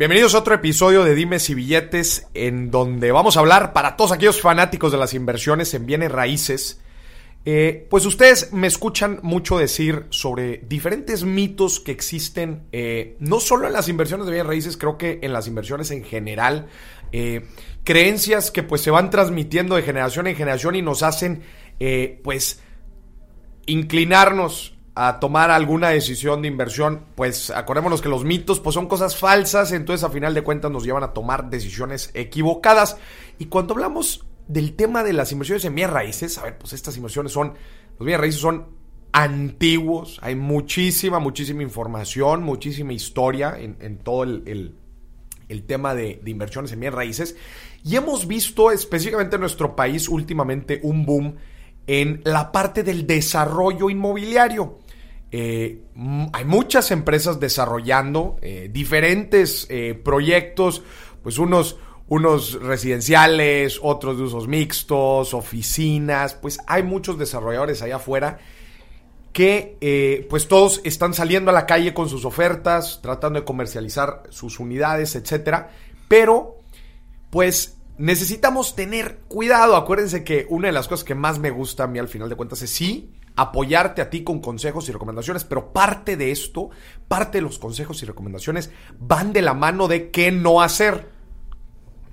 Bienvenidos 0.00 0.34
a 0.34 0.38
otro 0.38 0.54
episodio 0.54 1.04
de 1.04 1.14
Dimes 1.14 1.50
y 1.50 1.54
Billetes, 1.54 2.26
en 2.32 2.70
donde 2.70 3.12
vamos 3.12 3.36
a 3.36 3.40
hablar 3.40 3.74
para 3.74 3.96
todos 3.96 4.12
aquellos 4.12 4.40
fanáticos 4.40 4.92
de 4.92 4.96
las 4.96 5.12
inversiones 5.12 5.74
en 5.74 5.84
bienes 5.84 6.10
raíces. 6.10 6.80
Eh, 7.44 7.86
pues 7.90 8.06
ustedes 8.06 8.50
me 8.54 8.66
escuchan 8.66 9.20
mucho 9.22 9.58
decir 9.58 10.06
sobre 10.08 10.56
diferentes 10.66 11.24
mitos 11.24 11.80
que 11.80 11.92
existen, 11.92 12.62
eh, 12.72 13.18
no 13.18 13.40
solo 13.40 13.66
en 13.66 13.74
las 13.74 13.90
inversiones 13.90 14.24
de 14.24 14.32
bienes 14.32 14.46
raíces, 14.48 14.78
creo 14.78 14.96
que 14.96 15.18
en 15.20 15.34
las 15.34 15.46
inversiones 15.46 15.90
en 15.90 16.02
general. 16.02 16.68
Eh, 17.12 17.44
creencias 17.84 18.50
que 18.50 18.62
pues 18.62 18.80
se 18.80 18.90
van 18.90 19.10
transmitiendo 19.10 19.76
de 19.76 19.82
generación 19.82 20.26
en 20.28 20.34
generación 20.34 20.76
y 20.76 20.80
nos 20.80 21.02
hacen 21.02 21.42
pues 22.22 22.62
inclinarnos 23.66 24.78
a 24.94 25.20
tomar 25.20 25.50
alguna 25.50 25.90
decisión 25.90 26.42
de 26.42 26.48
inversión, 26.48 27.04
pues 27.14 27.50
acordémonos 27.50 28.02
que 28.02 28.08
los 28.08 28.24
mitos 28.24 28.60
pues 28.60 28.74
son 28.74 28.86
cosas 28.86 29.16
falsas, 29.16 29.72
entonces 29.72 30.04
a 30.04 30.10
final 30.10 30.34
de 30.34 30.42
cuentas 30.42 30.70
nos 30.70 30.84
llevan 30.84 31.04
a 31.04 31.12
tomar 31.12 31.48
decisiones 31.48 32.10
equivocadas. 32.14 32.96
Y 33.38 33.46
cuando 33.46 33.74
hablamos 33.74 34.26
del 34.48 34.74
tema 34.74 35.04
de 35.04 35.12
las 35.12 35.30
inversiones 35.32 35.64
en 35.64 35.74
bienes 35.74 35.92
raíces, 35.92 36.38
a 36.38 36.42
ver, 36.42 36.58
pues 36.58 36.72
estas 36.72 36.96
inversiones 36.96 37.32
son, 37.32 37.54
los 37.98 38.06
bienes 38.06 38.20
raíces 38.20 38.40
son 38.40 38.66
antiguos, 39.12 40.18
hay 40.22 40.34
muchísima, 40.34 41.18
muchísima 41.18 41.62
información, 41.62 42.42
muchísima 42.42 42.92
historia 42.92 43.56
en, 43.58 43.98
todo 43.98 44.24
el, 44.24 44.74
tema 45.66 45.94
de, 45.94 46.20
de, 46.22 46.30
inversiones 46.30 46.72
en 46.72 46.80
bienes 46.80 46.96
raíces. 46.96 47.36
Y 47.84 47.96
hemos 47.96 48.26
visto 48.26 48.70
específicamente 48.72 49.36
en 49.36 49.40
nuestro 49.40 49.74
país 49.76 50.08
últimamente 50.08 50.80
un 50.82 51.06
boom 51.06 51.36
en 51.86 52.20
la 52.24 52.52
parte 52.52 52.82
del 52.82 53.06
desarrollo 53.06 53.90
inmobiliario. 53.90 54.78
Eh, 55.32 55.82
hay 56.32 56.44
muchas 56.44 56.90
empresas 56.90 57.38
desarrollando 57.38 58.36
eh, 58.42 58.68
diferentes 58.72 59.66
eh, 59.70 59.94
proyectos, 59.94 60.82
pues 61.22 61.38
unos, 61.38 61.78
unos 62.08 62.60
residenciales, 62.60 63.78
otros 63.80 64.16
de 64.16 64.24
usos 64.24 64.48
mixtos, 64.48 65.32
oficinas, 65.32 66.34
pues 66.34 66.58
hay 66.66 66.82
muchos 66.82 67.16
desarrolladores 67.18 67.82
allá 67.82 67.96
afuera 67.96 68.38
que 69.32 70.26
pues 70.28 70.48
todos 70.48 70.80
están 70.82 71.14
saliendo 71.14 71.52
a 71.52 71.54
la 71.54 71.64
calle 71.64 71.94
con 71.94 72.08
sus 72.08 72.24
ofertas, 72.24 72.98
tratando 73.00 73.38
de 73.38 73.44
comercializar 73.44 74.24
sus 74.30 74.58
unidades, 74.58 75.14
etcétera, 75.14 75.70
pero 76.08 76.58
pues 77.30 77.78
necesitamos 77.96 78.74
tener 78.74 79.20
cuidado. 79.28 79.76
Acuérdense 79.76 80.24
que 80.24 80.46
una 80.48 80.66
de 80.66 80.72
las 80.72 80.88
cosas 80.88 81.04
que 81.04 81.14
más 81.14 81.38
me 81.38 81.50
gusta 81.50 81.84
a 81.84 81.86
mí 81.86 82.00
al 82.00 82.08
final 82.08 82.28
de 82.28 82.34
cuentas 82.34 82.60
es 82.62 82.70
sí 82.70 83.12
apoyarte 83.40 84.02
a 84.02 84.10
ti 84.10 84.22
con 84.22 84.40
consejos 84.40 84.88
y 84.88 84.92
recomendaciones, 84.92 85.44
pero 85.44 85.72
parte 85.72 86.16
de 86.16 86.30
esto, 86.30 86.68
parte 87.08 87.38
de 87.38 87.42
los 87.42 87.58
consejos 87.58 88.02
y 88.02 88.06
recomendaciones 88.06 88.70
van 88.98 89.32
de 89.32 89.40
la 89.40 89.54
mano 89.54 89.88
de 89.88 90.10
qué 90.10 90.30
no 90.30 90.60
hacer. 90.60 91.08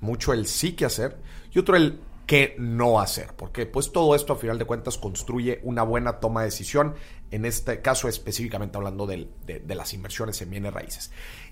Mucho 0.00 0.32
el 0.32 0.46
sí 0.46 0.72
que 0.72 0.86
hacer 0.86 1.18
y 1.52 1.58
otro 1.58 1.76
el 1.76 2.00
qué 2.26 2.54
no 2.58 3.00
hacer, 3.00 3.34
porque 3.36 3.66
pues 3.66 3.92
todo 3.92 4.14
esto 4.14 4.32
a 4.32 4.36
final 4.36 4.58
de 4.58 4.64
cuentas 4.64 4.96
construye 4.96 5.60
una 5.64 5.82
buena 5.82 6.20
toma 6.20 6.40
de 6.40 6.46
decisión, 6.46 6.94
en 7.30 7.44
este 7.44 7.82
caso 7.82 8.08
específicamente 8.08 8.78
hablando 8.78 9.06
de, 9.06 9.28
de 9.46 9.74
las 9.74 9.92
inversiones 9.92 10.40
en 10.40 10.50
bienes 10.50 10.72
raíces. 10.72 11.10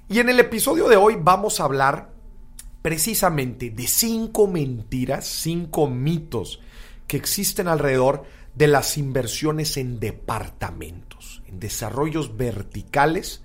Y 0.09 0.21
en 0.21 0.31
el 0.31 0.41
episodio 0.41 0.89
de 0.89 0.97
hoy 0.97 1.19
vamos 1.21 1.61
a 1.61 1.65
hablar 1.65 2.13
precisamente 2.81 3.71
de 3.71 3.87
cinco 3.87 4.47
mentiras, 4.47 5.27
cinco 5.27 5.87
mitos 5.87 6.61
que 7.07 7.17
existen 7.17 7.69
alrededor 7.69 8.25
de 8.57 8.67
las 8.67 8.97
inversiones 8.97 9.77
en 9.77 10.01
departamentos, 10.01 11.43
en 11.47 11.61
desarrollos 11.61 12.37
verticales, 12.37 13.45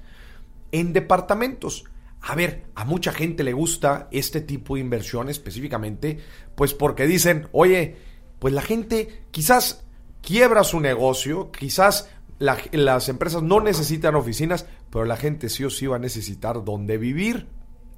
en 0.72 0.94
departamentos. 0.94 1.84
A 2.22 2.34
ver, 2.34 2.66
a 2.76 2.86
mucha 2.86 3.12
gente 3.12 3.44
le 3.44 3.54
gusta 3.54 4.08
este 4.12 4.42
tipo 4.42 4.76
de 4.76 4.82
inversión 4.82 5.30
específicamente, 5.30 6.20
pues 6.56 6.74
porque 6.74 7.08
dicen, 7.08 7.50
oye, 7.52 7.98
pues 8.40 8.54
la 8.54 8.62
gente 8.62 9.26
quizás 9.32 9.84
quiebra 10.22 10.64
su 10.64 10.80
negocio, 10.80 11.52
quizás 11.52 12.10
las 12.40 13.10
empresas 13.10 13.44
no 13.44 13.60
necesitan 13.60 14.16
oficinas, 14.16 14.66
pero 14.90 15.06
la 15.06 15.18
gente 15.18 15.50
sí 15.50 15.64
o 15.64 15.70
sí 15.70 15.88
va 15.88 15.98
a 15.98 16.00
necesitar 16.00 16.64
dónde 16.64 16.98
vivir. 16.98 17.48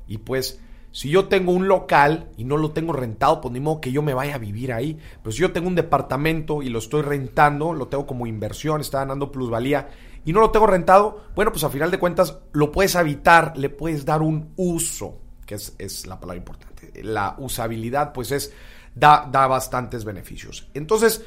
Y 0.07 0.17
pues 0.17 0.59
si 0.93 1.09
yo 1.09 1.25
tengo 1.25 1.51
un 1.51 1.67
local 1.67 2.29
y 2.37 2.43
no 2.43 2.55
lo 2.55 2.71
tengo 2.71 2.93
rentado, 2.93 3.41
pues 3.41 3.51
ni 3.51 3.59
modo 3.59 3.81
que 3.81 3.91
yo 3.91 4.03
me 4.03 4.13
vaya 4.13 4.35
a 4.35 4.37
vivir 4.37 4.71
ahí. 4.71 4.99
Pero 5.23 5.31
si 5.31 5.39
yo 5.39 5.51
tengo 5.51 5.67
un 5.67 5.73
departamento 5.73 6.61
y 6.61 6.69
lo 6.69 6.77
estoy 6.77 7.01
rentando, 7.01 7.73
lo 7.73 7.87
tengo 7.87 8.05
como 8.05 8.27
inversión, 8.27 8.79
está 8.79 8.99
ganando 8.99 9.31
plusvalía 9.31 9.89
y 10.23 10.31
no 10.33 10.39
lo 10.39 10.51
tengo 10.51 10.67
rentado, 10.67 11.23
bueno, 11.35 11.51
pues 11.51 11.63
a 11.63 11.71
final 11.71 11.89
de 11.89 11.97
cuentas 11.97 12.37
lo 12.51 12.71
puedes 12.71 12.95
habitar, 12.95 13.57
le 13.57 13.69
puedes 13.69 14.05
dar 14.05 14.21
un 14.21 14.53
uso, 14.55 15.17
que 15.47 15.55
es, 15.55 16.05
la 16.05 16.19
palabra 16.19 16.37
importante. 16.37 17.03
La 17.03 17.35
usabilidad, 17.39 18.13
pues 18.13 18.31
es, 18.31 18.53
da, 18.93 19.27
da 19.31 19.47
bastantes 19.47 20.05
beneficios. 20.05 20.69
Entonces, 20.75 21.25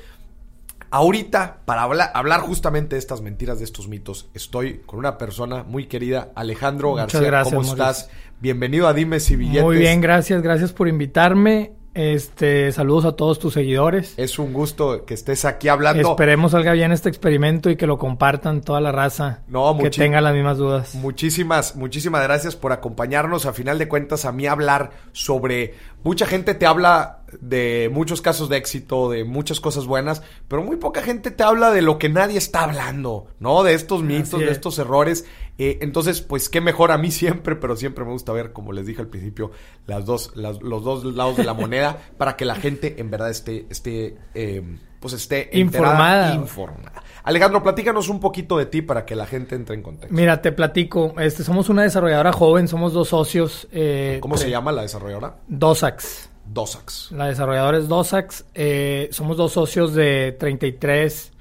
Ahorita, 0.97 1.59
para 1.67 1.83
hablar, 1.83 2.41
justamente 2.41 2.97
de 2.97 3.01
estas 3.01 3.21
mentiras, 3.21 3.59
de 3.59 3.67
estos 3.67 3.87
mitos, 3.87 4.31
estoy 4.33 4.79
con 4.87 4.99
una 4.99 5.19
persona 5.19 5.63
muy 5.63 5.89
querida, 5.89 6.31
Alejandro 6.35 6.95
García. 6.95 7.43
¿Cómo 7.43 7.61
estás? 7.61 8.09
Bienvenido 8.41 8.89
a 8.89 8.95
Dime 8.95 9.21
si 9.21 9.37
billetes. 9.37 9.63
Muy 9.63 9.77
bien, 9.77 10.01
gracias, 10.01 10.41
gracias 10.41 10.73
por 10.73 10.89
invitarme. 10.89 11.75
Este, 11.93 12.73
saludos 12.73 13.05
a 13.05 13.13
todos 13.13 13.39
tus 13.39 13.53
seguidores. 13.53 14.15
Es 14.17 14.39
un 14.39 14.55
gusto 14.55 15.05
que 15.05 15.13
estés 15.13 15.45
aquí 15.45 15.69
hablando. 15.69 16.11
Esperemos 16.11 16.53
salga 16.53 16.73
bien 16.73 16.93
este 16.93 17.11
experimento 17.11 17.69
y 17.69 17.77
que 17.77 17.87
lo 17.87 17.99
compartan 17.99 18.63
toda 18.63 18.81
la 18.81 18.91
raza. 18.91 19.41
No, 19.49 19.77
que 19.77 19.91
tenga 19.91 20.23
las 20.23 20.33
mismas 20.33 20.57
dudas. 20.57 20.95
Muchísimas, 20.95 21.77
muchísimas 21.77 22.23
gracias 22.23 22.57
por 22.57 22.73
acompañarnos. 22.73 23.45
A 23.45 23.53
final 23.53 23.79
de 23.79 23.89
cuentas, 23.89 24.25
a 24.25 24.33
mí 24.33 24.47
hablar 24.47 24.93
sobre 25.13 25.75
mucha 26.05 26.27
gente 26.27 26.55
te 26.55 26.65
habla 26.65 27.21
de 27.41 27.91
muchos 27.93 28.21
casos 28.21 28.49
de 28.49 28.57
éxito, 28.57 29.11
de 29.11 29.25
muchas 29.25 29.61
cosas 29.61 29.87
buenas, 29.87 30.23
pero 30.49 30.63
muy 30.63 30.77
poca 30.77 31.03
gente 31.03 31.31
te 31.31 31.43
habla 31.43 31.71
de 31.71 31.83
lo 31.83 31.99
que 31.99 32.09
nadie 32.09 32.39
está 32.39 32.65
hablando, 32.65 33.29
¿no? 33.41 33.63
De 33.63 33.75
estos 33.75 34.03
mitos, 34.03 34.41
de 34.41 34.51
estos 34.51 34.79
errores. 34.79 35.25
Eh, 35.59 35.79
entonces, 35.81 36.21
pues 36.21 36.49
qué 36.49 36.61
mejor 36.61 36.91
a 36.93 36.99
mí 36.99 37.11
siempre, 37.11 37.57
pero 37.57 37.77
siempre 37.77 38.05
me 38.05 38.13
gusta 38.13 38.33
ver, 38.33 38.53
como 38.53 38.73
les 38.73 38.87
dije 38.87 39.01
al 39.01 39.09
principio, 39.09 39.53
las 39.87 40.05
dos, 40.05 40.33
los 40.37 40.85
dos 40.85 41.05
lados 41.05 41.37
de 41.37 41.45
la 41.45 41.55
moneda 41.55 41.99
para 42.19 42.37
que 42.37 42.45
la 42.45 42.55
gente 42.55 42.97
en 42.99 43.11
verdad 43.11 43.31
esté, 43.31 43.67
esté, 43.71 44.17
eh, 44.35 44.63
pues 45.01 45.15
esté 45.15 45.49
informada. 45.53 46.35
informada. 46.35 47.03
Alejandro, 47.23 47.63
platícanos 47.63 48.09
un 48.09 48.21
poquito 48.21 48.57
de 48.57 48.67
ti 48.67 48.83
para 48.83 49.05
que 49.05 49.17
la 49.17 49.27
gente 49.27 49.57
entre 49.57 49.75
en 49.75 49.83
contexto. 49.83 50.15
Mira, 50.15 50.41
te 50.41 50.53
platico. 50.53 51.15
Este, 51.19 51.43
somos 51.43 51.69
una 51.69 51.83
desarrolladora 51.83 52.33
joven, 52.33 52.69
somos 52.69 52.93
dos 52.93 53.09
socios. 53.09 53.67
Eh, 53.73 54.19
¿Cómo 54.21 54.37
se 54.37 54.49
llama 54.49 54.71
la 54.71 54.83
desarrolladora? 54.83 55.37
Dosax. 55.49 56.31
Dosax. 56.53 57.13
La 57.13 57.27
desarrolladora 57.27 57.79
es 57.79 57.89
Dosax. 57.89 58.47
Eh, 58.55 59.09
somos 59.13 59.37
dos 59.37 59.53
socios 59.53 59.95
de 59.95 60.37
33 60.39 61.33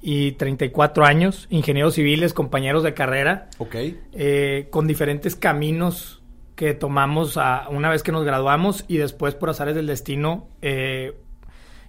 y 0.00 0.32
34 0.32 1.04
años, 1.04 1.46
ingenieros 1.50 1.94
civiles, 1.94 2.34
compañeros 2.34 2.82
de 2.82 2.94
carrera. 2.94 3.48
Ok. 3.58 3.76
Eh, 4.12 4.68
con 4.70 4.86
diferentes 4.86 5.36
caminos 5.36 6.22
que 6.56 6.74
tomamos 6.74 7.36
a, 7.36 7.68
una 7.70 7.88
vez 7.88 8.02
que 8.02 8.12
nos 8.12 8.24
graduamos 8.24 8.84
y 8.88 8.98
después 8.98 9.34
por 9.34 9.50
azares 9.50 9.74
del 9.74 9.86
destino. 9.86 10.48
Eh, 10.60 11.16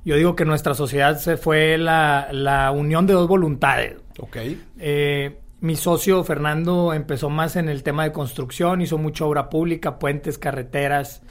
yo 0.06 0.16
digo 0.18 0.36
que 0.36 0.46
nuestra 0.46 0.74
sociedad 0.74 1.18
se 1.18 1.38
fue 1.38 1.78
la, 1.78 2.28
la 2.32 2.72
unión 2.72 3.08
de 3.08 3.14
dos 3.14 3.28
voluntades. 3.28 3.96
Ok. 4.20 4.38
mi 5.62 5.76
socio 5.76 6.24
Fernando 6.24 6.94
empezó 6.94 7.30
más 7.30 7.56
en 7.56 7.70
el 7.70 7.84
tema 7.84 8.04
de 8.04 8.12
construcción, 8.12 8.82
hizo 8.82 8.98
mucha 8.98 9.26
obra 9.26 9.50
pública, 9.50 9.98
puentes, 9.98 10.38
carreteras, 10.38 11.22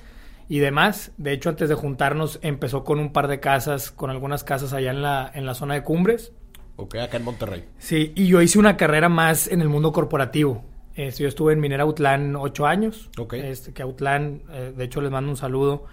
y 0.53 0.59
demás. 0.59 1.13
De 1.17 1.33
hecho, 1.33 1.49
antes 1.49 1.71
de 1.71 1.75
juntarnos, 1.75 2.39
empezó 2.43 2.85
con 2.85 2.99
un 2.99 3.15
par 3.15 3.27
de 3.27 3.41
casas, 3.41 3.91
con 3.91 4.11
algunas 4.11 4.45
casas 4.45 4.75
allá 4.75 4.91
en 4.91 5.01
la, 5.01 5.31
en 5.33 5.47
la 5.47 5.55
zona 5.55 5.73
de 5.73 5.83
Cumbres. 5.83 6.35
Ok, 6.77 6.97
acá 6.97 7.17
en 7.17 7.25
Monterrey. 7.25 7.65
Sí, 7.79 8.13
y 8.15 8.27
yo 8.27 8.43
hice 8.43 8.59
una 8.59 8.77
carrera 8.77 9.09
más 9.09 9.49
en 9.49 9.63
el 9.63 9.71
mundo 9.71 9.93
corporativo. 9.93 10.63
Este, 10.95 11.23
yo 11.23 11.31
estuve 11.31 11.55
en 11.55 11.61
Minera 11.61 11.85
Outland 11.85 12.37
ocho 12.37 12.67
años. 12.67 13.09
Ok. 13.17 13.33
Este, 13.33 13.73
que 13.73 13.81
Outland, 13.81 14.43
eh, 14.53 14.75
de 14.77 14.85
hecho, 14.85 15.01
les 15.01 15.11
mando 15.11 15.31
un 15.31 15.39
saludo. 15.39 15.87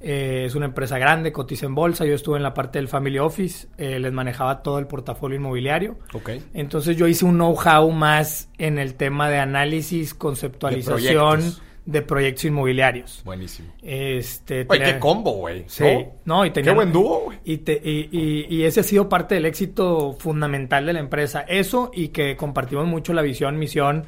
Eh, 0.00 0.44
es 0.46 0.54
una 0.54 0.66
empresa 0.66 0.98
grande, 0.98 1.32
cotiza 1.32 1.66
en 1.66 1.74
bolsa. 1.74 2.04
Yo 2.04 2.14
estuve 2.14 2.36
en 2.36 2.44
la 2.44 2.54
parte 2.54 2.78
del 2.78 2.86
Family 2.86 3.18
Office, 3.18 3.66
eh, 3.76 3.98
les 3.98 4.12
manejaba 4.12 4.62
todo 4.62 4.78
el 4.78 4.86
portafolio 4.86 5.36
inmobiliario. 5.36 5.98
Ok. 6.12 6.30
Entonces 6.54 6.96
yo 6.96 7.08
hice 7.08 7.24
un 7.24 7.34
know-how 7.34 7.90
más 7.90 8.50
en 8.58 8.78
el 8.78 8.94
tema 8.94 9.28
de 9.30 9.38
análisis, 9.38 10.14
conceptualización 10.14 11.40
de 11.40 11.65
proyectos 12.02 12.44
inmobiliarios. 12.46 13.22
Buenísimo. 13.24 13.72
Este, 13.80 14.66
Oye, 14.68 14.84
qué 14.84 14.98
combo, 14.98 15.32
güey. 15.32 15.64
Sí. 15.68 15.84
¿No? 16.24 16.44
y 16.44 16.50
tenía, 16.50 16.72
qué 16.72 16.74
buen 16.74 16.92
dúo, 16.92 17.20
güey. 17.26 17.38
Y, 17.44 17.54
y, 17.54 18.46
y, 18.48 18.64
ese 18.64 18.80
ha 18.80 18.82
sido 18.82 19.08
parte 19.08 19.36
del 19.36 19.46
éxito 19.46 20.14
fundamental 20.18 20.84
de 20.86 20.92
la 20.92 21.00
empresa. 21.00 21.42
Eso 21.42 21.90
y 21.94 22.08
que 22.08 22.36
compartimos 22.36 22.86
mucho 22.86 23.12
la 23.12 23.22
visión, 23.22 23.58
misión 23.58 24.04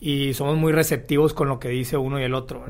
y 0.00 0.34
somos 0.34 0.56
muy 0.58 0.72
receptivos 0.72 1.32
con 1.32 1.48
lo 1.48 1.58
que 1.58 1.70
dice 1.70 1.96
uno 1.96 2.20
y 2.20 2.24
el 2.24 2.34
otro. 2.34 2.64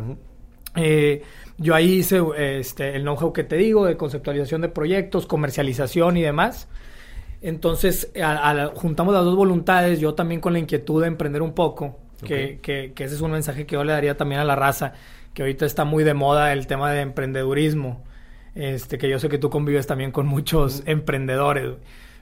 Eh, 0.76 1.22
yo 1.58 1.74
ahí 1.74 1.94
hice 1.94 2.22
este, 2.36 2.94
el 2.94 3.02
know-how 3.02 3.32
que 3.32 3.44
te 3.44 3.56
digo 3.56 3.86
de 3.86 3.96
conceptualización 3.96 4.60
de 4.60 4.68
proyectos, 4.68 5.26
comercialización 5.26 6.16
y 6.16 6.22
demás. 6.22 6.68
Entonces, 7.42 8.10
juntamos 8.74 9.12
las 9.12 9.24
dos 9.24 9.36
voluntades, 9.36 10.00
yo 10.00 10.14
también 10.14 10.40
con 10.40 10.52
la 10.54 10.60
inquietud 10.60 11.02
de 11.02 11.08
emprender 11.08 11.42
un 11.42 11.52
poco 11.54 11.98
Que, 12.22 12.58
que, 12.62 12.92
que, 12.94 13.04
ese 13.04 13.14
es 13.14 13.20
un 13.20 13.32
mensaje 13.32 13.66
que 13.66 13.74
yo 13.74 13.84
le 13.84 13.92
daría 13.92 14.16
también 14.16 14.40
a 14.40 14.44
la 14.44 14.56
raza, 14.56 14.92
que 15.34 15.42
ahorita 15.42 15.66
está 15.66 15.84
muy 15.84 16.04
de 16.04 16.14
moda 16.14 16.52
el 16.52 16.66
tema 16.66 16.90
de 16.92 17.00
emprendedurismo. 17.00 18.02
Este, 18.54 18.98
que 18.98 19.08
yo 19.08 19.18
sé 19.18 19.28
que 19.28 19.38
tú 19.38 19.50
convives 19.50 19.86
también 19.86 20.12
con 20.12 20.26
muchos 20.26 20.82
emprendedores. 20.86 21.72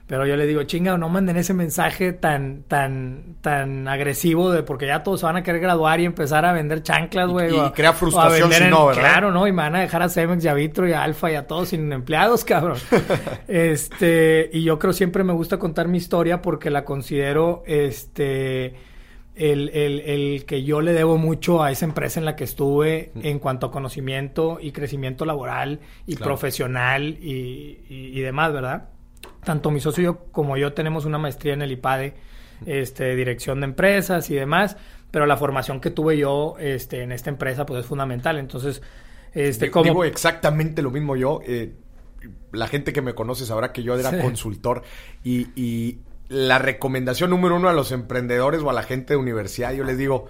Pero 0.05 0.25
yo 0.25 0.35
le 0.35 0.45
digo, 0.45 0.63
chinga, 0.63 0.97
no 0.97 1.07
manden 1.07 1.37
ese 1.37 1.53
mensaje 1.53 2.11
tan, 2.11 2.63
tan, 2.63 3.37
tan 3.39 3.87
agresivo 3.87 4.51
de 4.51 4.61
porque 4.61 4.85
ya 4.85 5.01
todos 5.01 5.21
se 5.21 5.25
van 5.25 5.37
a 5.37 5.43
querer 5.43 5.61
graduar 5.61 6.01
y 6.01 6.05
empezar 6.05 6.43
a 6.43 6.51
vender 6.51 6.83
chanclas, 6.83 7.29
güey. 7.29 7.55
Y, 7.55 7.71
crea 7.71 7.93
frustración 7.93 8.51
si 8.51 8.65
no, 8.65 8.87
¿verdad? 8.87 9.01
Claro, 9.01 9.31
¿no? 9.31 9.47
Y 9.47 9.53
me 9.53 9.63
van 9.63 9.77
a 9.77 9.79
dejar 9.79 10.01
a 10.01 10.09
Cemex 10.09 10.43
y 10.43 10.49
a 10.49 10.53
Vitro 10.55 10.89
y 10.89 10.91
a 10.91 11.03
Alfa 11.03 11.31
y 11.31 11.35
a 11.35 11.47
todos 11.47 11.69
sin 11.69 11.89
empleados, 11.93 12.43
cabrón. 12.45 12.77
este, 13.47 14.49
y 14.51 14.63
yo 14.63 14.77
creo 14.77 14.91
siempre 14.91 15.23
me 15.23 15.31
gusta 15.31 15.57
contar 15.57 15.87
mi 15.87 15.99
historia 15.99 16.41
porque 16.41 16.69
la 16.69 16.83
considero, 16.83 17.63
este, 17.65 18.75
el, 19.35 19.69
el, 19.69 19.99
el, 20.01 20.45
que 20.45 20.63
yo 20.63 20.81
le 20.81 20.93
debo 20.93 21.17
mucho 21.17 21.63
a 21.63 21.71
esa 21.71 21.85
empresa 21.85 22.19
en 22.19 22.25
la 22.25 22.35
que 22.35 22.43
estuve 22.43 23.11
en 23.15 23.39
cuanto 23.39 23.67
a 23.67 23.71
conocimiento 23.71 24.59
y 24.61 24.71
crecimiento 24.71 25.25
laboral 25.25 25.79
y 26.05 26.15
profesional 26.15 27.17
y, 27.21 27.79
y, 27.89 28.11
y 28.13 28.21
demás, 28.21 28.53
¿verdad? 28.53 28.89
tanto 29.43 29.71
mi 29.71 29.79
socio 29.79 30.03
yo 30.03 30.17
como 30.31 30.57
yo 30.57 30.73
tenemos 30.73 31.05
una 31.05 31.17
maestría 31.17 31.53
en 31.53 31.61
el 31.61 31.71
IPADE, 31.71 32.15
este, 32.65 33.15
dirección 33.15 33.59
de 33.59 33.65
empresas 33.65 34.29
y 34.29 34.35
demás, 34.35 34.77
pero 35.11 35.25
la 35.25 35.37
formación 35.37 35.79
que 35.79 35.89
tuve 35.89 36.17
yo 36.17 36.55
este, 36.59 37.03
en 37.03 37.11
esta 37.11 37.29
empresa 37.29 37.65
pues 37.65 37.81
es 37.81 37.85
fundamental. 37.85 38.37
Entonces, 38.37 38.81
este, 39.33 39.69
como... 39.69 39.83
Digo 39.83 40.03
exactamente 40.03 40.81
lo 40.81 40.91
mismo 40.91 41.15
yo. 41.15 41.41
Eh, 41.45 41.73
la 42.51 42.67
gente 42.67 42.93
que 42.93 43.01
me 43.01 43.13
conoce 43.13 43.45
sabrá 43.45 43.73
que 43.73 43.83
yo 43.83 43.97
era 43.97 44.21
consultor 44.21 44.83
y, 45.23 45.47
y 45.55 45.99
la 46.29 46.59
recomendación 46.59 47.29
número 47.29 47.55
uno 47.55 47.69
a 47.69 47.73
los 47.73 47.91
emprendedores 47.91 48.61
o 48.61 48.69
a 48.69 48.73
la 48.73 48.83
gente 48.83 49.13
de 49.13 49.17
universidad, 49.17 49.73
yo 49.73 49.83
les 49.83 49.97
digo, 49.97 50.29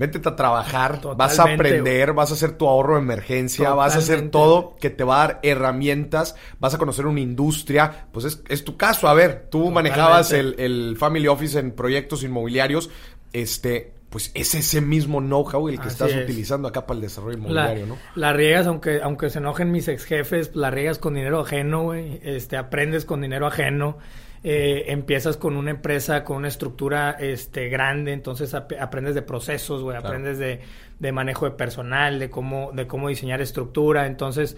Vete 0.00 0.26
a 0.26 0.34
trabajar, 0.34 0.98
vas 1.14 1.38
a 1.38 1.42
aprender, 1.42 2.14
vas 2.14 2.30
a 2.30 2.32
hacer 2.32 2.52
tu 2.52 2.66
ahorro 2.66 2.94
de 2.94 3.02
emergencia, 3.02 3.74
vas 3.74 3.96
a 3.96 3.98
hacer 3.98 4.30
todo 4.30 4.74
que 4.80 4.88
te 4.88 5.04
va 5.04 5.16
a 5.16 5.26
dar 5.26 5.40
herramientas, 5.42 6.36
vas 6.58 6.72
a 6.72 6.78
conocer 6.78 7.04
una 7.04 7.20
industria. 7.20 8.06
Pues 8.10 8.24
es, 8.24 8.42
es 8.48 8.64
tu 8.64 8.78
caso. 8.78 9.08
A 9.08 9.12
ver, 9.12 9.48
tú 9.50 9.70
manejabas 9.70 10.32
el, 10.32 10.54
el, 10.58 10.96
Family 10.96 11.28
Office 11.28 11.58
en 11.58 11.72
proyectos 11.72 12.22
inmobiliarios. 12.22 12.88
Este, 13.34 13.92
pues 14.08 14.30
es 14.32 14.54
ese 14.54 14.80
mismo 14.80 15.20
know-how 15.20 15.68
el 15.68 15.78
que 15.78 15.88
estás 15.88 16.14
utilizando 16.14 16.66
acá 16.66 16.86
para 16.86 16.96
el 16.96 17.02
desarrollo 17.02 17.36
inmobiliario, 17.36 17.84
¿no? 17.84 17.98
La 18.14 18.32
riegas, 18.32 18.66
aunque, 18.68 19.02
aunque 19.02 19.28
se 19.28 19.40
enojen 19.40 19.70
mis 19.70 19.86
ex 19.86 20.04
jefes, 20.04 20.56
la 20.56 20.70
riegas 20.70 20.98
con 20.98 21.12
dinero 21.12 21.40
ajeno, 21.40 21.82
güey. 21.82 22.20
Este, 22.22 22.56
aprendes 22.56 23.04
con 23.04 23.20
dinero 23.20 23.46
ajeno. 23.46 23.98
Eh, 24.42 24.84
empiezas 24.88 25.36
con 25.36 25.54
una 25.54 25.70
empresa 25.70 26.24
con 26.24 26.38
una 26.38 26.48
estructura 26.48 27.10
este, 27.10 27.68
grande, 27.68 28.14
entonces 28.14 28.54
aprendes 28.54 29.14
de 29.14 29.20
procesos, 29.20 29.82
güey, 29.82 29.98
aprendes 29.98 30.38
de, 30.38 30.60
de, 30.98 31.12
manejo 31.12 31.44
de 31.44 31.50
personal, 31.50 32.18
de 32.18 32.30
cómo, 32.30 32.70
de 32.72 32.86
cómo 32.86 33.10
diseñar 33.10 33.42
estructura, 33.42 34.06
entonces 34.06 34.56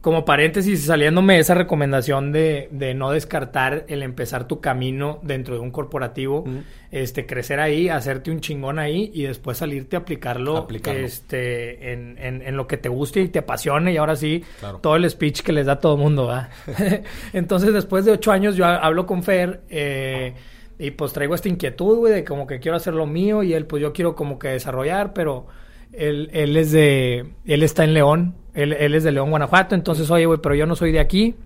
como 0.00 0.24
paréntesis, 0.24 0.84
saliéndome 0.84 1.38
esa 1.38 1.54
recomendación 1.54 2.30
de, 2.30 2.68
de, 2.70 2.94
no 2.94 3.10
descartar 3.10 3.84
el 3.88 4.02
empezar 4.02 4.46
tu 4.46 4.60
camino 4.60 5.18
dentro 5.22 5.54
de 5.54 5.60
un 5.60 5.72
corporativo, 5.72 6.44
este, 6.92 7.26
crecer 7.26 7.58
ahí, 7.58 7.88
hacerte 7.88 8.30
un 8.30 8.40
chingón 8.40 8.78
ahí 8.78 9.10
y 9.12 9.24
después 9.24 9.58
salirte 9.58 9.96
a 9.96 10.00
aplicarlo, 10.00 10.68
este, 10.84 11.92
en, 11.92 12.16
en, 12.18 12.56
lo 12.56 12.68
que 12.68 12.76
te 12.76 12.88
guste 12.88 13.20
y 13.20 13.28
te 13.28 13.40
apasione 13.40 13.92
y 13.92 13.96
ahora 13.96 14.14
sí, 14.14 14.44
todo 14.80 14.94
el 14.94 15.10
speech 15.10 15.42
que 15.42 15.52
les 15.52 15.66
da 15.66 15.80
todo 15.80 15.96
el 15.96 16.00
mundo. 16.00 16.32
Entonces, 17.32 17.72
después 17.72 18.04
de 18.04 18.12
ocho 18.12 18.30
años 18.30 18.54
yo 18.54 18.64
hablo 18.64 19.06
con 19.06 19.24
Fer, 19.24 19.62
eh, 19.68 20.34
y 20.78 20.90
pues 20.92 21.12
traigo 21.12 21.34
esta 21.34 21.48
inquietud, 21.48 21.96
güey, 21.98 22.12
de 22.12 22.24
como 22.24 22.46
que 22.46 22.60
quiero 22.60 22.76
hacer 22.76 22.94
lo 22.94 23.06
mío 23.06 23.42
y 23.42 23.54
él, 23.54 23.66
pues 23.66 23.82
yo 23.82 23.92
quiero 23.92 24.14
como 24.14 24.38
que 24.38 24.48
desarrollar, 24.48 25.14
pero 25.14 25.46
él, 25.92 26.30
él 26.32 26.56
es 26.56 26.70
de, 26.70 27.32
él 27.44 27.62
está 27.62 27.84
en 27.84 27.94
León, 27.94 28.34
él, 28.56 28.72
él 28.72 28.94
es 28.94 29.04
de 29.04 29.12
León, 29.12 29.30
Guanajuato. 29.30 29.74
Entonces, 29.74 30.10
oye, 30.10 30.26
güey, 30.26 30.40
pero 30.42 30.54
yo 30.54 30.66
no 30.66 30.74
soy 30.74 30.90
de 30.90 30.98
aquí. 30.98 31.36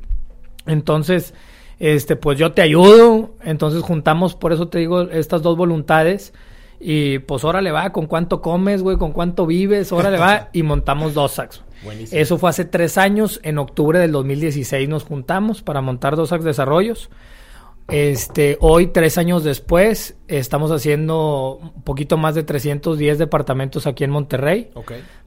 Entonces, 0.67 1.35
este, 1.79 2.17
pues 2.17 2.39
yo 2.39 2.53
te 2.53 2.63
ayudo. 2.63 3.35
Entonces 3.43 3.83
juntamos, 3.83 4.35
por 4.35 4.53
eso 4.53 4.69
te 4.69 4.79
digo, 4.79 5.03
estas 5.03 5.43
dos 5.43 5.57
voluntades. 5.57 6.33
Y 6.79 7.19
pues 7.19 7.45
órale 7.45 7.73
va, 7.73 7.93
con 7.93 8.07
cuánto 8.07 8.41
comes, 8.41 8.83
güey, 8.83 8.97
con 8.97 9.13
cuánto 9.13 9.47
vives, 9.47 9.93
órale 9.93 10.17
va, 10.17 10.49
y 10.55 10.63
montamos 10.63 11.13
dos 11.13 11.33
sacks. 11.33 11.63
Eso 12.11 12.39
fue 12.39 12.49
hace 12.49 12.65
tres 12.65 12.97
años, 12.97 13.39
en 13.43 13.59
octubre 13.59 13.99
del 13.99 14.13
2016 14.13 14.89
nos 14.89 15.05
juntamos 15.05 15.63
para 15.63 15.83
montar 15.83 16.17
dos 16.17 16.31
sacks 16.31 16.45
desarrollos. 16.45 17.11
Este, 17.91 18.57
hoy, 18.61 18.87
tres 18.87 19.19
años 19.19 19.43
después, 19.43 20.17
estamos 20.29 20.71
haciendo 20.71 21.59
un 21.61 21.83
poquito 21.83 22.17
más 22.17 22.35
de 22.35 22.45
310 22.45 23.19
departamentos 23.19 23.87
aquí 23.87 24.05
en 24.05 24.11
Monterrey. 24.11 24.71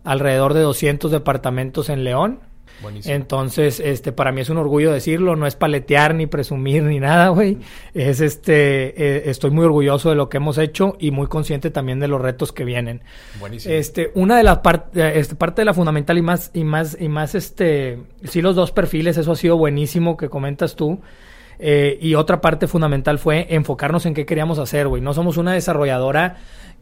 Alrededor 0.03 0.53
de 0.53 0.61
200 0.61 1.11
departamentos 1.11 1.89
en 1.89 2.03
León. 2.03 2.39
Buenísimo. 2.81 3.15
Entonces, 3.15 3.79
este, 3.79 4.11
para 4.11 4.31
mí 4.31 4.41
es 4.41 4.49
un 4.49 4.57
orgullo 4.57 4.91
decirlo, 4.91 5.35
no 5.35 5.45
es 5.45 5.55
paletear 5.55 6.15
ni 6.15 6.25
presumir 6.25 6.83
ni 6.83 6.99
nada, 6.99 7.29
güey. 7.29 7.57
Es 7.93 8.19
este, 8.19 8.87
eh, 9.01 9.29
estoy 9.29 9.51
muy 9.51 9.65
orgulloso 9.65 10.09
de 10.09 10.15
lo 10.15 10.27
que 10.29 10.37
hemos 10.37 10.57
hecho 10.57 10.95
y 10.99 11.11
muy 11.11 11.27
consciente 11.27 11.69
también 11.69 11.99
de 11.99 12.07
los 12.07 12.21
retos 12.21 12.51
que 12.51 12.65
vienen. 12.65 13.01
Buenísimo. 13.39 13.75
Este, 13.75 14.11
una 14.15 14.37
de 14.37 14.43
las 14.43 14.59
partes, 14.59 15.01
eh, 15.01 15.19
este, 15.19 15.35
parte 15.35 15.61
de 15.61 15.65
la 15.65 15.73
fundamental 15.73 16.17
y 16.17 16.21
más, 16.21 16.51
y 16.53 16.63
más, 16.63 16.97
y 16.99 17.09
más, 17.09 17.35
este, 17.35 17.99
sí 18.23 18.41
los 18.41 18.55
dos 18.55 18.71
perfiles, 18.71 19.17
eso 19.17 19.33
ha 19.33 19.35
sido 19.35 19.57
buenísimo 19.57 20.17
que 20.17 20.29
comentas 20.29 20.75
tú. 20.75 21.01
Eh, 21.59 21.97
y 22.01 22.15
otra 22.15 22.41
parte 22.41 22.67
fundamental 22.67 23.19
fue 23.19 23.47
enfocarnos 23.49 24.05
en 24.05 24.13
qué 24.13 24.25
queríamos 24.25 24.59
hacer, 24.59 24.87
güey. 24.87 25.01
No 25.01 25.13
somos 25.13 25.37
una 25.37 25.53
desarrolladora 25.53 26.37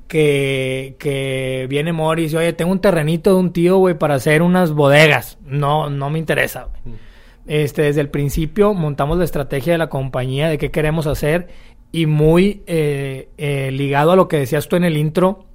que, 0.08 0.96
que 1.00 1.68
viene 1.70 1.94
Morris 1.94 2.34
y, 2.34 2.38
oye, 2.38 2.54
tengo 2.54 2.72
un 2.72 2.82
terrenito 2.82 3.32
de 3.32 3.40
un 3.40 3.54
tío, 3.54 3.78
güey, 3.78 3.98
para 3.98 4.16
hacer 4.16 4.42
unas 4.42 4.72
bodegas. 4.72 5.38
No, 5.46 5.90
no 5.90 6.10
me 6.10 6.20
interesa, 6.20 6.66
güey. 6.66 6.96
Mm. 6.96 7.00
Este, 7.48 7.82
desde 7.84 8.02
el 8.02 8.10
principio 8.10 8.74
montamos 8.74 9.18
la 9.18 9.24
estrategia 9.24 9.74
de 9.74 9.80
la 9.80 9.90
compañía, 9.90 10.48
de 10.48 10.58
qué 10.58 10.70
queremos 10.70 11.08
hacer 11.08 11.48
y 11.92 12.06
muy 12.06 12.64
eh, 12.68 13.30
eh, 13.38 13.72
ligado 13.72 14.12
a 14.12 14.16
lo 14.16 14.28
que 14.28 14.38
decías 14.38 14.68
tú 14.68 14.76
en 14.76 14.84
el 14.84 14.96
intro, 14.96 15.46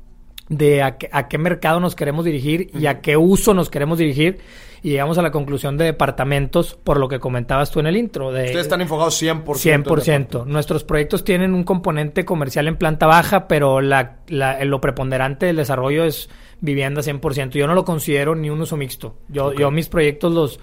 de 0.49 0.83
a, 0.83 0.99
a 1.13 1.29
qué 1.29 1.39
mercado 1.39 1.81
nos 1.81 1.97
queremos 1.97 2.25
dirigir 2.25 2.71
y 2.75 2.87
a 2.87 3.01
qué 3.01 3.17
uso 3.17 3.55
nos 3.55 3.71
queremos 3.71 3.99
dirigir 3.99 4.39
y 4.87 4.91
llegamos 4.91 5.19
a 5.19 5.23
la 5.23 5.33
conclusión 5.33 5.77
de 5.77 5.85
departamentos 5.85 6.79
por 6.85 7.01
lo 7.01 7.09
que 7.09 7.19
comentabas 7.19 7.73
tú 7.73 7.81
en 7.81 7.89
el 7.89 7.97
intro. 7.97 8.31
De, 8.31 8.45
Ustedes 8.45 8.67
están 8.67 8.81
enfocados 8.81 9.21
100%. 9.21 9.45
100%. 9.45 10.47
Nuestros 10.47 10.85
proyectos 10.85 11.25
tienen 11.25 11.55
un 11.55 11.65
componente 11.65 12.25
comercial 12.25 12.69
en 12.69 12.77
planta 12.77 13.09
baja, 13.09 13.49
pero 13.49 13.81
la, 13.81 14.19
la, 14.29 14.65
lo 14.65 14.81
preponderante 14.81 15.47
del 15.47 15.57
desarrollo 15.57 16.05
es 16.05 16.31
vivienda 16.61 17.01
100%. 17.01 17.51
Yo 17.51 17.67
no 17.67 17.75
lo 17.75 17.85
considero 17.85 18.37
ni 18.37 18.49
un 18.49 18.61
uso 18.61 18.77
mixto. 18.77 19.17
Yo, 19.27 19.53
yo 19.55 19.73
mis 19.73 19.89
proyectos 19.89 20.33
los, 20.33 20.61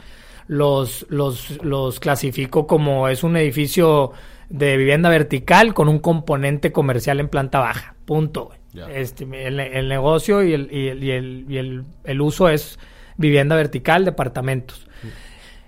los, 0.48 1.06
los, 1.10 1.62
los 1.62 2.00
clasifico 2.00 2.66
como 2.66 3.10
es 3.10 3.26
un 3.26 3.36
edificio 3.36 4.14
de 4.48 4.78
vivienda 4.78 5.10
vertical 5.10 5.74
con 5.74 5.90
un 5.90 6.00
componente 6.00 6.72
comercial 6.72 7.20
en 7.20 7.28
planta 7.28 7.60
baja. 7.60 7.96
Punto. 8.06 8.52
Este, 8.90 9.26
el, 9.46 9.60
el, 9.60 9.90
negocio 9.90 10.42
y 10.44 10.54
el, 10.54 10.70
y 10.72 10.88
el, 10.88 11.04
y 11.04 11.12
el, 11.12 11.46
y 11.50 11.58
el, 11.58 11.84
el 12.06 12.22
uso 12.22 12.48
es 12.48 12.80
vivienda 13.18 13.56
vertical, 13.56 14.06
departamentos. 14.06 14.88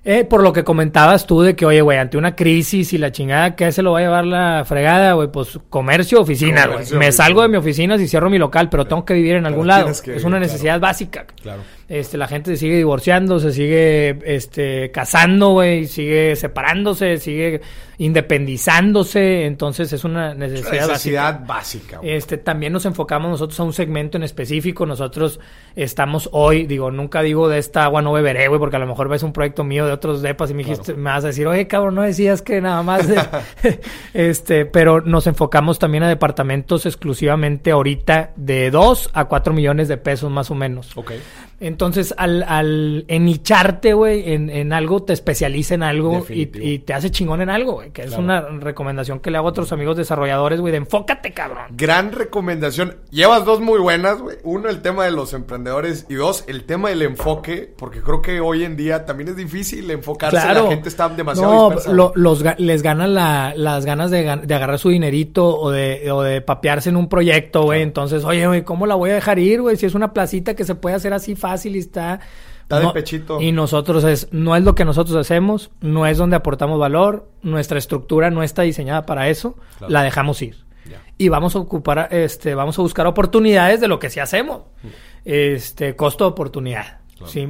Eh, 0.07 0.23
por 0.23 0.43
lo 0.43 0.53
que 0.53 0.63
comentabas 0.63 1.25
tú 1.25 1.41
de 1.41 1.55
que, 1.55 1.65
oye, 1.65 1.81
güey, 1.81 1.97
ante 1.97 2.15
una 2.15 2.35
crisis 2.35 2.93
y 2.93 2.99
la 2.99 3.11
chingada, 3.11 3.55
¿qué 3.55 3.71
se 3.71 3.81
lo 3.81 3.93
va 3.93 3.99
a 3.99 4.01
llevar 4.03 4.23
la 4.25 4.63
fregada, 4.63 5.13
güey? 5.13 5.29
Pues 5.29 5.59
comercio, 5.71 6.21
oficina, 6.21 6.67
güey. 6.67 6.85
Me 6.93 7.11
salgo 7.11 7.41
de 7.41 7.47
mi 7.47 7.57
oficina 7.57 7.97
si 7.97 8.07
cierro 8.07 8.29
mi 8.29 8.37
local, 8.37 8.69
pero 8.69 8.85
tengo 8.85 9.03
que 9.03 9.15
vivir 9.15 9.35
en 9.35 9.47
algún 9.47 9.65
lado. 9.65 9.89
Es 9.89 10.23
una 10.23 10.39
necesidad 10.39 10.79
básica. 10.79 11.25
Claro. 11.41 11.63
Este, 11.87 12.17
la 12.17 12.27
gente 12.27 12.51
se 12.51 12.57
sigue 12.57 12.77
divorciando, 12.77 13.39
se 13.39 13.51
sigue 13.51 14.17
este, 14.25 14.89
casando, 14.89 15.51
güey, 15.51 15.85
sigue 15.85 16.35
separándose, 16.35 17.17
sigue 17.17 17.61
independizándose, 17.99 19.45
entonces 19.45 19.93
es 19.93 20.03
una 20.03 20.33
necesidad, 20.33 20.87
necesidad 20.87 21.45
básica. 21.45 21.99
este, 22.03 22.37
también 22.37 22.73
nos 22.73 22.85
enfocamos 22.85 23.29
nosotros 23.29 23.59
a 23.59 23.63
un 23.63 23.71
segmento 23.71 24.17
en 24.17 24.23
específico, 24.23 24.87
nosotros 24.87 25.39
estamos 25.75 26.27
hoy, 26.31 26.65
digo, 26.65 26.89
nunca 26.89 27.21
digo 27.21 27.47
de 27.47 27.59
esta 27.59 27.85
agua 27.85 28.01
no 28.01 28.11
beberé, 28.13 28.47
güey, 28.47 28.59
porque 28.59 28.77
a 28.77 28.79
lo 28.79 28.87
mejor 28.87 29.07
ves 29.07 29.21
un 29.21 29.31
proyecto 29.31 29.63
mío 29.63 29.85
de 29.85 29.93
otros 29.95 30.21
depas 30.21 30.51
y 30.51 30.53
me 30.53 30.63
dijiste, 30.63 30.93
me 30.93 31.09
vas 31.09 31.23
a 31.23 31.27
decir, 31.27 31.47
oye, 31.47 31.67
cabrón, 31.67 31.95
no 31.95 32.01
decías 32.03 32.41
que 32.41 32.61
nada 32.61 32.83
más 32.83 33.07
de... 33.07 33.15
este, 34.13 34.65
pero 34.65 35.01
nos 35.01 35.27
enfocamos 35.27 35.79
también 35.79 36.03
a 36.03 36.09
departamentos 36.09 36.85
exclusivamente 36.85 37.71
ahorita 37.71 38.31
de 38.35 38.71
2 38.71 39.11
a 39.13 39.25
4 39.25 39.53
millones 39.53 39.87
de 39.87 39.97
pesos 39.97 40.31
más 40.31 40.51
o 40.51 40.55
menos. 40.55 40.95
Ok. 40.95 41.13
Entonces, 41.59 42.13
al, 42.17 42.43
al 42.43 43.05
enicharte, 43.07 43.93
güey, 43.93 44.33
en, 44.33 44.49
en, 44.49 44.73
algo, 44.73 45.03
te 45.03 45.13
especializa 45.13 45.75
en 45.75 45.83
algo 45.83 46.25
y, 46.29 46.49
y, 46.53 46.79
te 46.79 46.93
hace 46.93 47.11
chingón 47.11 47.41
en 47.41 47.49
algo, 47.49 47.73
güey. 47.73 47.91
Que 47.91 48.03
es 48.03 48.11
una 48.17 48.41
recomendación 48.41 49.19
que 49.19 49.31
le 49.31 49.37
hago 49.37 49.47
a 49.47 49.51
otros 49.51 49.71
amigos 49.71 49.95
desarrolladores, 49.95 50.59
güey, 50.59 50.71
de 50.71 50.77
enfócate, 50.79 51.31
cabrón. 51.31 51.67
Gran 51.71 52.11
recomendación. 52.11 52.97
Llevas 53.09 53.45
dos 53.45 53.61
muy 53.61 53.79
buenas, 53.79 54.21
güey. 54.21 54.37
Uno, 54.43 54.69
el 54.69 54.81
tema 54.81 55.05
de 55.05 55.11
los 55.11 55.33
emprendedores. 55.33 56.05
Y 56.09 56.15
dos, 56.15 56.43
el 56.47 56.65
tema 56.65 56.89
del 56.89 57.03
enfoque. 57.03 57.73
Porque 57.77 58.01
creo 58.01 58.21
que 58.21 58.41
hoy 58.41 58.65
en 58.65 58.75
día 58.75 59.05
también 59.05 59.29
es 59.29 59.37
difícil 59.37 59.89
enfocarse. 59.91 60.35
La 60.35 60.67
gente 60.67 60.89
está 60.89 61.07
demasiado 61.07 61.73
no, 61.85 62.11
los, 62.15 62.43
les 62.57 62.81
ganan 62.81 63.13
las 63.13 63.85
ganas 63.85 64.11
de, 64.11 64.29
agarrar 64.29 64.77
su 64.77 64.89
dinerito 64.89 65.57
o 65.57 65.71
de, 65.71 66.11
o 66.11 66.21
de 66.21 66.41
papearse 66.41 66.89
en 66.89 66.97
un 66.97 67.07
proyecto, 67.07 67.63
güey. 67.63 67.81
Entonces, 67.81 68.25
oye, 68.25 68.45
güey, 68.45 68.63
¿cómo 68.63 68.85
la 68.85 68.95
voy 68.95 69.11
a 69.11 69.13
dejar 69.13 69.39
ir, 69.39 69.61
güey? 69.61 69.77
Si 69.77 69.85
es 69.85 69.95
una 69.95 70.11
placita 70.11 70.53
que 70.53 70.65
se 70.65 70.75
puede 70.75 70.97
hacer 70.97 71.13
así 71.13 71.35
fácil 71.35 71.44
y 71.65 71.77
está... 71.77 72.19
Está 72.63 72.79
de 72.79 72.87
pechito. 72.89 73.39
Y 73.39 73.51
nosotros 73.51 74.03
es, 74.03 74.27
no 74.31 74.55
es 74.55 74.63
lo 74.63 74.73
que 74.73 74.85
nosotros 74.85 75.15
hacemos, 75.15 75.69
no 75.81 76.07
es 76.07 76.17
donde 76.17 76.35
aportamos 76.35 76.79
valor, 76.79 77.29
nuestra 77.43 77.77
estructura 77.77 78.31
no 78.31 78.41
está 78.41 78.63
diseñada 78.63 79.05
para 79.05 79.29
eso, 79.29 79.55
la 79.87 80.01
dejamos 80.01 80.41
ir. 80.41 80.65
Y 81.17 81.29
vamos 81.29 81.55
a 81.55 81.59
ocupar, 81.59 82.09
este, 82.11 82.55
vamos 82.55 82.77
a 82.77 82.81
buscar 82.81 83.07
oportunidades 83.07 83.79
de 83.79 83.87
lo 83.87 83.99
que 83.99 84.09
sí 84.09 84.19
hacemos. 84.19 84.63
Mm. 84.83 84.87
Este, 85.25 85.95
costo 85.95 86.25
de 86.25 86.31
oportunidad, 86.31 86.99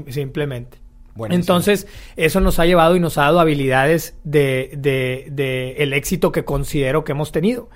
simplemente. 0.10 0.85
Entonces, 1.30 1.88
eso 2.18 2.42
nos 2.42 2.60
ha 2.60 2.66
llevado 2.66 2.96
y 2.96 3.00
nos 3.00 3.18
ha 3.18 3.24
dado 3.24 3.40
habilidades 3.40 4.18
de, 4.24 4.72
de, 4.78 5.28
de, 5.32 5.72
el 5.78 5.94
éxito 5.94 6.32
que 6.32 6.44
considero 6.44 7.06
que 7.06 7.14
hemos 7.14 7.32
tenido. 7.32 7.70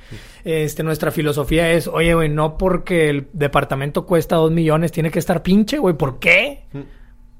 Este, 0.43 0.83
nuestra 0.83 1.11
filosofía 1.11 1.71
es, 1.71 1.87
oye, 1.87 2.13
güey, 2.13 2.27
no 2.27 2.57
porque 2.57 3.09
el 3.09 3.27
departamento 3.31 4.05
cuesta 4.05 4.35
dos 4.35 4.51
millones, 4.51 4.91
tiene 4.91 5.09
que 5.09 5.19
estar 5.19 5.41
pinche, 5.41 5.77
güey, 5.77 5.95
¿por 5.95 6.19
qué? 6.19 6.65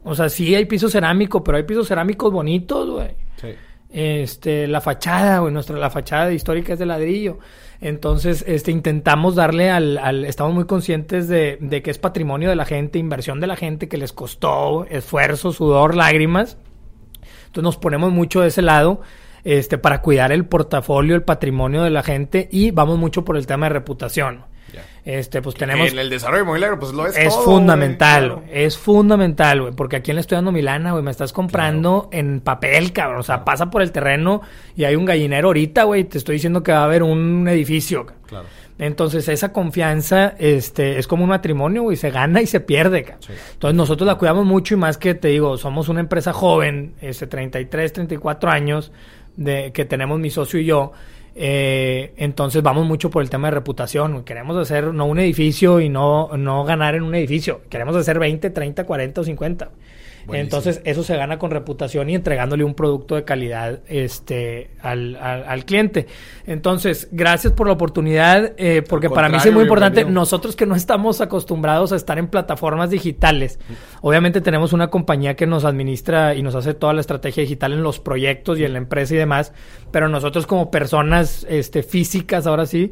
O 0.03 0.15
sea, 0.15 0.29
sí 0.29 0.55
hay 0.55 0.65
piso 0.65 0.89
cerámico, 0.89 1.43
pero 1.43 1.57
hay 1.57 1.63
pisos 1.63 1.87
cerámicos 1.87 2.31
bonitos, 2.31 2.89
güey. 2.89 3.15
Sí. 3.35 3.49
Este, 3.89 4.67
la 4.67 4.79
fachada, 4.79 5.39
güey, 5.39 5.51
nuestra, 5.51 5.77
la 5.77 5.89
fachada 5.89 6.31
histórica 6.31 6.73
es 6.73 6.79
de 6.79 6.85
ladrillo. 6.85 7.39
Entonces, 7.81 8.43
este, 8.45 8.71
intentamos 8.71 9.35
darle 9.35 9.69
al, 9.69 9.97
al 9.97 10.25
estamos 10.25 10.53
muy 10.53 10.65
conscientes 10.65 11.29
de, 11.29 11.57
de, 11.61 11.81
que 11.81 11.91
es 11.91 11.97
patrimonio 11.97 12.49
de 12.49 12.55
la 12.55 12.65
gente, 12.65 12.99
inversión 12.99 13.39
de 13.39 13.47
la 13.47 13.55
gente, 13.55 13.87
que 13.87 13.97
les 13.97 14.11
costó 14.11 14.85
esfuerzo, 14.85 15.53
sudor, 15.53 15.95
lágrimas. 15.95 16.57
Entonces 17.47 17.63
nos 17.63 17.77
ponemos 17.77 18.11
mucho 18.11 18.41
de 18.41 18.49
ese 18.49 18.61
lado, 18.61 19.01
este, 19.43 19.77
para 19.77 20.01
cuidar 20.01 20.31
el 20.31 20.45
portafolio, 20.45 21.15
el 21.15 21.23
patrimonio 21.23 21.83
de 21.83 21.89
la 21.89 22.03
gente 22.03 22.49
y 22.51 22.71
vamos 22.71 22.99
mucho 22.99 23.23
por 23.23 23.37
el 23.37 23.47
tema 23.47 23.67
de 23.67 23.73
reputación. 23.73 24.48
Este, 25.05 25.41
pues 25.41 25.55
tenemos. 25.55 25.91
En 25.91 25.99
el 25.99 26.09
desarrollo 26.09 26.43
inmobiliario, 26.43 26.79
pues 26.79 26.93
lo 26.93 27.07
es. 27.07 27.17
Es 27.17 27.35
fundamental, 27.35 28.43
es 28.51 28.77
fundamental, 28.77 29.61
güey. 29.61 29.73
Porque 29.73 29.97
aquí 29.97 30.13
le 30.13 30.21
estoy 30.21 30.35
dando 30.35 30.51
Milana, 30.51 30.91
güey. 30.91 31.03
Me 31.03 31.11
estás 31.11 31.33
comprando 31.33 32.09
en 32.11 32.41
papel, 32.41 32.91
cabrón. 32.91 33.19
O 33.19 33.23
sea, 33.23 33.43
pasa 33.45 33.69
por 33.69 33.81
el 33.81 33.91
terreno 33.91 34.41
y 34.75 34.83
hay 34.83 34.95
un 34.95 35.05
gallinero 35.05 35.47
ahorita, 35.49 35.83
güey. 35.83 36.03
Te 36.03 36.17
estoy 36.17 36.35
diciendo 36.35 36.63
que 36.63 36.71
va 36.71 36.79
a 36.79 36.85
haber 36.85 37.03
un 37.03 37.47
edificio. 37.47 38.05
Claro. 38.27 38.45
Entonces, 38.79 39.27
esa 39.27 39.51
confianza 39.51 40.35
este, 40.39 40.99
es 40.99 41.05
como 41.05 41.23
un 41.23 41.29
matrimonio, 41.29 41.83
güey. 41.83 41.97
Se 41.97 42.11
gana 42.11 42.41
y 42.41 42.47
se 42.47 42.61
pierde, 42.61 43.03
cabrón. 43.03 43.29
Entonces, 43.53 43.75
nosotros 43.75 44.07
la 44.07 44.15
cuidamos 44.15 44.45
mucho 44.45 44.73
y 44.73 44.77
más 44.77 44.97
que 44.97 45.15
te 45.15 45.27
digo, 45.27 45.57
somos 45.57 45.89
una 45.89 45.99
empresa 45.99 46.31
joven, 46.31 46.93
este, 47.01 47.27
33, 47.27 47.91
34 47.91 48.49
años, 48.49 48.93
de 49.35 49.73
que 49.73 49.83
tenemos 49.83 50.17
mi 50.19 50.29
socio 50.29 50.59
y 50.61 50.65
yo. 50.65 50.93
Eh, 51.41 52.11
entonces 52.17 52.61
vamos 52.61 52.85
mucho 52.85 53.09
por 53.09 53.23
el 53.23 53.29
tema 53.29 53.47
de 53.47 53.55
reputación. 53.55 54.25
Queremos 54.25 54.57
hacer 54.57 54.93
no 54.93 55.05
un 55.05 55.19
edificio 55.19 55.79
y 55.79 55.87
no, 55.87 56.35
no 56.37 56.65
ganar 56.65 56.95
en 56.95 57.03
un 57.03 57.15
edificio. 57.15 57.61
Queremos 57.69 57.95
hacer 57.95 58.19
20, 58.19 58.49
30, 58.49 58.85
40 58.85 59.21
o 59.21 59.23
50. 59.23 59.69
Entonces, 60.33 60.81
eso 60.83 61.03
se 61.03 61.15
gana 61.15 61.39
con 61.39 61.51
reputación 61.51 62.09
y 62.09 62.15
entregándole 62.15 62.63
un 62.63 62.73
producto 62.73 63.15
de 63.15 63.23
calidad 63.23 63.79
este, 63.87 64.71
al, 64.81 65.15
al, 65.15 65.65
cliente. 65.65 66.07
Entonces, 66.45 67.07
gracias 67.11 67.53
por 67.53 67.67
la 67.67 67.73
oportunidad, 67.73 68.53
eh, 68.57 68.83
porque 68.87 69.09
para 69.09 69.29
mí 69.29 69.37
es 69.37 69.51
muy 69.51 69.63
importante. 69.63 70.05
Nosotros 70.05 70.55
que 70.55 70.65
no 70.65 70.75
estamos 70.75 71.21
acostumbrados 71.21 71.91
a 71.91 71.95
estar 71.95 72.17
en 72.17 72.27
plataformas 72.27 72.89
digitales, 72.89 73.59
obviamente 74.01 74.41
tenemos 74.41 74.73
una 74.73 74.89
compañía 74.89 75.35
que 75.35 75.47
nos 75.47 75.65
administra 75.65 76.35
y 76.35 76.41
nos 76.41 76.55
hace 76.55 76.73
toda 76.73 76.93
la 76.93 77.01
estrategia 77.01 77.41
digital 77.41 77.73
en 77.73 77.83
los 77.83 77.99
proyectos 77.99 78.59
y 78.59 78.63
en 78.63 78.73
la 78.73 78.79
empresa 78.79 79.13
y 79.13 79.17
demás, 79.17 79.53
pero 79.91 80.09
nosotros 80.09 80.45
como 80.47 80.71
personas 80.71 81.45
este, 81.49 81.83
físicas, 81.83 82.47
ahora 82.47 82.65
sí, 82.65 82.91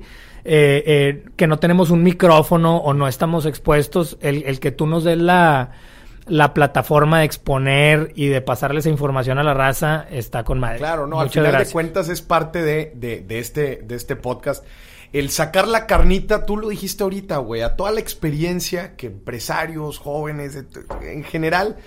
eh, 0.50 0.84
eh, 0.86 1.24
que 1.36 1.48
no 1.48 1.60
tenemos 1.60 1.90
un 1.90 2.04
micrófono 2.04 2.78
o 2.78 2.94
no 2.94 3.08
estamos 3.08 3.46
expuestos, 3.46 4.18
el, 4.22 4.44
el 4.44 4.60
que 4.60 4.72
tú 4.72 4.88
nos 4.88 5.04
des 5.04 5.18
la 5.18 5.72
la 6.30 6.54
plataforma 6.54 7.20
de 7.20 7.26
exponer 7.26 8.12
y 8.16 8.28
de 8.28 8.42
pasarle 8.42 8.80
esa 8.80 8.90
información 8.90 9.38
a 9.38 9.44
la 9.44 9.54
raza 9.54 10.06
está 10.10 10.44
con 10.44 10.60
madre. 10.60 10.78
Claro, 10.78 11.08
no, 11.08 11.20
al 11.20 11.30
final 11.30 11.58
de 11.58 11.72
cuentas 11.72 12.10
es 12.10 12.22
parte 12.22 12.62
de, 12.62 12.94
de, 12.96 13.40
este, 13.40 13.82
de 13.84 13.96
este 13.96 14.16
podcast. 14.16 14.64
El 15.14 15.30
sacar 15.30 15.68
la 15.68 15.88
carnita, 15.88 16.46
tú 16.46 16.58
lo 16.58 16.70
dijiste 16.70 17.04
ahorita, 17.04 17.38
güey, 17.38 17.62
a 17.62 17.76
toda 17.76 17.92
la 17.92 18.00
experiencia 18.00 18.96
que 18.96 19.08
empresarios, 19.08 20.00
jóvenes, 20.00 20.58
en 21.02 21.24
general, 21.24 21.78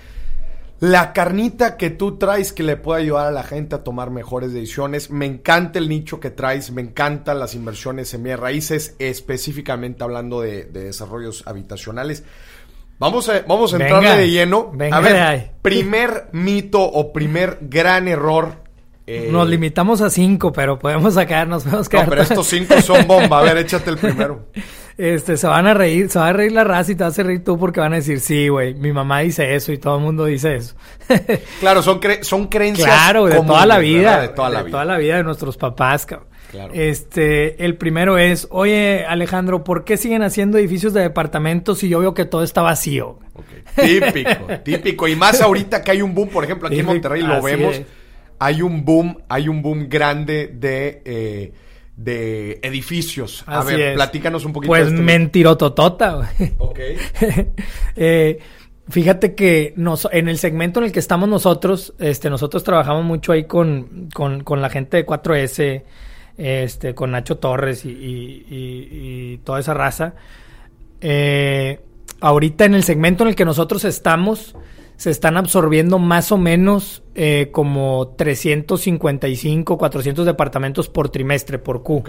la 0.80 1.12
carnita 1.12 1.76
que 1.76 1.90
tú 1.90 2.16
traes 2.16 2.54
que 2.54 2.62
le 2.62 2.78
puede 2.78 3.02
ayudar 3.02 3.26
a 3.26 3.30
la 3.30 3.42
gente 3.42 3.74
a 3.74 3.84
tomar 3.84 4.10
mejores 4.10 4.54
decisiones. 4.54 5.10
Me 5.10 5.26
encanta 5.26 5.78
el 5.78 5.90
nicho 5.90 6.20
que 6.20 6.30
traes, 6.30 6.70
me 6.70 6.80
encantan 6.80 7.38
las 7.38 7.54
inversiones 7.54 8.14
en 8.14 8.36
raíces, 8.38 8.96
específicamente 8.98 10.02
hablando 10.02 10.40
de, 10.40 10.64
de 10.64 10.84
desarrollos 10.84 11.46
habitacionales. 11.46 12.24
Vamos 13.00 13.30
a, 13.30 13.40
vamos 13.48 13.72
a 13.72 13.78
entrarle 13.78 14.14
de 14.14 14.30
lleno. 14.30 14.70
Venga 14.74 14.98
a 14.98 15.00
ver, 15.00 15.52
primer 15.62 16.28
mito 16.32 16.82
o 16.82 17.14
primer 17.14 17.56
gran 17.62 18.08
error. 18.08 18.56
Eh, 19.06 19.30
nos 19.32 19.48
limitamos 19.48 20.02
a 20.02 20.10
cinco, 20.10 20.52
pero 20.52 20.78
podemos 20.78 21.14
sacarnos, 21.14 21.64
podemos. 21.64 21.90
No, 21.90 22.04
pero 22.06 22.20
estos 22.20 22.46
cinco 22.46 22.78
son 22.82 23.06
bomba. 23.06 23.40
A 23.40 23.42
ver, 23.42 23.56
échate 23.56 23.90
el 23.90 23.96
primero. 23.96 24.46
Este, 24.98 25.38
se 25.38 25.46
van 25.46 25.66
a 25.66 25.72
reír, 25.72 26.10
se 26.10 26.18
va 26.18 26.28
a 26.28 26.32
reír 26.34 26.52
la 26.52 26.62
raza 26.62 26.92
y 26.92 26.94
te 26.94 27.04
vas 27.04 27.18
a 27.18 27.22
reír 27.22 27.42
tú 27.42 27.58
porque 27.58 27.80
van 27.80 27.94
a 27.94 27.96
decir, 27.96 28.20
sí, 28.20 28.48
güey, 28.48 28.74
mi 28.74 28.92
mamá 28.92 29.20
dice 29.20 29.54
eso 29.54 29.72
y 29.72 29.78
todo 29.78 29.96
el 29.96 30.02
mundo 30.02 30.26
dice 30.26 30.56
eso. 30.56 30.74
claro, 31.58 31.82
son, 31.82 32.00
son 32.20 32.48
creencias. 32.48 32.86
Claro, 32.86 33.24
de 33.24 33.40
toda 33.40 33.64
la 33.64 33.78
vida. 33.78 34.20
De 34.20 34.28
toda 34.28 34.50
la 34.50 34.62
vida. 34.62 34.70
toda 34.72 34.84
la 34.84 34.98
vida 34.98 35.16
de 35.16 35.24
nuestros 35.24 35.56
papás, 35.56 36.04
cabrón. 36.04 36.29
Este, 36.72 37.64
el 37.64 37.76
primero 37.76 38.18
es, 38.18 38.48
oye 38.50 39.04
Alejandro, 39.06 39.64
¿por 39.64 39.84
qué 39.84 39.96
siguen 39.96 40.22
haciendo 40.22 40.58
edificios 40.58 40.92
de 40.92 41.02
departamentos 41.02 41.78
si 41.78 41.88
yo 41.88 42.00
veo 42.00 42.14
que 42.14 42.24
todo 42.24 42.42
está 42.42 42.62
vacío? 42.62 43.18
Típico, 43.76 44.46
típico. 44.64 45.08
Y 45.08 45.16
más 45.16 45.40
ahorita 45.40 45.82
que 45.82 45.92
hay 45.92 46.02
un 46.02 46.14
boom, 46.14 46.28
por 46.28 46.44
ejemplo, 46.44 46.68
aquí 46.68 46.80
en 46.80 46.86
Monterrey 46.86 47.22
lo 47.22 47.42
vemos. 47.42 47.80
Hay 48.38 48.62
un 48.62 48.84
boom, 48.84 49.18
hay 49.28 49.48
un 49.48 49.62
boom 49.62 49.88
grande 49.88 50.50
de, 50.52 51.02
eh, 51.04 51.52
de 51.96 52.58
edificios. 52.62 53.44
A 53.46 53.62
ver, 53.62 53.94
platícanos 53.94 54.44
un 54.44 54.52
poquito. 54.52 54.70
Pues 54.70 54.90
de 54.90 54.98
mentirototota. 54.98 56.32
Ok. 56.58 56.78
eh, 57.96 58.38
Fíjate 58.90 59.36
que 59.36 59.72
nos, 59.76 60.08
en 60.10 60.28
el 60.28 60.38
segmento 60.38 60.80
en 60.80 60.86
el 60.86 60.92
que 60.92 60.98
estamos 60.98 61.28
nosotros, 61.28 61.94
este, 62.00 62.28
nosotros 62.28 62.64
trabajamos 62.64 63.04
mucho 63.04 63.30
ahí 63.30 63.44
con, 63.44 64.08
con, 64.12 64.42
con 64.42 64.60
la 64.60 64.68
gente 64.68 64.96
de 64.96 65.06
4S, 65.06 65.82
este, 66.40 66.94
con 66.94 67.10
Nacho 67.10 67.36
Torres 67.36 67.82
y, 67.84 69.38
toda 69.44 69.60
esa 69.60 69.74
raza. 69.74 70.14
Eh, 71.02 71.80
ahorita 72.20 72.64
en 72.64 72.74
el 72.74 72.82
segmento 72.82 73.24
en 73.24 73.28
el 73.28 73.36
que 73.36 73.44
nosotros 73.44 73.84
estamos, 73.84 74.56
se 74.96 75.10
están 75.10 75.36
absorbiendo 75.36 75.98
más 75.98 76.32
o 76.32 76.38
menos 76.38 77.02
eh, 77.14 77.50
como 77.52 78.14
355, 78.16 79.76
400 79.76 80.24
departamentos 80.24 80.88
por 80.88 81.10
trimestre, 81.10 81.58
por 81.58 81.82
Q. 81.82 82.04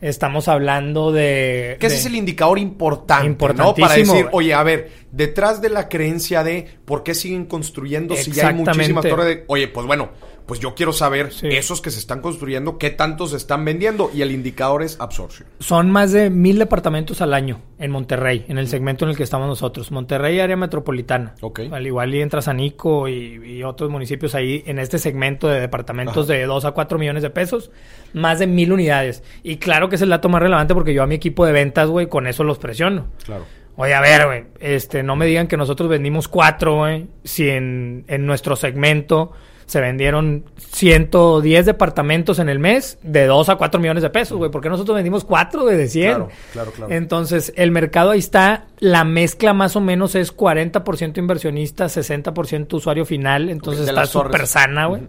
Estamos 0.00 0.48
hablando 0.48 1.12
de... 1.12 1.76
Que 1.78 1.88
ese 1.88 1.96
es 1.96 2.06
el 2.06 2.14
indicador 2.14 2.58
importante, 2.58 3.52
¿no? 3.54 3.74
Para 3.74 3.96
decir, 3.96 4.28
oye, 4.32 4.54
a 4.54 4.62
ver, 4.62 4.90
detrás 5.10 5.60
de 5.60 5.68
la 5.68 5.88
creencia 5.88 6.42
de 6.42 6.66
por 6.84 7.02
qué 7.02 7.14
siguen 7.14 7.44
construyendo 7.44 8.16
si 8.16 8.30
ya 8.30 8.48
hay 8.48 8.54
muchísimas 8.54 9.04
torres 9.06 9.26
de... 9.26 9.44
Oye, 9.48 9.68
pues 9.68 9.86
bueno, 9.86 10.10
pues 10.50 10.58
yo 10.58 10.74
quiero 10.74 10.92
saber 10.92 11.30
esos 11.44 11.80
que 11.80 11.92
se 11.92 12.00
están 12.00 12.20
construyendo, 12.20 12.76
qué 12.76 12.90
tantos 12.90 13.30
se 13.30 13.36
están 13.36 13.64
vendiendo 13.64 14.10
y 14.12 14.22
el 14.22 14.32
indicador 14.32 14.82
es 14.82 14.98
absorción. 14.98 15.48
Son 15.60 15.92
más 15.92 16.10
de 16.10 16.28
mil 16.28 16.58
departamentos 16.58 17.20
al 17.20 17.34
año 17.34 17.60
en 17.78 17.92
Monterrey, 17.92 18.46
en 18.48 18.58
el 18.58 18.66
segmento 18.66 19.04
en 19.04 19.12
el 19.12 19.16
que 19.16 19.22
estamos 19.22 19.46
nosotros. 19.46 19.92
Monterrey, 19.92 20.40
área 20.40 20.56
metropolitana. 20.56 21.36
Ok. 21.40 21.60
Al 21.70 21.86
igual 21.86 22.12
y 22.16 22.20
entra 22.20 22.42
Sanico 22.42 23.08
y, 23.08 23.62
otros 23.62 23.90
municipios 23.90 24.34
ahí 24.34 24.64
en 24.66 24.80
este 24.80 24.98
segmento 24.98 25.46
de 25.46 25.60
departamentos 25.60 26.26
de 26.26 26.44
2 26.44 26.64
a 26.64 26.72
4 26.72 26.98
millones 26.98 27.22
de 27.22 27.30
pesos, 27.30 27.70
más 28.12 28.40
de 28.40 28.48
mil 28.48 28.72
unidades. 28.72 29.22
Y 29.44 29.58
claro 29.58 29.88
que 29.88 29.94
es 29.94 30.02
el 30.02 30.08
dato 30.08 30.28
más 30.28 30.42
relevante 30.42 30.74
porque 30.74 30.92
yo 30.92 31.04
a 31.04 31.06
mi 31.06 31.14
equipo 31.14 31.46
de 31.46 31.52
ventas, 31.52 31.88
güey, 31.88 32.08
con 32.08 32.26
eso 32.26 32.42
los 32.42 32.58
presiono. 32.58 33.06
Claro. 33.24 33.44
Oye, 33.76 33.94
a 33.94 34.00
ver, 34.00 34.26
güey, 34.26 34.44
este, 34.58 35.04
no 35.04 35.14
me 35.14 35.26
digan 35.26 35.46
que 35.46 35.56
nosotros 35.56 35.88
vendimos 35.88 36.26
cuatro, 36.26 36.78
güey, 36.78 37.06
si 37.22 37.48
en, 37.48 38.04
en 38.08 38.26
nuestro 38.26 38.56
segmento 38.56 39.30
se 39.70 39.80
vendieron 39.80 40.46
110 40.72 41.64
departamentos 41.64 42.40
en 42.40 42.48
el 42.48 42.58
mes 42.58 42.98
de 43.04 43.26
2 43.26 43.50
a 43.50 43.54
4 43.54 43.80
millones 43.80 44.02
de 44.02 44.10
pesos, 44.10 44.36
güey. 44.36 44.50
Porque 44.50 44.68
nosotros 44.68 44.96
vendimos 44.96 45.22
4 45.22 45.64
de 45.64 45.86
100. 45.86 46.08
Claro, 46.08 46.28
claro, 46.52 46.72
claro. 46.72 46.92
Entonces, 46.92 47.52
el 47.54 47.70
mercado 47.70 48.10
ahí 48.10 48.18
está. 48.18 48.66
La 48.80 49.04
mezcla 49.04 49.54
más 49.54 49.76
o 49.76 49.80
menos 49.80 50.16
es 50.16 50.36
40% 50.36 51.18
inversionista, 51.18 51.84
60% 51.84 52.72
usuario 52.74 53.06
final. 53.06 53.48
Entonces, 53.48 53.86
está 53.86 54.06
súper 54.06 54.48
sana, 54.48 54.86
güey. 54.86 55.02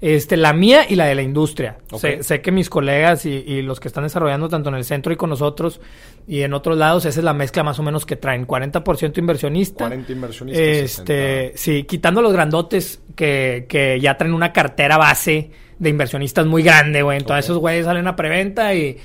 Este, 0.00 0.36
la 0.36 0.52
mía 0.52 0.86
y 0.88 0.94
la 0.94 1.06
de 1.06 1.14
la 1.14 1.22
industria. 1.22 1.78
Sé, 1.96 2.40
que 2.40 2.52
mis 2.52 2.70
colegas 2.70 3.26
y, 3.26 3.62
los 3.62 3.80
que 3.80 3.88
están 3.88 4.04
desarrollando 4.04 4.48
tanto 4.48 4.68
en 4.68 4.76
el 4.76 4.84
centro 4.84 5.12
y 5.12 5.16
con 5.16 5.30
nosotros 5.30 5.80
y 6.26 6.42
en 6.42 6.52
otros 6.52 6.78
lados, 6.78 7.04
esa 7.04 7.20
es 7.20 7.24
la 7.24 7.34
mezcla 7.34 7.62
más 7.62 7.78
o 7.78 7.82
menos 7.82 8.06
que 8.06 8.16
traen. 8.16 8.46
40% 8.46 9.18
inversionista. 9.18 9.84
40 9.84 10.12
inversionistas. 10.12 10.66
Este, 10.66 11.52
sí, 11.56 11.84
quitando 11.84 12.22
los 12.22 12.32
grandotes 12.32 13.00
que, 13.14 13.66
que 13.68 13.98
ya 14.00 14.16
traen 14.16 14.34
una 14.34 14.52
cartera 14.52 14.98
base 14.98 15.50
de 15.78 15.90
inversionistas 15.90 16.46
muy 16.46 16.62
grande, 16.62 17.02
güey. 17.02 17.18
Entonces 17.18 17.46
esos 17.46 17.58
güeyes 17.58 17.84
salen 17.84 18.06
a 18.06 18.16
preventa 18.16 18.74
y 18.74 18.98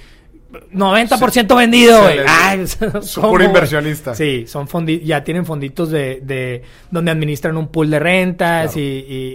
90% 0.73 1.57
vendido, 1.57 2.01
güey. 2.01 2.19
Ay, 2.27 2.65
son 3.01 3.41
inversionista. 3.41 4.13
Sí, 4.15 4.45
son 4.47 4.67
fondi 4.67 4.99
ya 4.99 5.23
tienen 5.23 5.45
fonditos 5.45 5.89
de, 5.89 6.21
de 6.21 6.61
donde 6.91 7.11
administran 7.11 7.57
un 7.57 7.69
pool 7.69 7.89
de 7.89 7.99
rentas 7.99 8.77
y, 8.77 8.81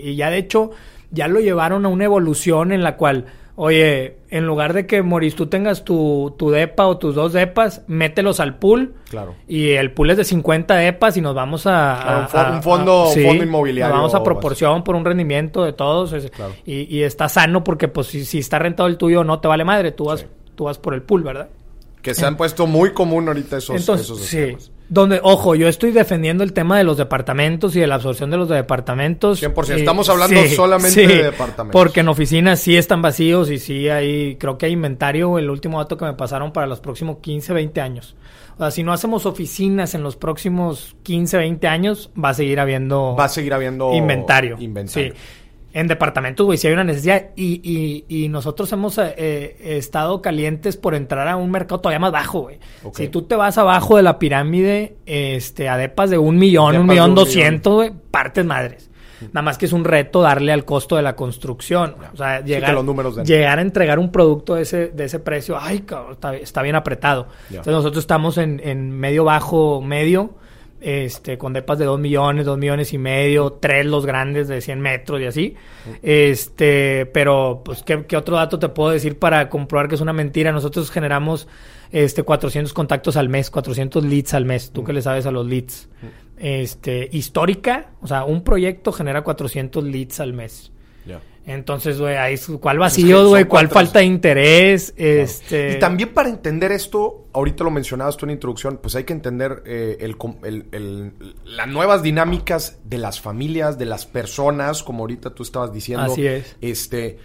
y, 0.04 0.14
ya 0.16 0.30
de 0.30 0.38
hecho 0.38 0.70
ya 1.10 1.28
lo 1.28 1.40
llevaron 1.40 1.86
a 1.86 1.88
una 1.88 2.04
evolución 2.04 2.72
en 2.72 2.82
la 2.82 2.96
cual 2.96 3.26
Oye, 3.60 4.18
en 4.30 4.46
lugar 4.46 4.72
de 4.72 4.86
que 4.86 5.02
Moris 5.02 5.34
tú 5.34 5.48
tengas 5.48 5.82
tu, 5.82 6.32
tu 6.38 6.48
depa 6.50 6.86
o 6.86 6.96
tus 6.96 7.16
dos 7.16 7.32
depas, 7.32 7.82
mételos 7.88 8.38
al 8.38 8.56
pool. 8.56 8.94
Claro. 9.10 9.34
Y 9.48 9.70
el 9.70 9.90
pool 9.90 10.10
es 10.10 10.16
de 10.16 10.22
50 10.22 10.76
depas 10.76 11.16
y 11.16 11.20
nos 11.20 11.34
vamos 11.34 11.66
a. 11.66 12.28
un, 12.52 12.62
fondo, 12.62 13.06
fondo 13.06 13.42
inmobiliario. 13.42 13.92
Nos 13.92 13.98
vamos 13.98 14.14
a 14.14 14.22
proporción 14.22 14.84
por 14.84 14.94
un 14.94 15.04
rendimiento 15.04 15.64
de 15.64 15.72
todos. 15.72 16.14
Y, 16.64 16.96
y, 16.96 17.02
está 17.02 17.28
sano 17.28 17.64
porque, 17.64 17.88
pues, 17.88 18.06
si, 18.06 18.24
si, 18.24 18.38
está 18.38 18.60
rentado 18.60 18.88
el 18.88 18.96
tuyo, 18.96 19.24
no 19.24 19.40
te 19.40 19.48
vale 19.48 19.64
madre. 19.64 19.90
Tú 19.90 20.04
vas, 20.04 20.24
tú 20.54 20.66
vas 20.66 20.78
por 20.78 20.94
el 20.94 21.02
pool, 21.02 21.24
¿verdad? 21.24 21.48
Que 22.00 22.14
se 22.14 22.24
han 22.24 22.36
puesto 22.36 22.68
muy 22.68 22.92
común 22.92 23.26
ahorita 23.26 23.56
esos, 23.56 23.74
Entonces, 23.80 24.06
esos 24.06 24.20
sí. 24.20 24.56
Donde, 24.88 25.20
ojo, 25.22 25.54
yo 25.54 25.68
estoy 25.68 25.90
defendiendo 25.92 26.42
el 26.42 26.54
tema 26.54 26.78
de 26.78 26.84
los 26.84 26.96
departamentos 26.96 27.76
y 27.76 27.80
de 27.80 27.86
la 27.86 27.96
absorción 27.96 28.30
de 28.30 28.38
los 28.38 28.48
departamentos. 28.48 29.42
100%. 29.42 29.76
Estamos 29.76 30.08
hablando 30.08 30.40
solamente 30.48 31.06
de 31.06 31.22
departamentos. 31.24 31.78
Porque 31.78 32.00
en 32.00 32.08
oficinas 32.08 32.60
sí 32.60 32.76
están 32.76 33.02
vacíos 33.02 33.50
y 33.50 33.58
sí 33.58 33.88
hay, 33.88 34.36
creo 34.36 34.56
que 34.56 34.66
hay 34.66 34.72
inventario, 34.72 35.38
el 35.38 35.50
último 35.50 35.78
dato 35.78 35.98
que 35.98 36.06
me 36.06 36.14
pasaron 36.14 36.52
para 36.52 36.66
los 36.66 36.80
próximos 36.80 37.18
15, 37.20 37.52
20 37.52 37.80
años. 37.82 38.16
O 38.54 38.58
sea, 38.60 38.70
si 38.70 38.82
no 38.82 38.92
hacemos 38.92 39.26
oficinas 39.26 39.94
en 39.94 40.02
los 40.02 40.16
próximos 40.16 40.96
15, 41.02 41.36
20 41.36 41.68
años, 41.68 42.10
va 42.22 42.30
a 42.30 42.34
seguir 42.34 42.58
habiendo... 42.58 43.14
Va 43.14 43.24
a 43.24 43.28
seguir 43.28 43.52
habiendo... 43.52 43.92
Inventario. 43.92 44.56
Inventario. 44.58 45.12
Sí 45.12 45.18
en 45.72 45.86
departamentos, 45.86 46.46
güey, 46.46 46.58
si 46.58 46.66
hay 46.66 46.72
una 46.72 46.84
necesidad. 46.84 47.26
Y, 47.36 47.60
y, 47.62 48.24
y 48.24 48.28
nosotros 48.28 48.72
hemos 48.72 48.98
eh, 48.98 49.56
estado 49.60 50.22
calientes 50.22 50.76
por 50.76 50.94
entrar 50.94 51.28
a 51.28 51.36
un 51.36 51.50
mercado 51.50 51.80
todavía 51.80 51.98
más 51.98 52.12
bajo, 52.12 52.42
güey. 52.42 52.58
Si 52.94 53.08
tú 53.08 53.22
te 53.22 53.36
vas 53.36 53.58
abajo 53.58 53.96
de 53.96 54.02
la 54.02 54.18
pirámide, 54.18 54.96
este, 55.06 55.68
a 55.68 55.76
depas 55.76 56.10
de 56.10 56.18
un 56.18 56.38
millón, 56.38 56.76
un 56.76 56.86
millón 56.86 57.14
doscientos, 57.14 57.74
güey, 57.74 57.92
partes 58.10 58.44
madres. 58.44 58.90
Nada 59.20 59.42
más 59.42 59.58
que 59.58 59.66
es 59.66 59.72
un 59.72 59.84
reto 59.84 60.22
darle 60.22 60.52
al 60.52 60.64
costo 60.64 60.96
de 60.96 61.02
la 61.02 61.16
construcción. 61.16 61.96
O 62.12 62.16
sea, 62.16 62.40
llegar, 62.40 62.76
llegar 63.24 63.58
a 63.58 63.62
entregar 63.62 63.98
un 63.98 64.12
producto 64.12 64.54
de 64.54 64.62
ese, 64.62 64.88
de 64.88 65.04
ese 65.04 65.18
precio, 65.18 65.58
ay, 65.60 65.80
cabrón, 65.80 66.16
está, 66.40 66.62
bien 66.62 66.76
apretado. 66.76 67.26
Entonces 67.50 67.72
nosotros 67.72 68.02
estamos 68.02 68.38
en, 68.38 68.60
en 68.62 68.92
medio 68.92 69.24
bajo, 69.24 69.82
medio 69.82 70.34
este, 70.80 71.38
con 71.38 71.52
depas 71.52 71.78
de 71.78 71.84
2 71.84 71.98
millones, 71.98 72.46
2 72.46 72.58
millones 72.58 72.92
y 72.92 72.98
medio, 72.98 73.54
tres 73.54 73.86
los 73.86 74.06
grandes 74.06 74.48
de 74.48 74.60
100 74.60 74.80
metros 74.80 75.20
y 75.20 75.24
así. 75.24 75.54
Este, 76.02 77.06
pero, 77.06 77.62
pues, 77.64 77.82
¿qué, 77.82 78.16
otro 78.16 78.36
dato 78.36 78.58
te 78.58 78.68
puedo 78.68 78.90
decir 78.90 79.18
para 79.18 79.48
comprobar 79.48 79.88
que 79.88 79.96
es 79.96 80.00
una 80.00 80.12
mentira? 80.12 80.52
Nosotros 80.52 80.90
generamos 80.90 81.48
este 81.90 82.22
400 82.22 82.72
contactos 82.72 83.16
al 83.16 83.28
mes, 83.28 83.50
400 83.50 84.04
leads 84.04 84.34
al 84.34 84.44
mes. 84.44 84.70
¿Tú 84.72 84.84
qué 84.84 84.92
le 84.92 85.02
sabes 85.02 85.26
a 85.26 85.30
los 85.30 85.46
leads? 85.46 85.88
Este, 86.36 87.08
histórica, 87.12 87.90
o 88.00 88.06
sea, 88.06 88.24
un 88.24 88.44
proyecto 88.44 88.92
genera 88.92 89.22
400 89.22 89.82
leads 89.84 90.20
al 90.20 90.32
mes. 90.32 90.72
Entonces, 91.48 91.98
güey, 91.98 92.14
ahí 92.14 92.36
cuál 92.60 92.78
vacío, 92.78 93.26
güey, 93.26 93.46
cuál 93.46 93.68
falta 93.68 94.00
de 94.00 94.04
interés, 94.04 94.92
este... 94.98 95.72
Y 95.72 95.78
también 95.78 96.12
para 96.12 96.28
entender 96.28 96.72
esto, 96.72 97.26
ahorita 97.32 97.64
lo 97.64 97.70
mencionabas 97.70 98.18
tú 98.18 98.26
en 98.26 98.28
la 98.28 98.32
introducción, 98.34 98.78
pues 98.82 98.94
hay 98.96 99.04
que 99.04 99.14
entender 99.14 99.62
eh, 99.64 99.96
el, 100.00 101.12
las 101.46 101.68
nuevas 101.68 102.02
dinámicas 102.02 102.80
de 102.84 102.98
las 102.98 103.22
familias, 103.22 103.78
de 103.78 103.86
las 103.86 104.04
personas, 104.04 104.82
como 104.82 105.04
ahorita 105.04 105.30
tú 105.30 105.42
estabas 105.42 105.72
diciendo. 105.72 106.12
Así 106.12 106.26
es. 106.26 106.54
Este, 106.60 107.18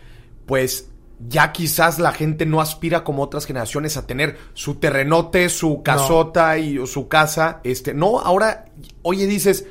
pues 0.46 0.89
ya 1.27 1.51
quizás 1.51 2.00
la 2.00 2.13
gente 2.13 2.46
no 2.46 2.62
aspira 2.62 3.03
como 3.03 3.24
otras 3.24 3.46
generaciones 3.46 3.98
a 3.98 4.08
tener 4.08 4.38
su 4.53 4.75
terrenote, 4.75 5.50
su 5.50 5.84
casota 5.84 6.58
y 6.58 6.88
su 6.88 7.10
casa, 7.10 7.60
este, 7.65 7.94
no, 7.94 8.22
ahora, 8.22 8.72
oye, 9.01 9.27
dices 9.27 9.65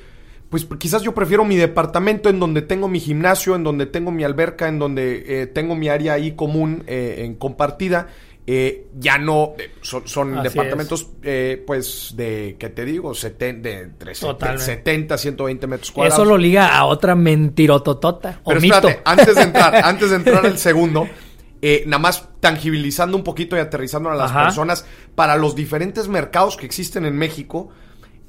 pues 0.53 0.67
quizás 0.79 1.01
yo 1.01 1.15
prefiero 1.15 1.47
mi 1.47 1.57
departamento 1.57 2.29
en 2.29 2.39
donde 2.39 2.61
tengo 2.61 2.87
mi 2.87 3.01
gimnasio, 3.01 3.57
en 3.57 3.65
donde 3.65 3.87
tengo 3.87 4.11
mi 4.11 4.23
alberca, 4.23 4.69
en 4.69 4.79
donde 4.79 5.25
eh, 5.27 5.47
tengo 5.47 5.75
mi 5.75 5.89
área 5.89 6.13
ahí 6.13 6.33
común 6.33 6.85
eh, 6.87 7.23
en 7.25 7.37
compartida. 7.37 8.09
Eh, 8.47 8.89
ya 8.99 9.17
no 9.17 9.55
son, 9.83 10.43
departamentos 10.43 11.09
pues 11.67 12.13
de 12.17 12.57
qué 12.59 12.69
te 12.69 12.85
digo 12.85 13.15
de 13.15 13.71
entre 13.71 14.15
70 14.15 15.17
120 15.17 15.67
metros 15.67 15.91
cuadrados. 15.91 16.19
Eso 16.19 16.29
lo 16.29 16.37
liga 16.37 16.77
a 16.77 16.85
otra 16.85 17.15
mentirototota 17.15 18.41
pero 18.45 18.59
espérate 18.59 19.01
antes 19.05 19.37
de 19.37 19.43
entrar 19.43 19.77
antes 19.85 20.11
de 20.11 20.17
entrar 20.17 20.45
al 20.45 20.59
segundo 20.59 21.09
nada 21.87 21.99
más 22.01 22.29
tangibilizando 22.41 23.17
un 23.17 23.23
poquito 23.23 23.57
y 23.57 23.61
aterrizando 23.61 24.11
a 24.11 24.17
las 24.17 24.33
personas 24.33 24.85
para 25.15 25.37
los 25.37 25.55
diferentes 25.55 26.09
mercados 26.09 26.57
que 26.57 26.67
existen 26.67 27.07
en 27.07 27.17
México 27.17 27.71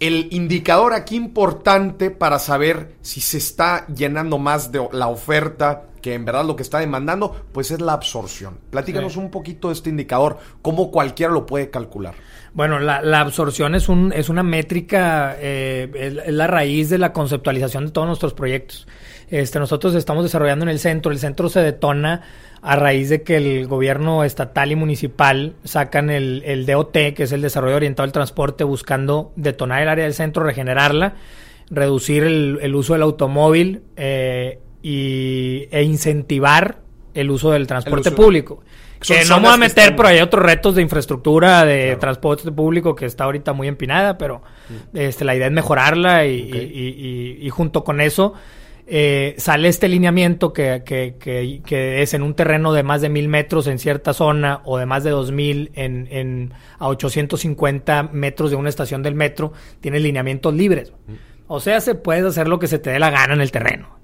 el 0.08 0.28
indicador 0.32 0.94
aquí 0.94 1.16
importante 1.16 2.12
para 2.12 2.38
saber 2.38 2.96
si 3.02 3.22
se 3.22 3.38
está 3.38 3.88
llenando 3.88 4.38
más 4.38 4.72
de 4.72 4.86
la 4.92 5.08
oferta 5.08 5.84
que 6.02 6.14
en 6.14 6.26
verdad 6.26 6.44
lo 6.44 6.58
que 6.58 6.64
está 6.64 6.80
demandando, 6.80 7.46
pues 7.54 7.72
es 7.72 7.80
la 7.80 7.94
absorción. 7.94 8.60
Platícanos 8.70 9.16
un 9.16 9.32
poquito 9.32 9.70
de 9.70 9.76
este 9.76 9.90
indicador, 9.90 10.38
cómo 10.62 10.92
cualquiera 10.92 11.32
lo 11.32 11.46
puede 11.46 11.70
calcular. 11.70 12.16
Bueno, 12.54 12.80
la, 12.80 13.20
absorción 13.22 13.74
es, 13.74 13.88
un, 13.88 14.12
es 14.14 14.28
una 14.28 14.44
métrica, 14.44 15.38
eh, 15.40 15.90
es, 15.96 16.34
la 16.34 16.48
raíz 16.48 16.90
de 16.90 16.98
la 16.98 17.14
conceptualización 17.14 17.86
de 17.86 17.92
todos 17.92 18.06
nuestros 18.06 18.34
proyectos. 18.34 18.86
Este, 19.30 19.58
nosotros 19.58 19.96
estamos 19.96 20.24
desarrollando 20.24 20.64
en 20.64 20.70
el 20.70 20.80
centro, 20.80 21.14
el 21.14 21.20
centro 21.20 21.48
se 21.48 21.62
detona 21.62 22.22
a 22.64 22.78
raíz 22.78 23.10
de 23.10 23.24
que 23.24 23.36
el 23.36 23.68
gobierno 23.68 24.24
estatal 24.24 24.72
y 24.72 24.76
municipal 24.78 25.56
sacan 25.66 26.10
el, 26.10 26.44
el 26.46 26.66
DOT, 26.66 26.94
que 27.14 27.24
es 27.24 27.32
el 27.34 27.42
desarrollo 27.42 27.76
orientado 27.76 28.06
al 28.06 28.14
transporte, 28.14 28.64
buscando 28.64 29.34
detonar 29.36 29.82
el 29.82 29.90
área 29.90 30.06
del 30.06 30.14
centro, 30.14 30.44
regenerarla, 30.44 31.16
reducir 31.70 32.24
el, 32.24 32.76
uso 32.76 32.94
del 32.94 33.02
automóvil 33.02 33.82
eh, 33.98 34.60
y, 34.82 35.68
e 35.72 35.84
incentivar 35.84 36.80
el 37.14 37.32
uso 37.32 37.52
del 37.52 37.68
transporte 37.68 38.12
público. 38.12 38.64
Que 39.02 39.26
no 39.26 39.36
vamos 39.36 39.56
a 39.56 39.58
meter, 39.58 39.94
pero 39.98 40.08
hay 40.08 40.22
otros 40.22 40.46
retos 40.46 40.76
de 40.76 40.82
infraestructura 40.82 41.66
de 41.66 41.98
transporte 41.98 42.50
público 42.50 42.96
que 42.96 43.06
está 43.06 43.26
ahorita 43.26 43.52
muy 43.52 43.68
empinada, 43.68 44.18
pero 44.18 44.42
mm. 44.94 44.98
este, 44.98 45.26
la 45.26 45.36
idea 45.36 45.48
es 45.48 45.54
mejorarla 45.54 46.26
y, 46.28 47.38
y 47.42 47.50
junto 47.50 47.84
con 47.84 48.00
eso 48.00 48.36
eh, 48.86 49.36
sale 49.38 49.70
este 49.70 49.88
lineamiento 49.88 50.52
que, 50.52 50.84
que, 50.86 51.16
que, 51.18 52.02
es 52.02 52.14
en 52.14 52.22
un 52.22 52.34
terreno 52.34 52.74
de 52.74 52.84
más 52.84 53.02
de 53.02 53.10
mil 53.10 53.30
metros 53.30 53.68
en 53.68 53.80
cierta 53.80 54.14
zona 54.14 54.62
o 54.66 54.78
de 54.78 54.86
más 54.86 55.04
de 55.04 55.12
dos 55.12 55.32
mil 55.32 55.72
en, 55.74 56.08
en, 56.12 56.54
a 56.80 56.90
850 56.90 58.10
metros 58.12 58.52
de 58.52 58.58
una 58.58 58.70
estación 58.70 59.02
del 59.02 59.16
metro, 59.16 59.54
tiene 59.80 60.00
lineamientos 60.00 60.54
libres. 60.54 60.92
O 61.48 61.60
sea, 61.60 61.80
se 61.82 61.96
puede 61.96 62.28
hacer 62.28 62.48
lo 62.48 62.60
que 62.60 62.68
se 62.68 62.80
te 62.80 62.90
dé 62.90 63.00
la 63.00 63.10
gana 63.10 63.34
en 63.34 63.42
el 63.42 63.52
terreno. 63.52 64.00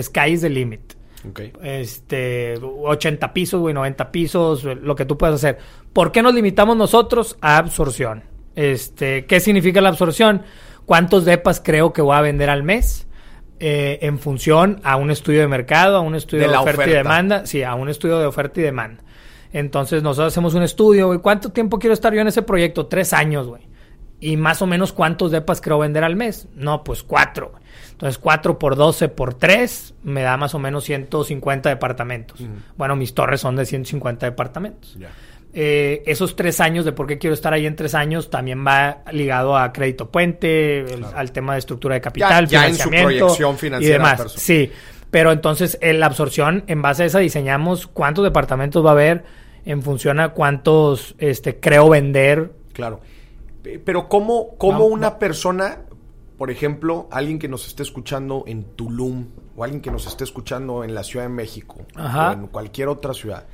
Sky 0.00 0.30
is 0.30 0.42
the 0.42 0.50
limit. 0.50 0.94
Este, 1.62 2.54
80 2.62 3.32
pisos, 3.32 3.60
güey, 3.60 3.74
90 3.74 4.10
pisos, 4.10 4.64
lo 4.64 4.94
que 4.94 5.04
tú 5.04 5.18
puedas 5.18 5.36
hacer. 5.36 5.58
¿Por 5.92 6.12
qué 6.12 6.22
nos 6.22 6.34
limitamos 6.34 6.76
nosotros 6.76 7.36
a 7.40 7.58
absorción? 7.58 8.24
Este, 8.54 9.26
¿qué 9.26 9.40
significa 9.40 9.80
la 9.80 9.90
absorción? 9.90 10.42
¿Cuántos 10.86 11.24
depas 11.24 11.60
creo 11.60 11.92
que 11.92 12.02
voy 12.02 12.16
a 12.16 12.20
vender 12.20 12.48
al 12.48 12.62
mes? 12.62 13.06
Eh, 13.62 13.98
en 14.06 14.18
función 14.18 14.80
a 14.84 14.96
un 14.96 15.10
estudio 15.10 15.40
de 15.40 15.48
mercado, 15.48 15.98
a 15.98 16.00
un 16.00 16.14
estudio 16.14 16.48
de, 16.48 16.56
oferta, 16.56 16.88
y 16.88 16.92
demanda. 16.94 17.44
Sí, 17.44 17.62
a 17.62 17.74
un 17.74 17.90
estudio 17.90 18.18
de 18.18 18.24
oferta 18.24 18.58
y 18.58 18.62
demanda. 18.62 19.02
Entonces 19.52 20.02
nosotros 20.02 20.32
hacemos 20.32 20.54
un 20.54 20.62
estudio, 20.62 21.08
güey. 21.08 21.18
¿Cuánto 21.18 21.50
tiempo 21.50 21.78
quiero 21.78 21.92
estar 21.92 22.14
yo 22.14 22.22
en 22.22 22.28
ese 22.28 22.40
proyecto? 22.40 22.86
Tres 22.86 23.12
años, 23.12 23.46
güey. 23.46 23.68
Y 24.18 24.38
más 24.38 24.62
o 24.62 24.66
menos 24.66 24.94
cuántos 24.94 25.30
depas 25.30 25.60
creo 25.60 25.78
vender 25.78 26.04
al 26.04 26.16
mes. 26.16 26.48
No, 26.54 26.82
pues 26.82 27.02
cuatro. 27.02 27.52
Entonces 27.92 28.16
cuatro 28.16 28.58
por 28.58 28.76
doce 28.76 29.10
por 29.10 29.34
tres 29.34 29.92
me 30.02 30.22
da 30.22 30.38
más 30.38 30.54
o 30.54 30.58
menos 30.58 30.84
150 30.84 31.68
departamentos. 31.68 32.42
Bueno, 32.78 32.96
mis 32.96 33.12
torres 33.12 33.42
son 33.42 33.56
de 33.56 33.66
150 33.66 34.24
departamentos. 34.24 34.96
Eh, 35.52 36.04
esos 36.06 36.36
tres 36.36 36.60
años 36.60 36.84
de 36.84 36.92
por 36.92 37.08
qué 37.08 37.18
quiero 37.18 37.34
estar 37.34 37.52
ahí 37.52 37.66
en 37.66 37.74
tres 37.74 37.94
años 37.94 38.30
también 38.30 38.64
va 38.64 39.02
ligado 39.10 39.56
a 39.56 39.72
crédito 39.72 40.08
puente, 40.08 40.84
al 41.14 41.32
tema 41.32 41.54
de 41.54 41.58
estructura 41.58 41.96
de 41.96 42.00
capital, 42.00 42.46
financiamiento 42.46 43.36
y 43.80 43.86
demás. 43.86 44.32
Sí, 44.36 44.70
pero 45.10 45.32
entonces 45.32 45.76
en 45.80 45.98
la 45.98 46.06
absorción, 46.06 46.62
en 46.68 46.82
base 46.82 47.02
a 47.02 47.06
esa 47.06 47.18
diseñamos 47.18 47.88
cuántos 47.88 48.22
departamentos 48.22 48.84
va 48.84 48.90
a 48.90 48.92
haber 48.92 49.24
en 49.64 49.82
función 49.82 50.20
a 50.20 50.30
cuántos 50.30 51.14
este, 51.18 51.58
creo 51.58 51.88
vender. 51.88 52.52
Claro. 52.72 53.00
Pero 53.84 54.08
¿cómo, 54.08 54.56
cómo 54.56 54.86
una 54.86 55.18
persona, 55.18 55.80
por 56.38 56.50
ejemplo, 56.50 57.08
alguien 57.10 57.38
que 57.38 57.48
nos 57.48 57.66
esté 57.66 57.82
escuchando 57.82 58.44
en 58.46 58.64
Tulum 58.76 59.26
o 59.56 59.64
alguien 59.64 59.82
que 59.82 59.90
nos 59.90 60.06
esté 60.06 60.24
escuchando 60.24 60.84
en 60.84 60.94
la 60.94 61.02
Ciudad 61.02 61.26
de 61.26 61.30
México 61.30 61.76
o 61.96 62.32
en 62.32 62.46
cualquier 62.46 62.88
otra 62.88 63.12
ciudad, 63.12 63.46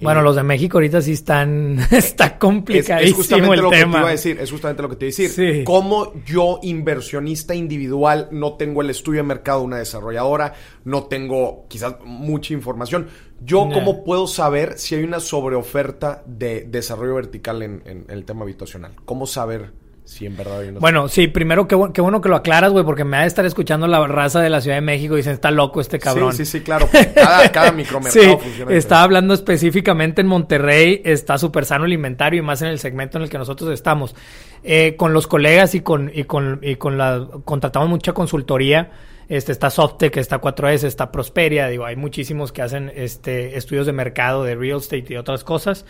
Bueno, 0.00 0.22
los 0.22 0.36
de 0.36 0.42
México 0.42 0.78
ahorita 0.78 1.00
sí 1.02 1.12
están... 1.12 1.78
está 1.90 2.38
complicadísimo 2.38 3.00
es, 3.00 3.10
es 3.10 3.16
justamente 3.16 3.54
el 3.56 3.60
lo 3.62 3.70
tema. 3.70 3.80
que 3.84 3.92
te 3.92 3.98
iba 4.00 4.08
a 4.08 4.12
decir. 4.12 4.38
Es 4.40 4.50
justamente 4.50 4.82
lo 4.82 4.88
que 4.88 4.96
te 4.96 5.04
iba 5.06 5.08
a 5.08 5.16
decir. 5.18 5.30
Sí. 5.30 5.64
Como 5.64 6.14
yo, 6.24 6.58
inversionista 6.62 7.54
individual, 7.54 8.28
no 8.30 8.54
tengo 8.54 8.82
el 8.82 8.90
estudio 8.90 9.20
de 9.22 9.28
mercado 9.28 9.60
de 9.60 9.66
una 9.66 9.78
desarrolladora, 9.78 10.54
no 10.84 11.04
tengo 11.04 11.66
quizás 11.68 11.96
mucha 12.04 12.52
información. 12.54 13.08
Yo, 13.42 13.66
No. 13.66 13.72
¿cómo 13.72 14.04
puedo 14.04 14.26
saber 14.26 14.78
si 14.78 14.94
hay 14.94 15.04
una 15.04 15.20
sobreoferta 15.20 16.22
de 16.26 16.64
desarrollo 16.68 17.14
vertical 17.14 17.62
en, 17.62 17.82
en- 17.84 18.04
en 18.08 18.10
el 18.10 18.24
tema 18.24 18.42
habitacional? 18.42 18.92
¿Cómo 19.04 19.26
saber 19.26 19.72
si 20.10 20.26
en 20.26 20.36
verdad 20.36 20.60
Bueno, 20.80 21.08
sí, 21.08 21.28
primero 21.28 21.68
qué, 21.68 21.76
bu- 21.76 21.92
qué 21.92 22.00
bueno 22.00 22.20
que 22.20 22.28
lo 22.28 22.36
aclaras, 22.36 22.72
güey, 22.72 22.84
porque 22.84 23.04
me 23.04 23.16
ha 23.16 23.20
de 23.20 23.26
estar 23.28 23.46
escuchando 23.46 23.86
la 23.86 24.04
raza 24.06 24.40
de 24.40 24.50
la 24.50 24.60
Ciudad 24.60 24.76
de 24.76 24.80
México 24.80 25.14
y 25.14 25.18
dicen, 25.18 25.32
está 25.34 25.50
loco 25.50 25.80
este 25.80 25.98
cabrón. 25.98 26.32
Sí, 26.32 26.44
sí, 26.44 26.58
sí, 26.58 26.60
claro. 26.64 26.88
Cada, 27.14 27.50
cada 27.52 27.72
micromercado 27.72 28.22
Sí, 28.24 28.36
funciona 28.42 28.72
está 28.74 29.02
hablando 29.02 29.32
específicamente 29.34 30.20
en 30.20 30.26
Monterrey, 30.26 31.00
está 31.04 31.38
súper 31.38 31.64
sano 31.64 31.84
el 31.84 31.92
inventario 31.92 32.40
y 32.40 32.42
más 32.42 32.60
en 32.62 32.68
el 32.68 32.78
segmento 32.78 33.18
en 33.18 33.24
el 33.24 33.30
que 33.30 33.38
nosotros 33.38 33.70
estamos. 33.70 34.14
Eh, 34.62 34.94
con 34.98 35.12
los 35.14 35.26
colegas 35.26 35.74
y 35.74 35.80
con, 35.80 36.10
y 36.14 36.24
con, 36.24 36.58
y 36.62 36.76
con 36.76 36.98
la, 36.98 37.26
contratamos 37.44 37.88
mucha 37.88 38.12
consultoría. 38.12 38.90
Este, 39.28 39.52
está 39.52 39.70
Softec, 39.70 40.16
está 40.16 40.40
4S, 40.40 40.82
está 40.84 41.12
Prosperia, 41.12 41.68
digo, 41.68 41.84
hay 41.86 41.94
muchísimos 41.94 42.50
que 42.50 42.62
hacen 42.62 42.90
este, 42.96 43.56
estudios 43.56 43.86
de 43.86 43.92
mercado, 43.92 44.42
de 44.42 44.56
real 44.56 44.78
estate 44.78 45.04
y 45.10 45.16
otras 45.16 45.44
cosas. 45.44 45.86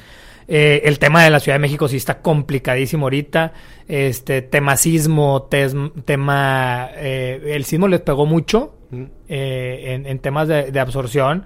Eh, 0.53 0.83
el 0.85 0.99
tema 0.99 1.23
de 1.23 1.31
la 1.31 1.39
Ciudad 1.39 1.55
de 1.55 1.61
México 1.61 1.87
sí 1.87 1.97
está 1.97 2.21
complicadísimo 2.21 3.07
ahorita. 3.07 3.53
Este, 3.87 4.43
tema 4.43 4.77
sismo, 4.77 5.45
tes- 5.51 5.77
tema, 6.05 6.91
eh, 6.97 7.41
el 7.55 7.65
sismo 7.65 7.87
les 7.89 8.01
pegó 8.01 8.27
mucho 8.27 8.75
Mm. 8.91 9.05
eh, 9.29 9.83
en, 9.95 10.07
en 10.07 10.19
temas 10.19 10.49
de, 10.49 10.73
de 10.73 10.81
absorción. 10.81 11.45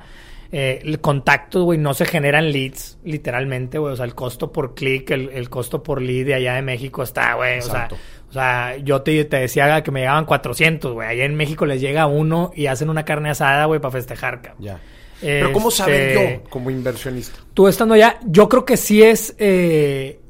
Eh, 0.51 0.81
el 0.85 1.01
contacto, 1.01 1.65
güey, 1.65 1.79
no 1.79 1.93
se 1.95 2.07
generan 2.07 2.51
leads, 2.53 2.99
literalmente, 3.05 3.77
güey. 3.79 3.93
O 3.93 3.97
sea, 3.97 4.07
el 4.07 4.15
costo 4.15 4.51
por 4.53 4.75
clic, 4.75 5.11
el, 5.11 5.29
el 5.31 5.51
costo 5.51 5.83
por 5.83 6.01
lead 6.01 6.25
de 6.27 6.35
allá 6.35 6.55
de 6.55 6.63
México 6.63 7.03
está, 7.03 7.35
güey. 7.35 7.59
O 7.59 7.63
sea, 7.63 7.89
o 8.31 8.33
sea, 8.33 8.77
yo 8.79 9.03
te, 9.03 9.25
te 9.27 9.37
decía 9.39 9.83
que 9.83 9.91
me 9.91 10.01
llegaban 10.01 10.25
400, 10.25 10.93
güey. 10.95 11.07
Allá 11.09 11.25
en 11.25 11.35
México 11.35 11.67
les 11.67 11.81
llega 11.81 12.07
uno 12.07 12.51
y 12.55 12.67
hacen 12.67 12.89
una 12.89 13.05
carne 13.05 13.29
asada, 13.31 13.67
güey, 13.67 13.81
para 13.81 13.93
festejar, 13.93 14.41
cabrón. 14.43 14.63
Ya. 14.65 14.81
Pero 15.21 15.53
¿cómo 15.53 15.69
Este, 15.69 15.83
saber 15.83 16.41
yo 16.43 16.51
como 16.51 16.71
inversionista? 16.71 17.39
Tú 17.55 17.69
estando 17.69 17.95
allá, 17.95 18.19
yo 18.27 18.49
creo 18.49 18.65
que 18.65 18.77
sí 18.77 19.03
es 19.03 19.35
eh, 19.39 20.21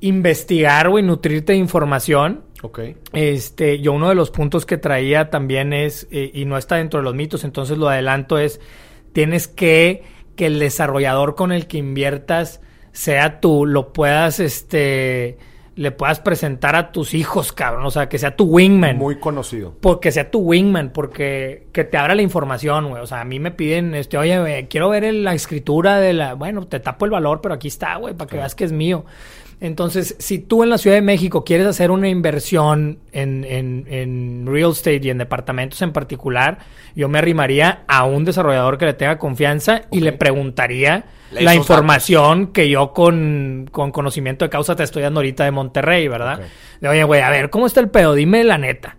investigar, 0.00 0.88
güey, 0.88 1.04
nutrirte 1.04 1.52
de 1.52 1.58
información. 1.58 2.44
Ok. 2.62 2.80
Este, 3.12 3.80
yo 3.80 3.92
uno 3.92 4.08
de 4.08 4.14
los 4.14 4.30
puntos 4.30 4.66
que 4.66 4.78
traía 4.78 5.30
también 5.30 5.72
es, 5.72 6.06
eh, 6.10 6.30
y 6.32 6.44
no 6.44 6.56
está 6.56 6.76
dentro 6.76 7.00
de 7.00 7.04
los 7.04 7.14
mitos, 7.14 7.44
entonces 7.44 7.78
lo 7.78 7.88
adelanto, 7.88 8.38
es, 8.38 8.60
tienes 9.12 9.48
que, 9.48 10.02
que 10.36 10.46
el 10.46 10.58
desarrollador 10.58 11.34
con 11.34 11.52
el 11.52 11.66
que 11.66 11.78
inviertas 11.78 12.60
sea 12.92 13.40
tú, 13.40 13.66
lo 13.66 13.92
puedas, 13.92 14.38
este, 14.38 15.38
le 15.82 15.90
puedas 15.90 16.20
presentar 16.20 16.74
a 16.76 16.92
tus 16.92 17.12
hijos, 17.12 17.52
cabrón, 17.52 17.84
o 17.84 17.90
sea, 17.90 18.08
que 18.08 18.16
sea 18.18 18.34
tu 18.36 18.44
wingman. 18.44 18.96
Muy 18.96 19.18
conocido. 19.18 19.74
Porque 19.80 20.10
sea 20.10 20.30
tu 20.30 20.38
wingman, 20.40 20.90
porque 20.90 21.66
que 21.72 21.84
te 21.84 21.98
abra 21.98 22.14
la 22.14 22.22
información, 22.22 22.88
güey. 22.88 23.02
O 23.02 23.06
sea, 23.06 23.20
a 23.20 23.24
mí 23.24 23.38
me 23.38 23.50
piden, 23.50 23.94
este, 23.94 24.16
oye, 24.16 24.38
güey, 24.40 24.68
quiero 24.68 24.88
ver 24.88 25.04
el- 25.04 25.24
la 25.24 25.34
escritura 25.34 25.98
de 26.00 26.12
la. 26.14 26.34
Bueno, 26.34 26.66
te 26.66 26.80
tapo 26.80 27.04
el 27.04 27.10
valor, 27.10 27.40
pero 27.42 27.54
aquí 27.54 27.68
está, 27.68 27.96
güey, 27.96 28.14
para 28.14 28.28
que 28.30 28.36
veas 28.36 28.54
que 28.54 28.64
es 28.64 28.72
mío. 28.72 29.04
Entonces, 29.62 30.16
si 30.18 30.40
tú 30.40 30.64
en 30.64 30.70
la 30.70 30.76
Ciudad 30.76 30.96
de 30.96 31.02
México 31.02 31.44
quieres 31.44 31.68
hacer 31.68 31.92
una 31.92 32.08
inversión 32.08 32.98
en, 33.12 33.44
en, 33.44 33.86
en 33.88 34.44
real 34.44 34.72
estate 34.72 35.00
y 35.04 35.10
en 35.10 35.18
departamentos 35.18 35.80
en 35.82 35.92
particular, 35.92 36.58
yo 36.96 37.08
me 37.08 37.20
arrimaría 37.20 37.84
a 37.86 38.04
un 38.04 38.24
desarrollador 38.24 38.76
que 38.76 38.86
le 38.86 38.94
tenga 38.94 39.18
confianza 39.18 39.82
y 39.92 40.00
le 40.00 40.12
preguntaría 40.14 41.04
la 41.30 41.54
información 41.54 42.48
que 42.48 42.68
yo 42.68 42.92
con, 42.92 43.68
con 43.70 43.92
conocimiento 43.92 44.44
de 44.44 44.50
causa 44.50 44.74
te 44.74 44.82
estoy 44.82 45.04
dando 45.04 45.20
ahorita 45.20 45.44
de 45.44 45.52
Monterrey, 45.52 46.08
¿verdad? 46.08 46.40
Ok. 46.40 46.46
De, 46.80 46.88
oye, 46.88 47.04
güey, 47.04 47.20
a 47.20 47.30
ver, 47.30 47.48
¿cómo 47.48 47.66
está 47.66 47.78
el 47.78 47.88
pedo? 47.88 48.14
Dime 48.14 48.42
la 48.42 48.58
neta. 48.58 48.96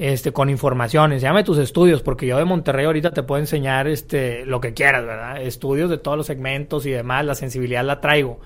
Este, 0.00 0.32
con 0.32 0.48
información, 0.48 1.12
enséñame 1.12 1.44
tus 1.44 1.58
estudios, 1.58 2.00
porque 2.00 2.26
yo 2.26 2.38
de 2.38 2.46
Monterrey 2.46 2.86
ahorita 2.86 3.10
te 3.10 3.22
puedo 3.22 3.38
enseñar 3.38 3.86
este, 3.86 4.46
lo 4.46 4.58
que 4.58 4.72
quieras, 4.72 5.04
¿verdad? 5.04 5.42
Estudios 5.42 5.90
de 5.90 5.98
todos 5.98 6.16
los 6.16 6.24
segmentos 6.24 6.86
y 6.86 6.90
demás, 6.90 7.22
la 7.26 7.34
sensibilidad 7.34 7.84
la 7.84 8.00
traigo. 8.00 8.40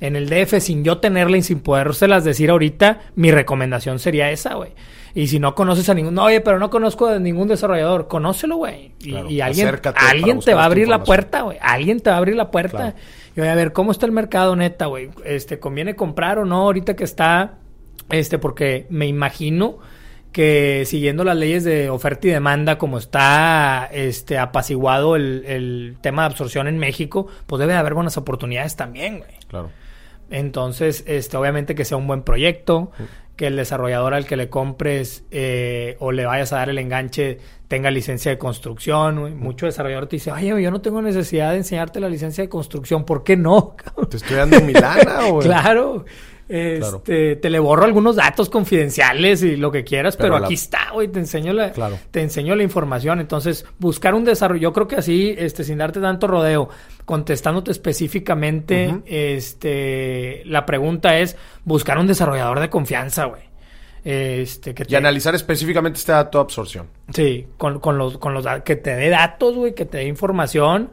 En 0.00 0.14
el 0.14 0.28
DF, 0.28 0.60
sin 0.60 0.84
yo 0.84 0.98
tenerla 0.98 1.36
y 1.36 1.42
sin 1.42 1.62
podérselas 1.62 2.22
decir 2.22 2.48
ahorita, 2.48 3.00
mi 3.16 3.32
recomendación 3.32 3.98
sería 3.98 4.30
esa, 4.30 4.54
güey. 4.54 4.70
Y 5.12 5.26
si 5.26 5.40
no 5.40 5.56
conoces 5.56 5.88
a 5.88 5.94
ningún, 5.94 6.14
no, 6.14 6.26
oye, 6.26 6.42
pero 6.42 6.60
no 6.60 6.70
conozco 6.70 7.08
a 7.08 7.18
ningún 7.18 7.48
desarrollador, 7.48 8.06
conócelo, 8.06 8.58
güey. 8.58 8.92
Y, 9.00 9.10
Claro, 9.10 9.28
y 9.28 9.40
alguien, 9.40 9.66
acércate 9.66 9.98
alguien 9.98 10.38
te 10.38 10.54
va 10.54 10.62
a 10.62 10.66
abrir 10.66 10.86
la 10.86 11.02
puerta, 11.02 11.42
güey. 11.42 11.58
Alguien 11.60 11.98
te 11.98 12.10
va 12.10 12.14
a 12.14 12.18
abrir 12.20 12.36
la 12.36 12.52
puerta. 12.52 12.78
Claro. 12.78 12.96
Y 13.36 13.40
voy 13.40 13.48
a 13.48 13.56
ver 13.56 13.72
cómo 13.72 13.90
está 13.90 14.06
el 14.06 14.12
mercado, 14.12 14.54
neta, 14.54 14.86
güey. 14.86 15.10
Este, 15.24 15.58
conviene 15.58 15.96
comprar 15.96 16.38
o 16.38 16.44
no 16.44 16.58
ahorita 16.58 16.94
que 16.94 17.02
está, 17.02 17.54
este, 18.10 18.38
porque 18.38 18.86
me 18.90 19.08
imagino 19.08 19.80
que 20.32 20.84
siguiendo 20.86 21.24
las 21.24 21.36
leyes 21.36 21.64
de 21.64 21.90
oferta 21.90 22.28
y 22.28 22.30
demanda, 22.30 22.78
como 22.78 22.98
está 22.98 23.88
este 23.92 24.38
apaciguado 24.38 25.16
el, 25.16 25.44
el 25.46 25.96
tema 26.00 26.22
de 26.22 26.26
absorción 26.26 26.68
en 26.68 26.78
México, 26.78 27.26
pues 27.46 27.58
debe 27.60 27.72
de 27.72 27.78
haber 27.78 27.94
buenas 27.94 28.16
oportunidades 28.16 28.76
también, 28.76 29.18
güey. 29.18 29.30
Claro. 29.48 29.70
Entonces, 30.30 31.02
este, 31.06 31.36
obviamente 31.36 31.74
que 31.74 31.84
sea 31.84 31.96
un 31.96 32.06
buen 32.06 32.22
proyecto, 32.22 32.92
que 33.34 33.48
el 33.48 33.56
desarrollador 33.56 34.14
al 34.14 34.26
que 34.26 34.36
le 34.36 34.48
compres 34.48 35.24
eh, 35.30 35.96
o 35.98 36.12
le 36.12 36.26
vayas 36.26 36.52
a 36.52 36.56
dar 36.56 36.68
el 36.68 36.78
enganche 36.78 37.38
tenga 37.68 37.90
licencia 37.90 38.30
de 38.30 38.38
construcción. 38.38 39.20
güey. 39.20 39.34
Mucho 39.34 39.66
desarrollador 39.66 40.06
te 40.06 40.16
dice, 40.16 40.30
oye, 40.30 40.62
yo 40.62 40.70
no 40.70 40.80
tengo 40.80 41.02
necesidad 41.02 41.50
de 41.52 41.56
enseñarte 41.58 42.00
la 42.00 42.08
licencia 42.08 42.44
de 42.44 42.48
construcción, 42.48 43.04
¿por 43.04 43.24
qué 43.24 43.36
no? 43.36 43.74
cabrón?" 43.76 44.08
Te 44.10 44.18
estoy 44.18 44.36
dando 44.36 44.60
mi 44.60 44.72
lana, 44.72 45.22
güey. 45.30 45.46
Claro. 45.48 46.04
Este, 46.52 47.36
te 47.36 47.48
le 47.48 47.58
borro 47.60 47.84
algunos 47.84 48.16
datos 48.16 48.50
confidenciales 48.50 49.42
y 49.44 49.56
lo 49.56 49.70
que 49.70 49.84
quieras, 49.84 50.16
Pero 50.16 50.30
pero, 50.30 50.38
la- 50.40 50.46
aquí 50.46 50.54
está, 50.54 50.90
güey, 50.92 51.06
te 51.08 51.20
enseño 51.20 51.52
la, 51.52 51.70
Claro. 51.72 51.96
te 52.10 52.20
enseño 52.22 52.56
la 52.56 52.62
información. 52.64 53.20
Entonces, 53.20 53.64
buscar 53.78 54.14
un 54.14 54.24
desarrollo, 54.24 54.60
yo 54.60 54.72
creo 54.72 54.88
que 54.88 54.96
así, 54.96 55.34
este, 55.38 55.62
sin 55.62 55.78
darte 55.78 56.00
tanto 56.00 56.26
rodeo, 56.26 56.68
contestándote 57.04 57.70
específicamente, 57.70 58.92
este, 59.06 60.42
la 60.46 60.66
pregunta 60.66 61.18
es 61.18 61.36
buscar 61.64 61.98
un 61.98 62.06
desarrollador 62.06 62.60
de 62.60 62.68
confianza, 62.70 63.24
güey. 63.26 63.42
Este, 64.02 64.74
que 64.74 64.84
Y 64.88 64.94
analizar 64.94 65.34
específicamente 65.34 65.98
este 65.98 66.12
dato 66.12 66.38
de 66.38 66.42
absorción. 66.42 66.86
Sí, 67.12 67.46
con, 67.58 67.80
con 67.80 67.98
los, 67.98 68.16
con 68.18 68.32
los 68.32 68.46
que 68.64 68.76
te 68.76 68.94
dé 68.96 69.10
datos, 69.10 69.54
güey, 69.54 69.74
que 69.74 69.84
te 69.84 69.98
dé 69.98 70.04
información 70.04 70.90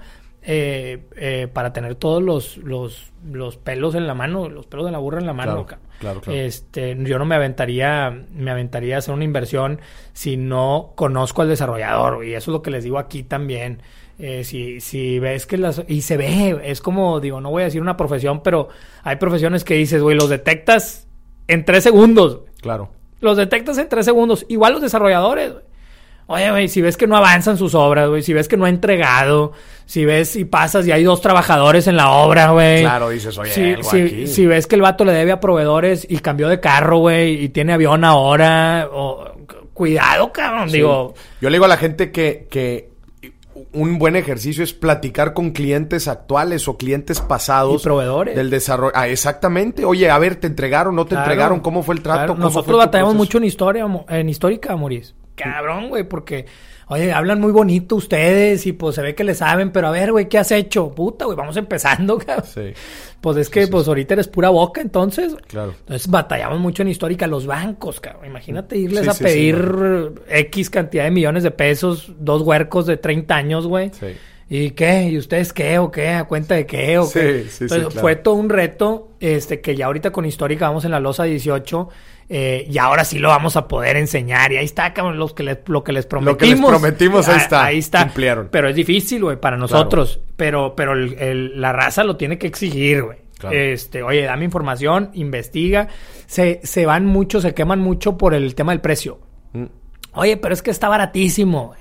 eh, 0.47 1.03
eh, 1.17 1.47
para 1.51 1.73
tener 1.73 1.95
todos 1.95 2.23
los, 2.23 2.57
los, 2.57 3.11
los 3.29 3.57
pelos 3.57 3.93
en 3.93 4.07
la 4.07 4.15
mano, 4.15 4.49
los 4.49 4.65
pelos 4.65 4.85
de 4.85 4.91
la 4.93 4.97
burra 4.97 5.19
en 5.19 5.27
la 5.27 5.33
mano. 5.33 5.65
Claro, 5.65 5.83
claro, 5.99 6.21
claro. 6.21 6.39
Este, 6.39 6.97
yo 7.03 7.19
no 7.19 7.25
me 7.25 7.35
aventaría, 7.35 8.25
me 8.33 8.49
aventaría 8.49 8.95
a 8.95 8.99
hacer 8.99 9.13
una 9.13 9.25
inversión 9.25 9.79
si 10.13 10.37
no 10.37 10.93
conozco 10.95 11.43
al 11.43 11.49
desarrollador, 11.49 12.25
y 12.25 12.33
eso 12.33 12.49
es 12.49 12.53
lo 12.53 12.61
que 12.61 12.71
les 12.71 12.83
digo 12.83 12.97
aquí 12.97 13.23
también. 13.23 13.83
Eh, 14.19 14.43
si, 14.43 14.79
si 14.79 15.19
ves 15.19 15.45
que 15.45 15.57
las... 15.57 15.83
Y 15.87 16.01
se 16.01 16.17
ve, 16.17 16.59
es 16.63 16.81
como, 16.81 17.19
digo, 17.19 17.39
no 17.39 17.51
voy 17.51 17.61
a 17.61 17.65
decir 17.65 17.81
una 17.81 17.97
profesión, 17.97 18.41
pero 18.41 18.69
hay 19.03 19.17
profesiones 19.17 19.63
que 19.63 19.75
dices, 19.75 20.01
güey, 20.01 20.15
los 20.15 20.29
detectas 20.29 21.07
en 21.47 21.65
tres 21.65 21.83
segundos. 21.83 22.39
Claro. 22.61 22.89
Los 23.19 23.37
detectas 23.37 23.77
en 23.77 23.89
tres 23.89 24.05
segundos. 24.05 24.45
Igual 24.49 24.73
los 24.73 24.81
desarrolladores. 24.81 25.53
Oye, 26.27 26.51
güey, 26.51 26.67
si 26.67 26.81
ves 26.81 26.97
que 26.97 27.07
no 27.07 27.15
avanzan 27.15 27.57
sus 27.57 27.73
obras, 27.73 28.09
güey, 28.09 28.21
si 28.21 28.33
ves 28.33 28.47
que 28.49 28.57
no 28.57 28.65
ha 28.65 28.69
entregado, 28.69 29.53
si 29.85 30.03
ves 30.03 30.35
y 30.35 30.43
pasas 30.45 30.85
y 30.85 30.91
hay 30.91 31.03
dos 31.03 31.21
trabajadores 31.21 31.87
en 31.87 31.95
la 31.95 32.11
obra, 32.11 32.51
güey. 32.51 32.81
Claro, 32.81 33.09
dices, 33.09 33.37
oye, 33.37 33.51
Si, 33.51 33.63
algo 33.73 33.89
si- 33.89 34.01
aquí. 34.01 34.27
si 34.27 34.45
ves 34.45 34.67
que 34.67 34.75
el 34.75 34.81
vato 34.81 35.05
le 35.05 35.13
debe 35.13 35.31
a 35.31 35.39
proveedores 35.39 36.05
y 36.09 36.17
cambió 36.19 36.49
de 36.49 36.59
carro, 36.59 36.97
güey, 36.99 37.43
y 37.45 37.49
tiene 37.49 37.71
avión 37.73 38.03
ahora, 38.03 38.89
o, 38.91 39.23
cuidado, 39.73 40.33
cabrón, 40.33 40.69
Sí. 40.69 40.77
digo. 40.77 41.13
Yo 41.39 41.49
le 41.49 41.55
digo 41.55 41.65
a 41.65 41.69
la 41.69 41.77
gente 41.77 42.11
que, 42.11 42.47
que 42.51 42.89
un 43.71 43.97
buen 43.97 44.15
ejercicio 44.15 44.63
es 44.63 44.73
platicar 44.73 45.33
con 45.33 45.51
clientes 45.51 46.07
actuales 46.07 46.67
o 46.67 46.77
clientes 46.77 47.21
pasados. 47.21 47.81
Y 47.81 47.83
proveedores. 47.85 48.35
Del 48.35 48.49
desarrollo. 48.49 48.91
Ah, 48.95 49.07
exactamente. 49.07 49.85
Oye, 49.85 50.09
a 50.09 50.17
ver, 50.19 50.35
¿te 50.35 50.47
entregaron? 50.47 50.95
¿No 50.95 51.05
te 51.05 51.11
Claro, 51.15 51.23
entregaron? 51.23 51.59
¿Cómo 51.61 51.83
fue 51.83 51.95
el 51.95 52.01
trato? 52.01 52.17
claro. 52.17 52.33
¿Cómo 52.35 52.49
fue 52.49 52.59
Nosotros 52.61 52.77
batallamos 52.77 53.15
mucho 53.15 53.37
en 53.37 53.45
historia, 53.45 53.87
en 54.09 54.29
histórica, 54.29 54.75
Moris. 54.75 55.15
Cabrón, 55.37 55.89
güey, 55.89 56.03
porque, 56.03 56.45
oye, 56.87 57.13
hablan 57.13 57.39
muy 57.39 57.51
bonito 57.51 57.95
ustedes 57.95 58.65
y 58.65 58.73
pues 58.73 58.95
se 58.95 59.01
ve 59.01 59.13
que 59.15 59.23
le 59.23 59.35
saben, 59.35 59.71
pero 59.71 59.87
a 59.87 59.91
ver, 59.91 60.11
güey, 60.11 60.27
¿qué 60.27 60.37
has 60.39 60.51
hecho? 60.51 60.89
Puta, 60.91 61.25
güey, 61.25 61.37
vamos 61.37 61.55
empezando, 61.57 62.17
cabrón. 62.25 62.45
Sí, 62.51 62.73
Pues 63.21 63.37
es 63.37 63.49
que, 63.49 63.65
sí, 63.65 63.71
pues 63.71 63.87
ahorita 63.87 64.15
eres 64.15 64.27
pura 64.27 64.49
boca, 64.49 64.81
entonces. 64.81 65.35
claro. 65.47 65.73
Entonces 65.79 66.09
batallamos 66.09 66.59
mucho 66.59 66.81
en 66.81 66.89
histórica 66.89 67.27
los 67.27 67.45
bancos, 67.45 67.99
cabrón. 67.99 68.25
Imagínate 68.25 68.77
irles 68.77 69.07
a 69.07 69.13
pedir 69.13 70.13
X 70.27 70.69
cantidad 70.69 71.03
de 71.05 71.11
millones 71.11 71.43
de 71.43 71.51
pesos, 71.51 72.11
dos 72.19 72.41
huercos 72.41 72.85
de 72.87 72.97
30 72.97 73.35
años, 73.35 73.67
güey. 73.67 73.91
Sí. 73.93 74.07
¿Y 74.49 74.71
qué? 74.71 75.09
¿Y 75.09 75.17
ustedes 75.17 75.51
qué? 75.51 75.77
¿O 75.77 75.91
qué? 75.91 76.07
¿A 76.11 76.23
cuenta 76.23 76.55
de 76.55 76.65
qué? 76.65 76.97
¿O 76.97 77.03
Sí, 77.03 77.19
qué? 77.19 77.43
sí, 77.43 77.49
sí, 77.49 77.63
Entonces, 77.65 77.87
claro. 77.89 78.01
fue 78.01 78.15
todo 78.15 78.35
un 78.35 78.49
reto, 78.49 79.09
este, 79.19 79.59
que 79.59 79.75
ya 79.75 79.87
ahorita 79.87 80.11
con 80.11 80.23
Histórica 80.25 80.67
vamos 80.69 80.85
en 80.85 80.91
la 80.91 81.01
losa 81.01 81.25
18 81.25 81.89
Eh, 82.29 82.67
y 82.69 82.77
ahora 82.77 83.05
sí 83.05 83.19
lo 83.19 83.29
vamos 83.29 83.55
a 83.55 83.67
poder 83.69 83.95
enseñar. 83.95 84.51
Y 84.51 84.57
ahí 84.57 84.65
está, 84.65 84.93
cabrón, 84.93 85.17
los 85.17 85.33
que 85.33 85.43
les, 85.43 85.59
lo 85.67 85.83
que 85.83 85.93
les 85.93 86.05
prometimos. 86.05 86.33
Lo 86.33 86.37
que 86.37 86.45
les 86.47 86.59
prometimos, 86.65 87.27
ahí 87.29 87.35
Ah, 87.37 87.41
está. 87.41 87.65
Ahí 87.65 87.77
está. 87.77 88.03
Cumplieron. 88.03 88.49
Pero 88.51 88.67
es 88.67 88.75
difícil, 88.75 89.23
güey, 89.23 89.39
para 89.39 89.55
nosotros. 89.57 90.19
Pero, 90.35 90.75
pero 90.75 90.93
el- 90.93 91.13
el- 91.19 91.61
la 91.61 91.71
raza 91.71 92.03
lo 92.03 92.17
tiene 92.17 92.37
que 92.37 92.47
exigir, 92.47 93.03
güey. 93.03 93.17
Claro. 93.37 93.55
Este, 93.55 94.01
oye, 94.03 94.23
dame 94.23 94.45
información, 94.45 95.11
investiga. 95.13 95.87
Se, 96.25 96.59
se 96.63 96.85
van 96.85 97.05
mucho, 97.05 97.39
se 97.39 97.53
queman 97.53 97.79
mucho 97.79 98.17
por 98.17 98.33
el 98.33 98.55
tema 98.55 98.71
del 98.73 98.81
precio. 98.81 99.19
Mm. 99.53 99.65
Oye, 100.13 100.37
pero 100.37 100.53
es 100.53 100.61
que 100.63 100.71
está 100.71 100.89
baratísimo, 100.89 101.67
güey. 101.67 101.79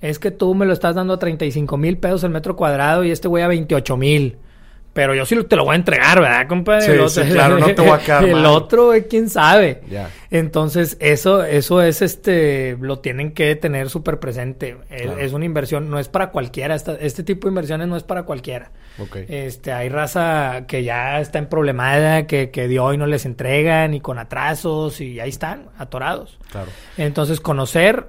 Es 0.00 0.18
que 0.18 0.30
tú 0.30 0.54
me 0.54 0.64
lo 0.64 0.72
estás 0.72 0.94
dando 0.94 1.14
a 1.14 1.18
35 1.18 1.76
mil 1.76 1.98
pesos 1.98 2.24
el 2.24 2.30
metro 2.30 2.56
cuadrado 2.56 3.04
y 3.04 3.10
este 3.10 3.28
güey 3.28 3.42
a 3.44 3.48
28 3.48 3.96
mil. 3.96 4.38
Pero 4.94 5.14
yo 5.14 5.24
sí 5.26 5.36
te 5.44 5.54
lo 5.54 5.64
voy 5.64 5.74
a 5.74 5.76
entregar, 5.76 6.20
¿verdad, 6.20 6.48
compadre? 6.48 6.82
Sí, 6.86 6.90
El 6.90 7.08
sí, 7.08 7.20
claro, 7.32 7.58
no 7.58 7.66
te 7.72 7.80
voy 7.82 7.90
a 7.90 7.98
quedar 8.04 8.24
El 8.24 8.32
mal. 8.32 8.46
otro, 8.46 8.90
quién 9.08 9.30
sabe. 9.30 9.80
Entonces, 10.30 10.96
eso, 10.98 11.44
eso 11.44 11.82
es 11.82 12.02
este, 12.02 12.76
lo 12.80 12.98
tienen 12.98 13.30
que 13.32 13.54
tener 13.54 13.90
súper 13.90 14.18
presente. 14.18 14.76
Es, 14.90 15.02
Claro. 15.02 15.18
es 15.20 15.32
una 15.34 15.44
inversión, 15.44 15.88
no 15.88 16.00
es 16.00 16.08
para 16.08 16.30
cualquiera. 16.30 16.74
Esta- 16.74 16.96
este 16.96 17.22
tipo 17.22 17.46
de 17.46 17.50
inversiones 17.52 17.86
no 17.86 17.96
es 17.96 18.02
para 18.02 18.24
cualquiera. 18.24 18.72
Ok. 18.98 19.16
Este, 19.28 19.70
hay 19.72 19.88
raza 19.88 20.64
que 20.66 20.82
ya 20.82 21.20
está 21.20 21.38
en 21.38 21.46
problemada, 21.48 22.26
que, 22.26 22.50
que 22.50 22.66
de 22.66 22.80
hoy 22.80 22.96
no 22.98 23.06
les 23.06 23.24
entregan 23.24 23.94
y 23.94 24.00
con 24.00 24.18
atrasos 24.18 25.00
y 25.00 25.20
ahí 25.20 25.28
están, 25.28 25.66
atorados. 25.78 26.40
Claro. 26.50 26.70
Entonces, 26.96 27.40
conocer, 27.40 28.08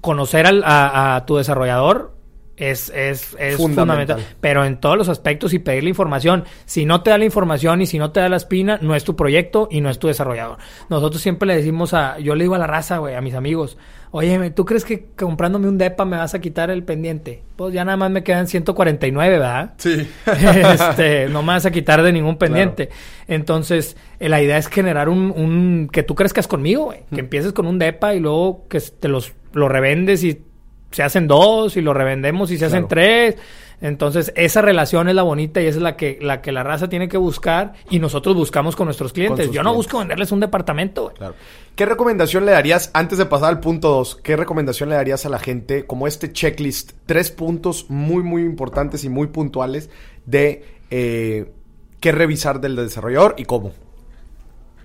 conocer 0.00 0.46
al- 0.46 0.64
a, 0.64 1.16
a 1.16 1.26
tu 1.26 1.36
desarrollador 1.36 2.14
es, 2.56 2.90
es, 2.90 3.36
es 3.38 3.56
Fundamental. 3.56 4.16
fundamental. 4.16 4.36
Pero 4.40 4.64
en 4.64 4.78
todos 4.78 4.96
los 4.96 5.08
aspectos 5.08 5.54
y 5.54 5.58
pedirle 5.58 5.88
información. 5.88 6.44
Si 6.64 6.84
no 6.84 7.02
te 7.02 7.10
da 7.10 7.18
la 7.18 7.24
información 7.24 7.80
y 7.82 7.86
si 7.86 7.98
no 7.98 8.12
te 8.12 8.20
da 8.20 8.28
la 8.28 8.36
espina, 8.36 8.78
no 8.82 8.94
es 8.94 9.04
tu 9.04 9.16
proyecto 9.16 9.68
y 9.70 9.80
no 9.80 9.90
es 9.90 9.98
tu 9.98 10.08
desarrollador. 10.08 10.58
Nosotros 10.88 11.22
siempre 11.22 11.46
le 11.46 11.56
decimos 11.56 11.94
a, 11.94 12.18
yo 12.18 12.34
le 12.34 12.44
digo 12.44 12.54
a 12.54 12.58
la 12.58 12.66
raza, 12.66 12.98
güey, 12.98 13.14
a 13.14 13.20
mis 13.20 13.34
amigos, 13.34 13.78
oye, 14.10 14.50
¿tú 14.50 14.64
crees 14.64 14.84
que 14.84 15.06
comprándome 15.16 15.68
un 15.68 15.78
DEPA 15.78 16.04
me 16.04 16.18
vas 16.18 16.34
a 16.34 16.40
quitar 16.40 16.70
el 16.70 16.84
pendiente? 16.84 17.42
Pues 17.56 17.72
ya 17.72 17.84
nada 17.84 17.96
más 17.96 18.10
me 18.10 18.22
quedan 18.22 18.46
149, 18.46 19.38
¿verdad? 19.38 19.74
Sí. 19.78 20.06
este, 20.26 21.28
no 21.28 21.42
me 21.42 21.48
vas 21.54 21.66
a 21.66 21.70
quitar 21.70 22.02
de 22.02 22.12
ningún 22.12 22.36
pendiente. 22.36 22.90
Entonces, 23.28 23.96
eh, 24.20 24.28
la 24.28 24.42
idea 24.42 24.58
es 24.58 24.68
generar 24.68 25.08
un, 25.08 25.32
un 25.34 25.88
que 25.90 26.02
tú 26.02 26.14
crezcas 26.14 26.46
conmigo, 26.46 26.84
güey. 26.86 27.00
Que 27.12 27.20
empieces 27.20 27.52
con 27.52 27.66
un 27.66 27.78
depa 27.78 28.14
y 28.14 28.20
luego 28.20 28.66
que 28.68 28.80
te 28.80 29.08
los 29.08 29.32
lo 29.54 29.68
revendes 29.68 30.24
y 30.24 30.42
se 30.92 31.02
hacen 31.02 31.26
dos 31.26 31.76
y 31.76 31.80
lo 31.80 31.94
revendemos 31.94 32.50
y 32.50 32.58
se 32.58 32.66
hacen 32.66 32.86
tres. 32.88 33.36
Entonces, 33.80 34.32
esa 34.36 34.62
relación 34.62 35.08
es 35.08 35.14
la 35.16 35.22
bonita 35.22 35.60
y 35.60 35.66
esa 35.66 35.78
es 35.78 35.82
la 35.82 35.96
que 35.96 36.16
la 36.22 36.40
que 36.40 36.52
la 36.52 36.62
raza 36.62 36.88
tiene 36.88 37.08
que 37.08 37.16
buscar 37.16 37.72
y 37.90 37.98
nosotros 37.98 38.36
buscamos 38.36 38.76
con 38.76 38.84
nuestros 38.84 39.12
clientes. 39.12 39.46
Yo 39.46 39.64
no 39.64 39.70
clientes. 39.70 39.76
busco 39.76 39.98
venderles 39.98 40.30
un 40.30 40.38
departamento. 40.38 41.12
Claro. 41.16 41.34
¿Qué 41.74 41.84
recomendación 41.84 42.46
le 42.46 42.52
darías, 42.52 42.92
antes 42.94 43.18
de 43.18 43.26
pasar 43.26 43.48
al 43.48 43.58
punto 43.58 43.88
2, 43.88 44.20
qué 44.22 44.36
recomendación 44.36 44.88
le 44.88 44.94
darías 44.94 45.26
a 45.26 45.28
la 45.28 45.40
gente 45.40 45.84
como 45.84 46.06
este 46.06 46.32
checklist? 46.32 46.92
Tres 47.06 47.32
puntos 47.32 47.86
muy, 47.88 48.22
muy 48.22 48.42
importantes 48.42 49.02
y 49.02 49.08
muy 49.08 49.26
puntuales 49.26 49.90
de 50.26 50.64
eh, 50.90 51.50
qué 51.98 52.12
revisar 52.12 52.60
del 52.60 52.76
desarrollador 52.76 53.34
y 53.36 53.46
cómo. 53.46 53.72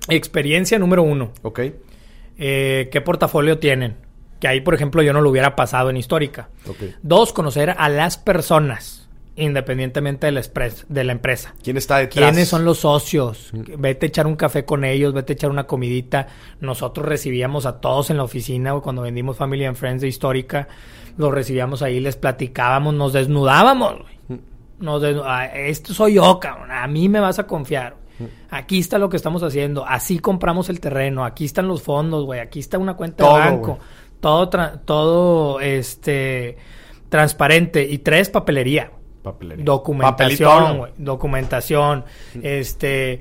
Experiencia 0.09 0.79
número 0.79 1.03
uno. 1.03 1.33
¿Ok? 1.43 1.59
Eh, 2.39 2.89
¿Qué 2.91 3.01
portafolio 3.01 3.59
tienen? 3.59 4.06
Que 4.39 4.47
ahí, 4.47 4.62
por 4.62 4.73
ejemplo, 4.76 5.02
yo 5.02 5.13
no 5.13 5.21
lo 5.21 5.30
hubiera 5.30 5.56
pasado 5.56 5.89
en 5.89 5.97
histórica. 5.97 6.50
Dos, 7.02 7.34
conocer 7.34 7.76
a 7.78 7.89
las 7.89 8.17
personas, 8.17 9.08
independientemente 9.36 10.28
de 10.28 10.32
la, 10.34 10.41
de 10.89 11.04
la 11.04 11.12
empresa. 11.12 11.56
¿Quién 11.63 11.78
está 11.78 11.97
detrás? 11.97 12.30
¿Quiénes 12.32 12.47
son 12.47 12.65
los 12.65 12.80
socios? 12.80 13.50
Vete 13.54 14.06
a 14.06 14.10
echar 14.10 14.28
un 14.28 14.36
café 14.36 14.65
con 14.65 14.84
ellos, 14.84 15.13
vete 15.13 15.34
a 15.34 15.36
echar 15.36 15.50
una 15.50 15.65
comidita. 15.65 16.28
Nosotros 16.60 17.06
recibíamos 17.08 17.65
a 17.65 17.80
todos 17.80 18.10
en 18.10 18.17
la 18.17 18.23
oficina 18.23 18.73
cuando 18.80 19.02
vendimos 19.04 19.38
Family 19.38 19.65
and 19.65 19.78
Friends 19.78 20.02
de 20.02 20.08
Histórica. 20.08 20.67
Los 21.17 21.32
recibíamos 21.34 21.82
ahí, 21.82 22.00
les 22.00 22.15
platicábamos, 22.15 22.93
nos 22.93 23.13
desnudábamos. 23.13 23.95
güey. 24.02 24.39
Nos 24.80 25.02
desnu- 25.02 25.23
ah, 25.26 25.45
esto 25.47 25.93
soy 25.95 26.13
yo, 26.15 26.39
cabrón. 26.39 26.69
A 26.71 26.86
mí 26.88 27.10
me 27.10 27.19
vas 27.19 27.39
a 27.39 27.47
confiar. 27.47 27.95
güey. 28.19 28.30
Aquí 28.52 28.78
está 28.80 29.00
lo 29.00 29.10
que 29.10 29.17
estamos 29.17 29.41
haciendo. 29.41 29.86
Así 29.86 30.19
compramos 30.19 30.69
el 30.69 30.80
terreno. 30.80 31.26
Aquí 31.26 31.45
están 31.45 31.67
los 31.67 31.82
fondos, 31.82 32.26
güey. 32.26 32.39
Aquí 32.39 32.60
está 32.60 32.78
una 32.78 32.95
cuenta 32.95 33.23
Todo, 33.23 33.36
de 33.36 33.39
banco. 33.41 33.80
Todo, 34.19 34.49
tra- 34.49 34.80
todo, 34.86 35.60
este, 35.60 36.58
transparente. 37.10 37.84
Y 37.84 37.99
tres, 37.99 38.30
papelería. 38.30 38.91
Papelería. 39.23 39.63
Documentación, 39.65 40.77
güey. 40.77 40.91
Documentación. 40.97 42.06
Este. 42.41 43.19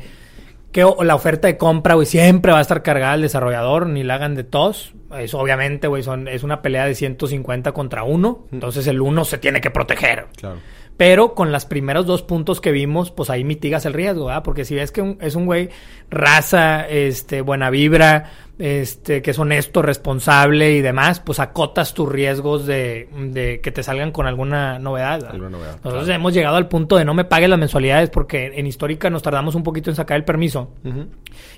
Que 0.73 0.85
la 1.03 1.15
oferta 1.15 1.49
de 1.49 1.57
compra, 1.57 1.95
güey, 1.95 2.07
siempre 2.07 2.53
va 2.53 2.59
a 2.59 2.61
estar 2.63 2.83
cargada 2.83 3.13
al 3.13 3.23
desarrollador, 3.23 3.87
ni 3.87 4.03
la 4.03 4.17
hagan 4.17 4.35
de 4.35 4.45
tos. 4.45 4.93
Eso, 5.19 5.39
obviamente, 5.39 5.89
güey, 5.89 6.03
son, 6.03 6.29
es 6.29 6.43
una 6.43 6.61
pelea 6.61 6.85
de 6.85 6.95
150 6.95 7.73
contra 7.73 8.03
uno. 8.03 8.47
Entonces 8.53 8.87
el 8.87 9.01
uno 9.01 9.25
se 9.25 9.39
tiene 9.39 9.63
que 9.63 9.71
proteger. 9.71 10.27
Claro. 10.37 10.57
Pero 10.97 11.35
con 11.35 11.53
los 11.53 11.67
primeros 11.67 12.07
dos 12.07 12.23
puntos 12.23 12.61
que 12.61 12.73
vimos, 12.73 13.11
pues 13.11 13.29
ahí 13.29 13.45
mitigas 13.45 13.85
el 13.85 13.93
riesgo, 13.93 14.27
¿verdad? 14.27 14.43
Porque 14.43 14.65
si 14.65 14.75
ves 14.75 14.93
que 14.93 15.03
un- 15.03 15.19
es 15.21 15.35
un 15.35 15.45
güey 15.45 15.69
raza, 16.11 16.89
este, 16.89 17.43
buena 17.43 17.69
vibra, 17.69 18.31
este, 18.59 19.21
que 19.21 19.33
es 19.33 19.39
honesto, 19.39 19.83
responsable 19.83 20.73
y 20.73 20.81
demás, 20.81 21.21
pues 21.21 21.41
acotas 21.41 21.93
tus 21.93 22.11
riesgos 22.11 22.65
de, 22.65 23.11
de 23.29 23.61
que 23.61 23.71
te 23.73 23.83
salgan 23.83 24.11
con 24.13 24.27
alguna 24.27 24.79
novedad. 24.79 25.17
¿verdad? 25.19 25.31
Alguna 25.35 25.51
novedad, 25.51 25.73
Nosotros 25.85 26.05
claro. 26.05 26.15
hemos 26.21 26.33
llegado 26.33 26.57
al 26.57 26.69
punto 26.69 26.97
de 26.97 27.05
no 27.05 27.13
me 27.13 27.25
pague 27.27 27.49
las 27.49 27.59
mensualidades 27.59 28.09
porque 28.09 28.53
en 28.55 28.67
histórica 28.67 29.11
nos 29.11 29.23
tardamos 29.23 29.55
un 29.55 29.63
poquito 29.63 29.91
en 29.91 29.97
sacar 29.97 30.17
el 30.17 30.25
permiso 30.25 30.71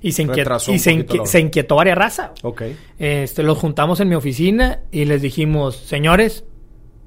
y 0.03 0.11
se, 0.11 0.25
inquiet- 0.27 0.75
y 0.75 0.79
se, 0.81 0.93
inqui- 0.93 1.25
se 1.27 1.39
inquietó 1.39 1.77
varias 1.77 1.97
raza. 1.99 2.33
Ok. 2.43 2.63
Este, 2.99 3.45
los 3.45 3.57
juntamos 3.59 4.01
en 4.01 4.09
mi 4.09 4.17
oficina 4.17 4.81
y 4.91 5.05
les 5.05 5.23
dijimos, 5.23 5.77
señores, 5.77 6.45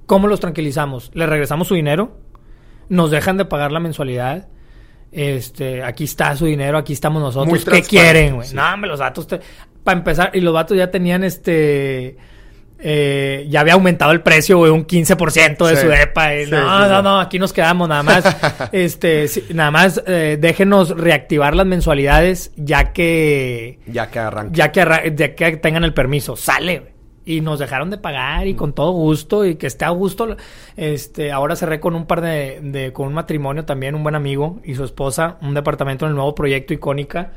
¿cómo 0.05 0.27
los 0.27 0.39
tranquilizamos? 0.39 1.11
¿Les 1.13 1.27
regresamos 1.29 1.67
su 1.67 1.75
dinero? 1.75 2.17
¿Nos 2.89 3.11
dejan 3.11 3.37
de 3.37 3.45
pagar 3.45 3.71
la 3.71 3.79
mensualidad? 3.79 4.47
Este, 5.11 5.83
aquí 5.83 6.05
está 6.05 6.35
su 6.35 6.45
dinero, 6.45 6.77
aquí 6.77 6.93
estamos 6.93 7.21
nosotros. 7.21 7.49
Muy 7.49 7.59
¿Qué 7.73 7.83
quieren, 7.83 8.35
güey? 8.35 8.47
sí. 8.47 8.55
No, 8.55 8.73
hombre, 8.73 8.89
los 8.89 8.99
datos. 8.99 9.27
Para 9.83 9.97
empezar, 9.97 10.31
y 10.33 10.41
los 10.41 10.53
vatos 10.53 10.77
ya 10.77 10.89
tenían 10.91 11.23
este. 11.23 12.15
eh, 12.83 13.45
ya 13.49 13.59
había 13.59 13.73
aumentado 13.73 14.11
el 14.11 14.21
precio, 14.21 14.57
güey, 14.57 14.71
un 14.71 14.85
15% 14.85 15.67
de 15.67 15.75
Sí. 15.75 15.81
su 15.85 15.91
EPA. 15.91 16.35
y 16.35 16.45
Sí, 16.45 16.51
no, 16.51 16.87
no, 16.89 17.01
no, 17.01 17.19
aquí 17.19 17.37
nos 17.39 17.53
quedamos 17.53 17.87
nada 17.89 18.01
más. 18.03 18.23
este, 18.71 19.27
nada 19.53 19.69
más 19.71 20.01
eh, 20.07 20.37
déjenos 20.39 20.89
reactivar 20.97 21.55
las 21.55 21.65
mensualidades 21.67 22.51
ya 22.55 22.91
que 22.93 23.79
Ya 23.87 24.09
que 24.09 24.19
arranca. 24.19 24.51
ya 24.53 24.71
que, 24.71 24.81
arra- 24.81 25.15
ya 25.15 25.35
que 25.35 25.57
tengan 25.57 25.83
el 25.83 25.93
permiso, 25.93 26.35
sale, 26.35 26.79
güey. 26.79 26.91
Y 27.23 27.41
nos 27.41 27.59
dejaron 27.59 27.91
de 27.91 27.97
pagar 27.99 28.47
y 28.47 28.55
con 28.55 28.73
todo 28.73 28.91
gusto 28.93 29.45
y 29.45 29.55
que 29.55 29.67
esté 29.67 29.85
a 29.85 29.89
gusto. 29.89 30.35
Este, 30.75 31.31
ahora 31.31 31.55
cerré 31.55 31.79
con 31.79 31.95
un 31.95 32.05
par 32.07 32.21
de, 32.21 32.59
de- 32.63 32.93
con 32.93 33.07
un 33.07 33.13
matrimonio 33.13 33.63
también, 33.65 33.93
un 33.93 34.01
buen 34.03 34.15
amigo 34.15 34.59
y 34.63 34.73
su 34.73 34.83
esposa, 34.83 35.37
un 35.41 35.53
departamento 35.53 36.05
en 36.05 36.09
el 36.09 36.15
nuevo 36.15 36.33
proyecto 36.33 36.73
Icónica. 36.73 37.31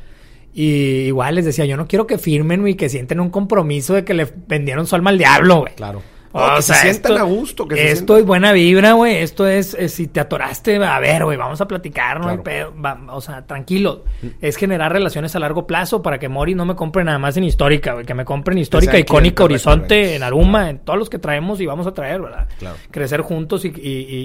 Y 0.55 1.07
igual 1.07 1.35
les 1.35 1.45
decía, 1.45 1.65
yo 1.67 1.77
no 1.77 1.87
quiero 1.89 2.07
que 2.07 2.17
firmen 2.17 2.67
y 2.69 2.75
que 2.77 2.89
sienten 2.89 3.21
un 3.21 3.29
compromiso 3.31 3.93
de 3.95 4.05
que 4.05 4.15
le 4.15 4.27
vendieron 4.47 4.87
su 4.87 4.95
alma 4.95 5.11
al 5.11 5.19
diablo, 5.19 5.61
güey. 5.61 5.75
Claro. 5.75 6.01
O 6.37 6.57
que 6.57 6.63
sea, 6.63 6.75
se 6.77 6.83
sientan 6.91 7.13
esto- 7.13 7.25
a 7.25 7.27
gusto. 7.27 7.69
Que 7.69 7.91
esto 7.93 8.17
es 8.17 8.25
buena 8.27 8.53
vibra, 8.53 8.93
güey. 8.93 9.17
Esto 9.19 9.47
es, 9.47 9.73
eh, 9.75 9.89
si 9.89 10.09
te 10.09 10.19
atoraste, 10.21 10.77
a 10.85 10.99
ver, 10.99 11.25
güey, 11.25 11.37
vamos 11.37 11.61
a 11.61 11.69
platicar, 11.69 12.19
no 12.21 12.29
hay 12.29 12.39
Claro. 12.39 12.43
pedo. 12.73 12.83
Va- 12.83 13.01
o 13.15 13.21
sea, 13.21 13.47
tranquilo. 13.47 14.05
Es 14.41 14.57
generar 14.57 14.93
relaciones 14.93 15.37
a 15.37 15.39
largo 15.39 15.67
plazo 15.67 16.03
para 16.03 16.19
que 16.19 16.29
Mori 16.29 16.55
no 16.55 16.65
me 16.67 16.75
compre 16.75 17.05
nada 17.05 17.19
más 17.19 17.37
en 17.37 17.45
histórica, 17.45 17.93
güey. 17.95 18.05
Que 18.05 18.15
me 18.15 18.25
compre 18.25 18.53
en 18.53 18.59
histórica, 18.59 18.99
icónica, 18.99 19.45
horizonte, 19.45 20.17
en 20.17 20.23
Aruma, 20.25 20.71
en 20.71 20.79
todos 20.81 20.99
los 20.99 21.09
que 21.09 21.19
traemos 21.19 21.61
y 21.61 21.67
vamos 21.67 21.87
a 21.87 21.93
traer, 21.95 22.21
¿verdad? 22.21 22.49
Claro. 22.59 22.77
Crecer 22.91 23.21
juntos 23.21 23.65
y, 23.65 23.69
y- 23.69 23.73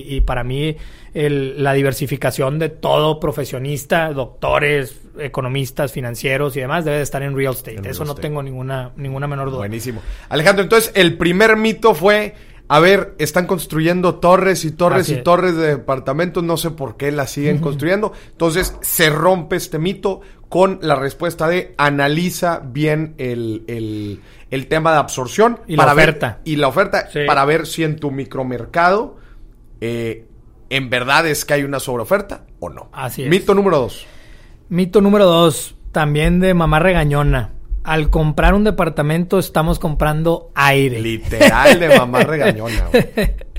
y- 0.09 0.15
y 0.15 0.21
para 0.21 0.43
mí 0.43 0.75
el- 1.13 1.63
la 1.63 1.73
diversificación 1.73 2.59
de 2.59 2.69
todo 2.69 3.19
profesionista, 3.19 4.11
doctores, 4.13 4.99
economistas, 5.19 5.91
financieros 5.91 6.55
y 6.55 6.61
demás 6.61 6.85
debe 6.85 6.97
de 6.97 7.03
estar 7.03 7.21
en 7.23 7.35
real 7.35 7.53
estate. 7.53 7.75
En 7.77 7.83
real 7.83 7.91
Eso 7.91 8.03
no 8.05 8.11
estate. 8.11 8.27
tengo 8.27 8.43
ninguna, 8.43 8.91
ninguna 8.95 9.27
menor 9.27 9.49
duda. 9.49 9.59
Buenísimo. 9.59 10.01
Alejandro, 10.29 10.63
entonces 10.63 10.91
el 10.95 11.17
primer 11.17 11.57
mito 11.57 11.93
fue, 11.93 12.35
a 12.67 12.79
ver, 12.79 13.15
están 13.17 13.47
construyendo 13.47 14.15
torres 14.15 14.63
y 14.65 14.71
torres 14.71 15.01
Así 15.01 15.13
y 15.13 15.17
es. 15.17 15.23
torres 15.23 15.55
de 15.55 15.67
departamentos, 15.77 16.43
no 16.43 16.55
sé 16.57 16.71
por 16.71 16.95
qué 16.97 17.11
las 17.11 17.31
siguen 17.31 17.57
construyendo. 17.57 18.13
Entonces 18.31 18.75
se 18.81 19.09
rompe 19.09 19.55
este 19.55 19.79
mito 19.79 20.21
con 20.47 20.79
la 20.81 20.95
respuesta 20.95 21.47
de 21.47 21.73
analiza 21.77 22.61
bien 22.63 23.13
el, 23.17 23.63
el- 23.67 24.19
el 24.51 24.67
tema 24.67 24.91
de 24.93 24.97
absorción. 24.99 25.59
Y 25.67 25.75
la 25.75 25.93
ver- 25.93 26.09
oferta. 26.09 26.39
y 26.45 26.55
la 26.55 26.67
oferta 26.67 27.09
Sí. 27.11 27.19
para 27.27 27.43
ver 27.45 27.65
si 27.67 27.83
en 27.83 27.97
tu 27.97 28.09
micromercado 28.11 29.17
eh, 29.81 30.25
en 30.69 30.89
verdad 30.89 31.27
es 31.27 31.45
que 31.45 31.53
hay 31.55 31.63
una 31.63 31.79
sobreoferta 31.79 32.43
o 32.60 32.69
no. 32.69 32.89
Así 32.91 33.23
es. 33.23 33.29
Mito 33.29 33.53
número 33.53 33.77
dos. 33.79 34.05
Mito 34.69 35.01
número 35.01 35.25
dos, 35.25 35.75
también 35.91 36.39
de 36.39 36.53
mamá 36.53 36.79
regañona. 36.79 37.51
Al 37.84 38.10
comprar 38.10 38.53
un 38.53 38.63
departamento 38.63 39.39
estamos 39.39 39.79
comprando 39.79 40.51
aire. 40.53 40.99
Literal 41.01 41.79
de 41.79 41.97
mamá 41.97 42.19
regañona. 42.23 42.86
güey. 42.91 43.05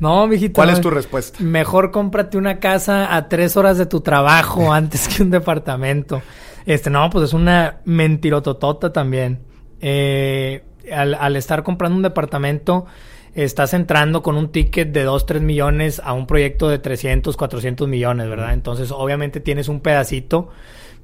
No, 0.00 0.26
mijito. 0.26 0.54
¿Cuál 0.54 0.70
es 0.70 0.80
tu 0.80 0.90
respuesta? 0.90 1.38
Mejor 1.42 1.90
cómprate 1.90 2.38
una 2.38 2.58
casa 2.58 3.14
a 3.14 3.28
tres 3.28 3.56
horas 3.56 3.76
de 3.78 3.86
tu 3.86 4.00
trabajo 4.00 4.72
antes 4.72 5.08
que 5.08 5.22
un 5.22 5.30
departamento. 5.30 6.22
Este, 6.66 6.88
no, 6.90 7.08
pues 7.10 7.24
es 7.24 7.32
una 7.34 7.78
mentirototota 7.84 8.92
también. 8.92 9.40
Eh, 9.80 10.64
al, 10.92 11.14
al 11.14 11.36
estar 11.36 11.62
comprando 11.62 11.96
un 11.96 12.02
departamento, 12.02 12.86
estás 13.44 13.72
entrando 13.72 14.22
con 14.22 14.36
un 14.36 14.50
ticket 14.50 14.90
de 14.90 15.04
2, 15.04 15.26
3 15.26 15.42
millones 15.42 16.00
a 16.04 16.12
un 16.12 16.26
proyecto 16.26 16.68
de 16.68 16.78
300, 16.78 17.36
400 17.36 17.86
millones, 17.86 18.28
¿verdad? 18.28 18.52
Entonces, 18.52 18.90
obviamente 18.90 19.40
tienes 19.40 19.68
un 19.68 19.80
pedacito, 19.80 20.48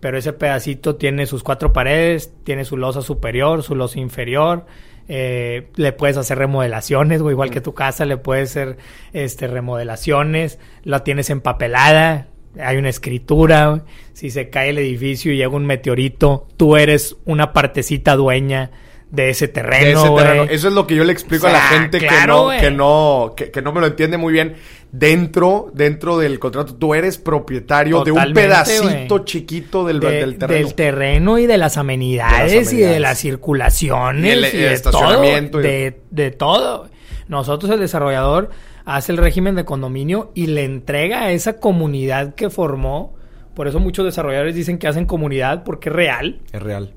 pero 0.01 0.18
ese 0.18 0.33
pedacito 0.33 0.97
tiene 0.97 1.27
sus 1.27 1.44
cuatro 1.44 1.73
paredes, 1.73 2.33
tiene 2.42 2.64
su 2.64 2.77
losa 2.77 3.03
superior, 3.03 3.62
su 3.62 3.77
losa 3.77 4.01
inferior. 4.01 4.66
Eh, 5.07 5.68
le 5.77 5.92
puedes 5.92 6.16
hacer 6.16 6.38
remodelaciones, 6.38 7.20
o 7.20 7.31
igual 7.31 7.51
que 7.51 7.61
tu 7.61 7.73
casa, 7.73 8.05
le 8.05 8.16
puedes 8.16 8.51
hacer 8.51 8.79
este, 9.12 9.47
remodelaciones, 9.47 10.59
la 10.83 11.05
tienes 11.05 11.31
empapelada, 11.31 12.29
hay 12.59 12.79
una 12.79 12.88
escritura, 12.88 13.85
si 14.12 14.31
se 14.31 14.51
cae 14.51 14.70
el 14.70 14.79
edificio 14.79 15.33
y 15.33 15.37
llega 15.37 15.51
un 15.51 15.66
meteorito, 15.66 16.49
tú 16.57 16.77
eres 16.77 17.16
una 17.27 17.53
partecita 17.53 18.16
dueña 18.16 18.70
de 19.14 19.31
ese 19.31 19.48
terreno, 19.48 19.85
De 19.85 19.92
ese 19.92 20.09
güey. 20.09 20.24
terreno. 20.24 20.42
Eso 20.50 20.68
es 20.68 20.74
lo 20.74 20.87
que 20.87 20.94
yo 20.96 21.05
le 21.05 21.12
explico 21.12 21.46
O 21.46 21.50
sea, 21.50 21.59
a 21.59 21.62
la 21.72 21.79
gente 21.81 21.98
claro, 21.98 22.48
que 22.50 22.55
no, 22.57 22.61
que 22.61 22.70
no, 22.70 23.35
que, 23.37 23.50
que 23.50 23.62
no 23.62 23.72
me 23.72 23.81
lo 23.81 23.87
entiende 23.87 24.16
muy 24.16 24.33
bien. 24.33 24.55
Dentro, 24.92 25.70
dentro 25.74 26.18
del 26.18 26.38
contrato, 26.38 26.77
tú 26.77 26.94
eres 26.94 27.18
propietario 27.18 28.05
de 28.05 28.12
un 28.12 28.33
pedacito 28.33 29.18
chiquito 29.24 29.85
del, 29.85 29.98
de- 29.98 30.11
del 30.11 30.38
terreno. 30.38 30.64
del 30.66 30.74
terreno 30.74 31.38
y 31.38 31.46
de 31.46 31.59
las 31.59 31.77
amenidades, 31.77 32.53
De 32.53 32.59
las 32.61 32.72
y 32.72 32.77
de 32.79 33.00
las 33.00 33.18
circulaciones 33.18 34.24
Y 34.24 34.31
el- 34.31 34.44
y, 34.44 34.46
el 34.46 34.53
de 34.53 34.72
estacionamiento 34.72 35.50
todo, 35.59 35.61
y- 35.62 35.64
de, 35.64 36.00
de 36.11 36.31
todo. 36.31 36.88
Nosotros 37.27 37.72
el 37.72 37.81
desarrollador 37.81 38.50
hace 38.85 39.11
el 39.12 39.18
régimen 39.18 39.55
de 39.57 39.64
condominio 39.64 40.31
y 40.35 40.46
le 40.46 40.64
entrega 40.64 41.22
a 41.24 41.33
esa 41.33 41.59
comunidad 41.59 42.35
que 42.35 42.50
formó. 42.50 43.14
Por 43.55 43.66
eso 43.66 43.81
muchos 43.81 44.05
desarrolladores 44.05 44.55
dicen 44.55 44.79
que 44.79 44.87
hacen 44.87 45.07
comunidad 45.07 45.64
porque 45.64 45.88
es 45.88 45.94
real. 45.94 46.40
Es 46.53 46.62
real. 46.62 46.92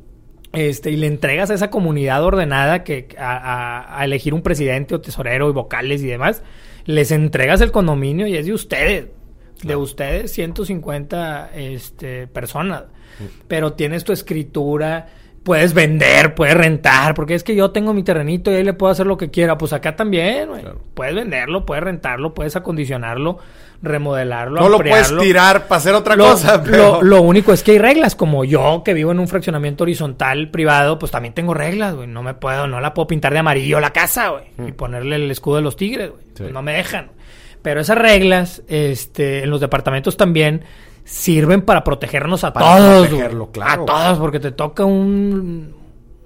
Este, 0.57 0.89
y 0.89 0.95
le 0.95 1.05
entregas 1.07 1.51
a 1.51 1.53
esa 1.53 1.69
comunidad 1.69 2.23
ordenada 2.23 2.83
que 2.83 3.09
a, 3.19 3.37
a- 3.37 3.99
a 3.99 4.05
elegir 4.05 4.33
un 4.33 4.41
presidente 4.41 4.95
o 4.95 5.01
tesorero 5.01 5.49
y 5.49 5.53
vocales 5.53 6.01
y 6.01 6.07
demás, 6.07 6.41
les 6.85 7.11
entregas 7.11 7.61
el 7.61 7.71
condominio 7.71 8.25
y 8.25 8.35
es 8.37 8.45
de 8.47 8.53
ustedes, 8.53 9.05
de 9.63 9.75
ustedes 9.75 10.31
150 10.31 11.51
este, 11.55 12.27
personas. 12.27 12.85
Pero 13.47 13.73
tienes 13.73 14.03
tu 14.03 14.13
escritura, 14.13 15.07
puedes 15.43 15.73
vender, 15.73 16.33
puedes 16.35 16.55
rentar, 16.55 17.13
porque 17.13 17.35
es 17.35 17.43
que 17.43 17.55
yo 17.55 17.71
tengo 17.71 17.93
mi 17.93 18.03
terrenito 18.03 18.51
y 18.51 18.55
ahí 18.55 18.63
le 18.63 18.73
puedo 18.73 18.91
hacer 18.91 19.05
lo 19.05 19.17
que 19.17 19.29
quiera. 19.29 19.57
Pues 19.57 19.73
acá 19.73 19.95
también. 19.95 20.49
Claro. 20.49 20.81
Puedes 20.93 21.13
venderlo, 21.15 21.65
puedes 21.65 21.83
rentarlo, 21.83 22.33
puedes 22.33 22.55
acondicionarlo, 22.55 23.37
remodelarlo, 23.81 24.59
No 24.61 24.69
lo 24.69 24.77
puedes 24.79 25.15
tirar 25.17 25.67
para 25.67 25.77
hacer 25.79 25.93
otra 25.93 26.15
Lo, 26.15 26.25
cosa, 26.31 26.57
lo- 26.57 26.63
pero... 26.63 27.01
lo 27.03 27.21
único 27.21 27.53
es 27.53 27.61
que 27.63 27.71
hay 27.73 27.77
reglas, 27.77 28.15
como 28.15 28.43
yo 28.43 28.81
que 28.83 28.93
vivo 28.93 29.11
en 29.11 29.19
un 29.19 29.27
fraccionamiento 29.27 29.83
horizontal 29.83 30.49
privado, 30.49 30.97
pues 30.99 31.11
también 31.11 31.33
tengo 31.33 31.53
reglas, 31.53 31.93
güey. 31.95 32.07
No 32.07 32.23
me 32.23 32.33
puedo, 32.33 32.67
no 32.67 32.79
la 32.81 32.93
puedo 32.93 33.07
pintar 33.07 33.33
de 33.33 33.39
amarillo 33.39 33.79
la 33.79 33.91
casa, 33.93 34.29
güey. 34.29 34.45
Y 34.67 34.71
ponerle 34.71 35.17
el 35.17 35.29
escudo 35.29 35.57
de 35.57 35.61
los 35.61 35.75
tigres, 35.75 36.09
güey. 36.11 36.23
Pues 36.35 36.51
no 36.51 36.61
me 36.61 36.73
dejan. 36.73 37.11
Pero 37.61 37.81
esas 37.81 37.97
reglas, 37.97 38.63
este, 38.67 39.43
en 39.43 39.49
los 39.49 39.59
departamentos 39.61 40.17
también 40.17 40.63
sirven 41.03 41.61
para 41.61 41.83
protegernos 41.83 42.43
a 42.43 42.53
Para 42.53 42.77
todos, 42.77 43.07
protegerlo, 43.07 43.45
güey. 43.45 43.51
claro. 43.53 43.83
A 43.83 43.85
todos, 43.85 44.17
porque 44.19 44.39
te 44.39 44.51
toca 44.51 44.83
un 44.85 45.73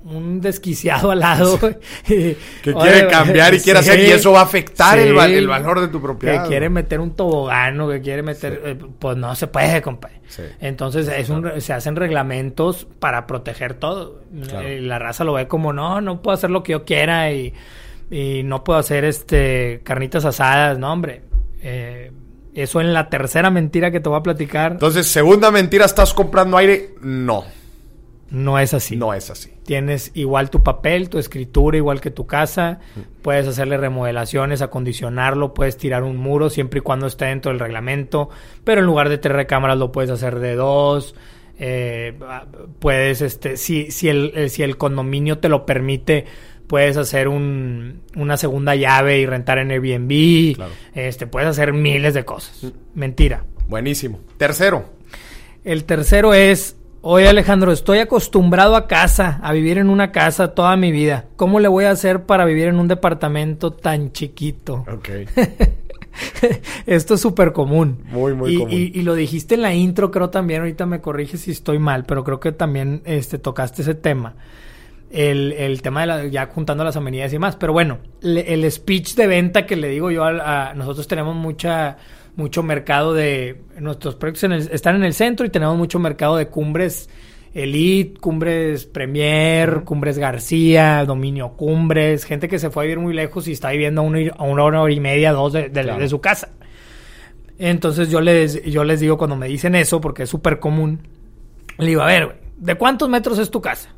un 0.04 0.42
desquiciado 0.42 1.12
al 1.12 1.20
lado 1.20 1.60
que 1.60 1.78
Oye, 2.08 2.38
quiere 2.64 3.08
cambiar 3.08 3.54
y 3.54 3.60
quiere 3.60 3.84
sí, 3.84 3.90
hacer 3.90 4.04
y 4.08 4.12
eso 4.12 4.32
va 4.32 4.40
a 4.40 4.44
afectar 4.44 4.98
el, 4.98 5.14
val- 5.14 5.30
sí. 5.30 5.36
el 5.38 5.48
valor 5.48 5.80
de 5.82 5.88
tu 5.90 6.02
propiedad. 6.02 6.44
Que 6.44 6.50
quiere 6.50 6.70
meter 6.70 7.00
un 7.00 7.12
tobogano, 7.16 7.88
que 7.88 8.02
quiere 8.02 8.24
meter... 8.24 8.62
eh, 8.66 8.78
pues 9.00 9.18
no 9.18 9.36
se 9.36 9.48
puede, 9.48 9.82
compadre. 9.82 10.22
Entonces 10.60 11.08
es 11.08 11.30
un 11.30 11.60
se 11.62 11.74
hacen 11.74 11.96
reglamentos 11.96 12.88
para 13.00 13.28
proteger 13.28 13.74
todo. 13.76 14.22
Claro. 14.48 14.68
La 14.80 14.98
raza 14.98 15.24
lo 15.24 15.34
ve 15.34 15.48
como, 15.48 15.74
no, 15.74 16.02
no 16.02 16.22
puedo 16.22 16.34
hacer 16.36 16.50
lo 16.50 16.64
que 16.64 16.72
yo 16.72 16.86
quiera 16.86 17.32
y, 17.32 17.54
y 18.10 18.42
no 18.44 18.64
puedo 18.64 18.80
hacer 18.80 19.04
este 19.06 19.82
carnitas 19.84 20.26
asadas. 20.26 20.78
No, 20.80 20.92
hombre. 20.94 21.22
Eh, 21.62 22.12
eso 22.56 22.82
en 22.82 22.94
la 22.94 23.08
tercera 23.10 23.50
mentira 23.50 23.92
que 23.92 24.00
te 24.00 24.10
voy 24.10 24.18
a 24.20 24.24
platicar 24.24 24.74
Entonces, 24.74 25.08
segunda 25.08 25.52
mentira, 25.52 25.86
¿estás 25.86 26.14
comprando 26.14 26.58
aire? 26.58 26.96
No, 27.02 27.46
no 28.32 28.58
es 28.58 28.74
así. 28.74 28.96
no 28.96 29.14
es 29.14 29.30
así. 29.30 29.52
Tienes 29.66 30.12
igual 30.14 30.50
tu 30.50 30.64
papel, 30.64 31.10
tu 31.10 31.20
escritura, 31.20 31.78
igual 31.78 32.02
que 32.02 32.12
tu 32.12 32.26
casa. 32.26 32.80
Puedes 33.22 33.48
hacerle 33.48 33.78
remodelaciones, 33.78 34.62
acondicionarlo, 34.62 35.54
puedes 35.54 35.78
tirar 35.78 36.04
un 36.04 36.18
muro 36.18 36.50
siempre 36.50 36.80
y 36.80 36.82
cuando 36.82 37.08
esté 37.08 37.26
dentro 37.26 37.52
del 37.52 37.60
reglamento. 37.60 38.30
Pero 38.64 38.80
en 38.80 38.88
lugar 38.88 39.10
de 39.10 39.18
tres 39.18 39.36
recámaras 39.36 39.78
lo 39.78 39.92
puedes 39.92 40.10
hacer 40.10 40.40
de 40.40 40.56
dos. 40.56 41.14
Eh, 41.60 42.18
puedes, 42.80 43.22
este, 43.22 43.58
si, 43.58 43.92
si, 43.92 44.10
el, 44.10 44.32
eh, 44.34 44.50
si 44.50 44.64
el 44.64 44.78
condominio 44.78 45.38
te 45.38 45.50
lo 45.50 45.66
permite, 45.66 46.26
puedes 46.68 46.96
hacer 46.96 47.28
un, 47.28 48.02
una 48.16 48.38
segunda 48.38 48.76
llave 48.76 49.20
y 49.20 49.26
rentar 49.26 49.58
en 49.58 49.72
Airbnb. 49.72 50.56
Claro. 50.56 50.72
Este, 50.96 51.28
puedes 51.28 51.50
hacer 51.50 51.74
miles 51.74 52.14
de 52.14 52.24
cosas. 52.24 52.72
Mentira. 52.96 53.44
Buenísimo. 53.68 54.20
Tercero, 54.38 54.86
El 55.64 55.84
tercero 55.84 56.34
es, 56.34 56.78
oye 57.02 57.28
Alejandro, 57.28 57.72
estoy 57.72 58.00
acostumbrado 58.00 58.76
a 58.76 58.88
casa, 58.88 59.40
a 59.44 59.54
vivir 59.54 59.78
en 59.78 59.90
una 59.90 60.12
casa 60.12 60.54
toda 60.54 60.76
mi 60.78 60.92
vida. 60.92 61.26
¿Cómo 61.36 61.60
le 61.60 61.68
voy 61.68 61.86
a 61.86 61.92
hacer 61.92 62.24
para 62.26 62.46
vivir 62.46 62.68
en 62.68 62.80
un 62.80 62.88
departamento 62.88 63.72
tan 63.74 64.12
chiquito? 64.12 64.86
ok. 64.92 65.10
Esto 66.86 67.14
es 67.14 67.22
súper 67.22 67.54
común. 67.54 68.00
Muy, 68.12 68.34
muy 68.34 68.54
y, 68.54 68.58
común. 68.58 68.72
Y, 68.74 68.92
y 69.00 69.02
lo 69.04 69.16
dijiste 69.16 69.56
en 69.56 69.62
la 69.62 69.74
intro, 69.74 70.12
creo 70.12 70.30
también, 70.30 70.62
ahorita 70.62 70.86
me 70.86 71.00
corriges 71.02 71.42
si 71.42 71.52
estoy 71.52 71.80
mal, 71.80 72.04
pero 72.06 72.24
creo 72.24 72.40
que 72.40 72.52
también 72.52 73.02
este, 73.06 73.38
tocaste 73.38 73.82
ese 73.82 73.96
tema. 73.96 74.36
El, 75.10 75.54
el 75.54 75.82
tema 75.82 76.02
de 76.02 76.08
la, 76.08 76.26
ya 76.28 76.48
juntando 76.48 76.84
las 76.84 76.96
amenidades 76.98 77.34
y 77.34 77.40
más. 77.40 77.56
Pero 77.56 77.74
bueno, 77.74 78.00
le- 78.22 78.54
el 78.54 78.70
speech 78.72 79.16
de 79.16 79.28
venta 79.28 79.66
que 79.66 79.76
le 79.76 79.88
digo 79.90 80.12
yo 80.12 80.24
a, 80.26 80.70
a- 80.70 80.74
nosotros 80.74 81.08
tenemos 81.08 81.36
mucha 81.36 81.98
mucho 82.36 82.64
mercado 82.64 83.14
de 83.14 83.62
nuestros 83.80 84.16
proyectos 84.16 84.44
en 84.46 84.52
el- 84.54 84.70
están 84.72 84.96
en 84.96 85.04
el 85.04 85.14
centro 85.14 85.46
y 85.46 85.50
tenemos 85.50 85.78
mucho 85.78 86.00
mercado 86.00 86.38
de 86.38 86.48
cumbres 86.48 87.10
Elite, 87.54 88.18
Cumbres 88.22 88.86
Premier, 88.86 89.82
Cumbres 89.84 90.18
García, 90.18 91.04
Dominio 91.06 91.50
Cumbres, 91.58 92.24
gente 92.24 92.48
que 92.48 92.58
se 92.60 92.70
fue 92.70 92.84
a 92.84 92.86
vivir 92.86 93.00
muy 93.00 93.14
lejos 93.14 93.46
y 93.50 93.52
está 93.52 93.72
viviendo 93.72 94.00
a 94.00 94.04
una, 94.06 94.20
a 94.38 94.44
una 94.44 94.64
hora 94.64 94.90
y 94.94 95.00
media, 95.02 95.34
dos 95.34 95.52
de, 95.52 95.64
de- 95.68 95.82
Claro. 95.84 96.00
de 96.00 96.08
su 96.08 96.22
casa. 96.22 96.50
Entonces 97.60 98.10
yo 98.10 98.22
les, 98.22 98.64
yo 98.64 98.84
les 98.84 99.00
digo 99.02 99.18
cuando 99.18 99.36
me 99.36 99.48
dicen 99.48 99.76
eso, 99.76 100.00
porque 100.02 100.24
es 100.24 100.30
súper 100.30 100.60
común, 100.60 101.00
le 101.78 101.88
digo, 101.88 102.02
a 102.02 102.06
ver, 102.08 102.40
¿de 102.58 102.76
cuántos 102.76 103.10
metros 103.10 103.38
es 103.38 103.52
tu 103.52 103.62
casa? 103.62 103.90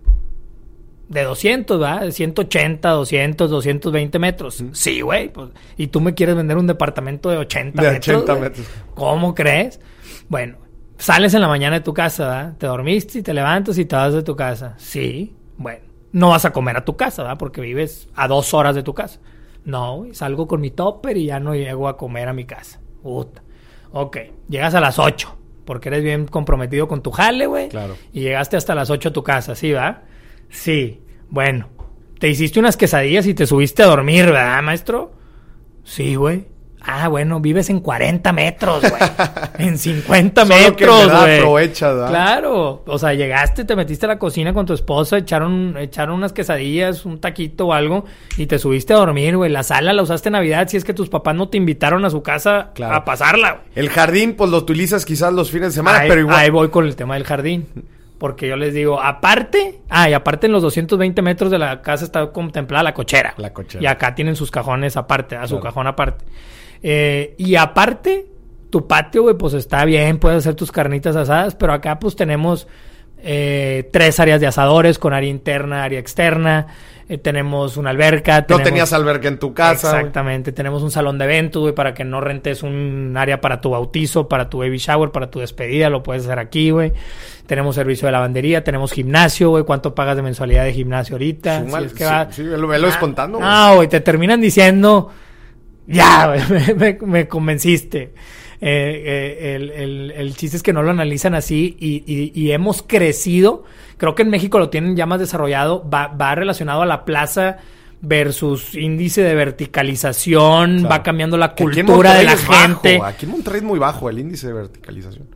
De 1.09 1.23
200, 1.23 1.79
¿verdad? 1.79 2.01
De 2.01 2.11
180, 2.11 2.89
200, 2.89 3.49
220 3.49 4.19
metros. 4.19 4.63
Sí, 4.71 5.01
güey. 5.01 5.29
Pues, 5.31 5.49
y 5.77 5.87
tú 5.87 6.01
me 6.01 6.13
quieres 6.13 6.35
vender 6.35 6.57
un 6.57 6.65
departamento 6.67 7.29
de 7.29 7.37
80 7.37 7.81
De 7.81 7.91
metros. 7.91 8.15
80 8.17 8.33
güey? 8.33 8.49
metros. 8.49 8.67
¿Cómo 8.95 9.35
crees? 9.35 9.79
Bueno, 10.29 10.57
sales 10.97 11.33
en 11.33 11.41
la 11.41 11.47
mañana 11.47 11.77
de 11.77 11.81
tu 11.83 11.93
casa, 11.93 12.23
¿verdad? 12.27 12.57
Te 12.57 12.67
dormiste 12.67 13.19
y 13.19 13.21
te 13.21 13.33
levantas 13.33 13.77
y 13.77 13.85
te 13.85 13.95
vas 13.95 14.13
de 14.13 14.23
tu 14.23 14.35
casa. 14.35 14.75
Sí, 14.77 15.35
bueno. 15.57 15.81
No 16.13 16.29
vas 16.29 16.45
a 16.45 16.51
comer 16.53 16.77
a 16.77 16.85
tu 16.85 16.95
casa, 16.95 17.23
¿verdad? 17.23 17.37
Porque 17.37 17.59
vives 17.59 18.07
a 18.15 18.27
dos 18.27 18.53
horas 18.53 18.75
de 18.75 18.83
tu 18.83 18.93
casa. 18.93 19.19
No, 19.65 19.97
güey, 19.97 20.13
salgo 20.13 20.47
con 20.47 20.61
mi 20.61 20.71
topper 20.71 21.17
y 21.17 21.25
ya 21.25 21.39
no 21.39 21.55
llego 21.55 21.87
a 21.87 21.97
comer 21.97 22.27
a 22.27 22.33
mi 22.33 22.45
casa. 22.45 22.79
Puta. 23.01 23.41
Ok, 23.91 24.17
llegas 24.47 24.75
a 24.75 24.79
las 24.79 24.99
8, 24.99 25.35
porque 25.65 25.89
eres 25.89 26.03
bien 26.03 26.27
comprometido 26.27 26.87
con 26.87 27.01
tu 27.01 27.11
jale, 27.11 27.47
güey. 27.47 27.69
Claro. 27.69 27.95
Y 28.11 28.21
llegaste 28.21 28.57
hasta 28.57 28.75
las 28.75 28.89
8 28.89 29.09
a 29.09 29.13
tu 29.13 29.23
casa, 29.23 29.55
¿sí, 29.55 29.71
va? 29.71 30.03
Sí, 30.49 31.01
bueno. 31.29 31.69
Te 32.19 32.29
hiciste 32.29 32.59
unas 32.59 32.77
quesadillas 32.77 33.25
y 33.27 33.33
te 33.33 33.45
subiste 33.45 33.83
a 33.83 33.87
dormir, 33.87 34.25
¿verdad, 34.27 34.61
maestro? 34.63 35.11
Sí, 35.83 36.15
güey. 36.15 36.45
Ah, 36.85 37.07
bueno, 37.07 37.39
vives 37.39 37.69
en 37.69 37.79
40 37.79 38.31
metros, 38.33 38.81
güey. 38.81 39.01
en 39.57 39.77
50 39.77 40.41
Solo 40.45 40.53
que 40.53 40.63
en 40.63 40.69
metros, 40.89 41.21
güey. 41.21 41.37
aprovechas, 41.37 41.93
¿verdad? 41.95 42.09
Claro. 42.09 42.83
O 42.85 42.97
sea, 42.99 43.13
llegaste, 43.13 43.63
te 43.63 43.75
metiste 43.75 44.05
a 44.05 44.09
la 44.09 44.19
cocina 44.19 44.53
con 44.53 44.65
tu 44.65 44.73
esposa, 44.73 45.17
echaron, 45.17 45.75
echaron 45.77 46.15
unas 46.15 46.33
quesadillas, 46.33 47.05
un 47.05 47.19
taquito 47.21 47.67
o 47.67 47.73
algo, 47.73 48.03
y 48.37 48.45
te 48.47 48.59
subiste 48.59 48.93
a 48.93 48.97
dormir, 48.97 49.37
güey. 49.37 49.49
La 49.51 49.63
sala 49.63 49.93
la 49.93 50.01
usaste 50.03 50.27
en 50.29 50.33
Navidad 50.33 50.67
si 50.67 50.75
es 50.77 50.83
que 50.83 50.93
tus 50.93 51.07
papás 51.09 51.35
no 51.35 51.47
te 51.49 51.57
invitaron 51.57 52.03
a 52.05 52.09
su 52.09 52.21
casa 52.21 52.71
Claro. 52.75 52.95
a 52.95 53.05
pasarla, 53.05 53.51
güey. 53.51 53.63
El 53.75 53.89
jardín, 53.89 54.35
pues 54.35 54.49
lo 54.49 54.57
utilizas 54.57 55.05
quizás 55.05 55.31
los 55.33 55.51
fines 55.51 55.69
de 55.69 55.75
semana, 55.75 55.99
ahí, 55.99 56.09
pero 56.09 56.21
igual. 56.21 56.35
ahí 56.37 56.49
voy 56.49 56.67
con 56.69 56.85
el 56.85 56.95
tema 56.97 57.13
del 57.15 57.23
jardín. 57.23 57.65
Porque 58.23 58.47
yo 58.47 58.55
les 58.55 58.73
digo, 58.73 59.01
aparte, 59.01 59.81
ah, 59.89 60.09
y 60.09 60.13
aparte 60.13 60.45
en 60.47 60.53
los 60.53 60.61
220 60.61 61.21
metros 61.21 61.51
de 61.51 61.59
la 61.59 61.81
casa 61.81 62.05
está 62.05 62.31
contemplada 62.31 62.81
la 62.81 62.93
cochera. 62.93 63.33
La 63.35 63.51
cochera. 63.51 63.83
Y 63.83 63.85
acá 63.85 64.15
tienen 64.15 64.37
sus 64.37 64.49
cajones 64.49 64.95
aparte, 64.95 65.35
a 65.35 65.45
su 65.45 65.55
Claro. 65.55 65.63
cajón 65.63 65.87
aparte. 65.87 66.23
Eh, 66.81 67.35
y 67.37 67.57
aparte, 67.57 68.27
tu 68.69 68.87
patio, 68.87 69.23
güey, 69.23 69.35
pues 69.35 69.53
está 69.55 69.83
bien, 69.83 70.19
puedes 70.19 70.37
hacer 70.37 70.55
tus 70.55 70.71
carnitas 70.71 71.17
asadas, 71.17 71.55
pero 71.55 71.73
acá 71.73 71.99
pues 71.99 72.15
tenemos 72.15 72.65
eh, 73.17 73.89
tres 73.91 74.17
áreas 74.21 74.39
de 74.39 74.47
asadores 74.47 74.99
con 74.99 75.11
área 75.13 75.29
interna, 75.29 75.83
área 75.83 75.99
externa. 75.99 76.67
Eh, 77.09 77.17
tenemos 77.17 77.75
una 77.75 77.89
alberca. 77.89 78.39
No 78.41 78.45
tenemos- 78.47 78.63
tenías 78.63 78.93
alberca 78.93 79.27
en 79.27 79.37
tu 79.37 79.53
casa. 79.53 79.97
Exactamente. 79.99 80.51
Tenemos 80.53 80.81
un 80.83 80.89
salón 80.91 81.17
de 81.17 81.25
eventos, 81.25 81.61
güey, 81.61 81.75
para 81.75 81.93
que 81.93 82.03
no 82.05 82.21
rentes 82.21 82.63
un 82.63 83.13
área 83.17 83.41
para 83.41 83.59
tu 83.59 83.71
bautizo, 83.71 84.29
para 84.29 84.49
tu 84.49 84.59
baby 84.59 84.77
shower, 84.77 85.11
para 85.11 85.29
tu 85.29 85.39
despedida. 85.39 85.89
Lo 85.89 86.01
puedes 86.01 86.23
hacer 86.25 86.39
aquí, 86.39 86.71
güey. 86.71 86.93
Tenemos 87.45 87.75
servicio 87.75 88.05
de 88.05 88.13
lavandería, 88.13 88.63
tenemos 88.63 88.93
gimnasio, 88.93 89.49
güey. 89.49 89.65
¿Cuánto 89.65 89.93
pagas 89.93 90.15
de 90.15 90.21
mensualidad 90.21 90.63
de 90.63 90.71
gimnasio 90.73 91.15
ahorita? 91.15 91.65
Si 91.67 91.85
es 91.87 91.91
que 91.93 91.97
sí, 91.99 92.03
va- 92.05 92.31
sí, 92.31 92.43
velo- 92.43 92.67
velo 92.67 92.87
descontando, 92.87 93.37
güey. 93.39 93.49
No, 93.49 93.75
güey, 93.75 93.87
te 93.89 93.99
terminan 93.99 94.39
diciendo, 94.39 95.11
ya, 95.87 96.27
güey, 96.27 96.39
me, 96.77 96.95
me- 96.95 97.05
me 97.05 97.27
convenciste. 97.27 98.13
Eh, 98.65 99.03
eh, 99.05 99.55
el, 99.55 99.69
el- 99.71 100.11
el 100.11 100.35
chiste 100.37 100.55
es 100.57 100.63
que 100.63 100.71
no 100.73 100.81
lo 100.83 100.91
analizan 100.91 101.35
así 101.35 101.75
y, 101.79 102.03
y- 102.05 102.31
y 102.33 102.51
hemos 102.51 102.81
crecido. 102.81 103.63
Creo 103.97 104.15
que 104.15 104.21
en 104.23 104.29
México 104.29 104.57
lo 104.59 104.69
tienen 104.69 104.95
ya 104.95 105.05
más 105.05 105.19
desarrollado. 105.19 105.87
Va, 105.89 106.07
va 106.07 106.33
relacionado 106.35 106.81
a 106.81 106.85
la 106.85 107.03
plaza 107.05 107.57
versus 108.01 108.75
índice 108.75 109.21
de 109.21 109.35
verticalización. 109.35 110.79
Claro. 110.79 110.89
Va 110.89 111.03
cambiando 111.03 111.37
la 111.37 111.53
cultura 111.55 112.13
de 112.15 112.23
la 112.23 112.35
bajo, 112.35 112.53
gente. 112.53 113.01
Aquí 113.03 113.25
en 113.25 113.31
Monterrey 113.31 113.59
es 113.59 113.63
muy 113.65 113.79
bajo 113.79 114.09
el 114.09 114.19
índice 114.19 114.47
de 114.47 114.53
verticalización. 114.53 115.27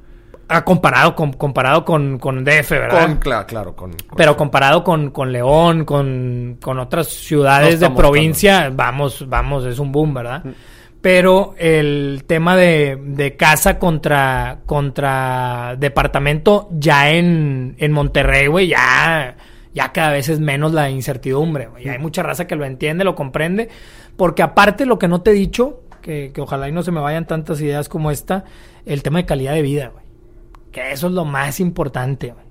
Ah, 0.49 0.63
comparado 0.63 1.13
con, 1.13 1.33
comparado 1.33 1.83
con, 1.83 2.17
con 2.19 2.45
DF, 2.45 2.71
¿verdad? 2.71 3.05
Con, 3.07 3.17
claro, 3.17 3.45
claro, 3.47 3.75
con, 3.75 3.91
con- 3.91 4.17
Pero 4.17 4.37
comparado 4.37 4.81
con, 4.81 5.11
con 5.11 5.33
León, 5.33 5.83
con, 5.83 6.57
con 6.61 6.79
otras 6.79 7.07
No 7.07 7.13
ciudades 7.13 7.79
de 7.81 7.89
provincia, 7.89 8.71
vamos, 8.73 9.25
vamos, 9.27 9.65
es 9.65 9.77
un 9.77 9.91
boom, 9.91 10.13
¿verdad? 10.13 10.43
Pero 11.07 11.55
el 11.57 12.25
tema 12.27 12.57
de, 12.57 12.97
de 13.01 13.37
casa 13.37 13.79
contra, 13.79 14.59
contra 14.65 15.77
departamento, 15.79 16.67
ya 16.73 17.11
en, 17.11 17.77
en 17.77 17.93
Monterrey, 17.93 18.47
güey, 18.47 18.67
ya, 18.67 19.37
ya 19.73 19.93
cada 19.93 20.11
vez 20.11 20.27
es 20.27 20.41
menos 20.41 20.73
la 20.73 20.89
incertidumbre. 20.89 21.69
Ya 21.81 21.93
hay 21.93 21.99
mucha 21.99 22.23
raza 22.23 22.45
que 22.45 22.57
lo 22.57 22.65
entiende, 22.65 23.05
lo 23.05 23.15
comprende. 23.15 23.69
Porque 24.17 24.43
aparte 24.43 24.85
lo 24.85 24.99
que 24.99 25.07
no 25.07 25.21
te 25.21 25.31
he 25.31 25.33
dicho, 25.33 25.79
que, 26.01 26.31
que 26.33 26.41
ojalá 26.41 26.67
y 26.67 26.73
no 26.73 26.83
se 26.83 26.91
me 26.91 26.99
vayan 26.99 27.25
tantas 27.25 27.61
ideas 27.61 27.87
como 27.87 28.11
esta, 28.11 28.43
el 28.85 29.01
tema 29.01 29.19
de 29.19 29.25
calidad 29.25 29.53
de 29.53 29.61
vida, 29.61 29.87
güey. 29.87 30.03
Que 30.73 30.91
eso 30.91 31.07
es 31.07 31.13
lo 31.13 31.23
más 31.23 31.61
importante, 31.61 32.33
güey. 32.33 32.46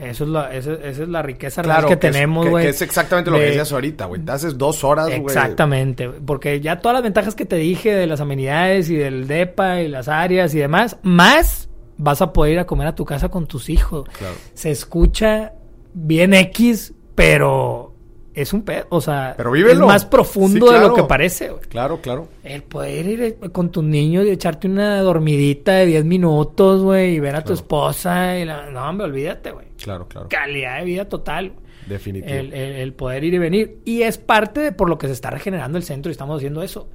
Eso 0.00 0.24
es 0.24 0.30
la, 0.30 0.54
esa 0.54 0.72
es 0.72 0.98
la 1.00 1.20
riqueza 1.22 1.62
real 1.62 1.82
que, 1.82 1.98
que 1.98 2.06
es- 2.08 2.12
tenemos, 2.12 2.48
güey. 2.48 2.64
que 2.64 2.70
es 2.70 2.80
exactamente 2.82 3.30
lo 3.30 3.36
que 3.36 3.42
de- 3.42 3.48
decías 3.48 3.70
ahorita, 3.72 4.06
güey. 4.06 4.20
Te 4.22 4.32
haces 4.32 4.56
dos 4.56 4.82
horas, 4.82 5.06
güey. 5.08 5.20
Exactamente, 5.20 6.08
porque 6.08 6.60
ya 6.60 6.78
todas 6.80 6.94
las 6.94 7.02
ventajas 7.02 7.34
que 7.34 7.44
te 7.44 7.56
dije 7.56 7.92
de 7.94 8.06
las 8.06 8.20
amenidades 8.20 8.88
y 8.88 8.96
del 8.96 9.26
DEPA 9.26 9.82
y 9.82 9.88
las 9.88 10.08
áreas 10.08 10.54
y 10.54 10.58
demás, 10.58 10.96
más 11.02 11.68
vas 11.98 12.22
a 12.22 12.32
poder 12.32 12.54
ir 12.54 12.58
a 12.60 12.66
comer 12.66 12.86
a 12.86 12.94
tu 12.94 13.04
casa 13.04 13.28
con 13.28 13.46
tus 13.46 13.68
hijos. 13.68 14.08
Claro. 14.18 14.34
Se 14.54 14.70
escucha 14.70 15.52
bien 15.92 16.32
X, 16.34 16.94
pero 17.14 17.89
es 18.34 18.52
un 18.52 18.62
pedo, 18.62 18.86
o 18.90 19.00
sea, 19.00 19.34
Pero 19.36 19.50
vívelo. 19.50 19.82
es 19.84 19.86
más 19.88 20.04
profundo 20.04 20.66
Sí, 20.68 20.72
de 20.74 20.80
lo 20.80 20.94
que 20.94 21.02
parece, 21.04 21.48
güey. 21.50 21.62
Claro, 21.68 22.00
claro. 22.00 22.28
El 22.44 22.62
poder 22.62 23.06
ir 23.06 23.22
eh, 23.22 23.36
con 23.50 23.70
tus 23.70 23.82
niños 23.84 24.24
y 24.26 24.30
echarte 24.30 24.68
una 24.68 25.00
dormidita 25.00 25.72
de 25.72 25.86
10 25.86 26.04
minutos, 26.04 26.82
güey, 26.82 27.14
y 27.14 27.20
ver 27.20 27.34
a 27.36 27.42
tu 27.44 27.52
esposa 27.52 28.38
y 28.38 28.44
la... 28.44 28.70
No, 28.70 28.88
hombre, 28.88 29.06
olvídate, 29.06 29.50
güey. 29.50 29.66
Claro, 29.82 30.06
claro. 30.08 30.28
Calidad 30.28 30.78
de 30.78 30.84
vida 30.84 31.04
total. 31.08 31.50
güey. 31.50 31.60
Definitivo. 31.86 32.32
El, 32.32 32.52
el- 32.52 32.74
el 32.76 32.92
poder 32.92 33.24
ir 33.24 33.34
y 33.34 33.38
venir. 33.38 33.78
Y 33.84 34.02
es 34.02 34.16
parte 34.18 34.60
de 34.60 34.72
por 34.72 34.88
lo 34.88 34.96
que 34.98 35.06
se 35.08 35.12
está 35.14 35.30
regenerando 35.30 35.76
el 35.76 35.82
centro 35.84 36.08
y 36.10 36.12
estamos 36.12 36.36
haciendo 36.36 36.62
eso. 36.62 36.88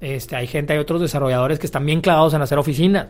Este, 0.00 0.34
hay 0.34 0.48
gente, 0.48 0.72
hay 0.72 0.80
otros 0.80 1.00
desarrolladores 1.00 1.60
que 1.60 1.66
están 1.66 1.86
bien 1.86 2.00
clavados 2.00 2.34
en 2.34 2.42
hacer 2.42 2.58
oficinas. 2.58 3.08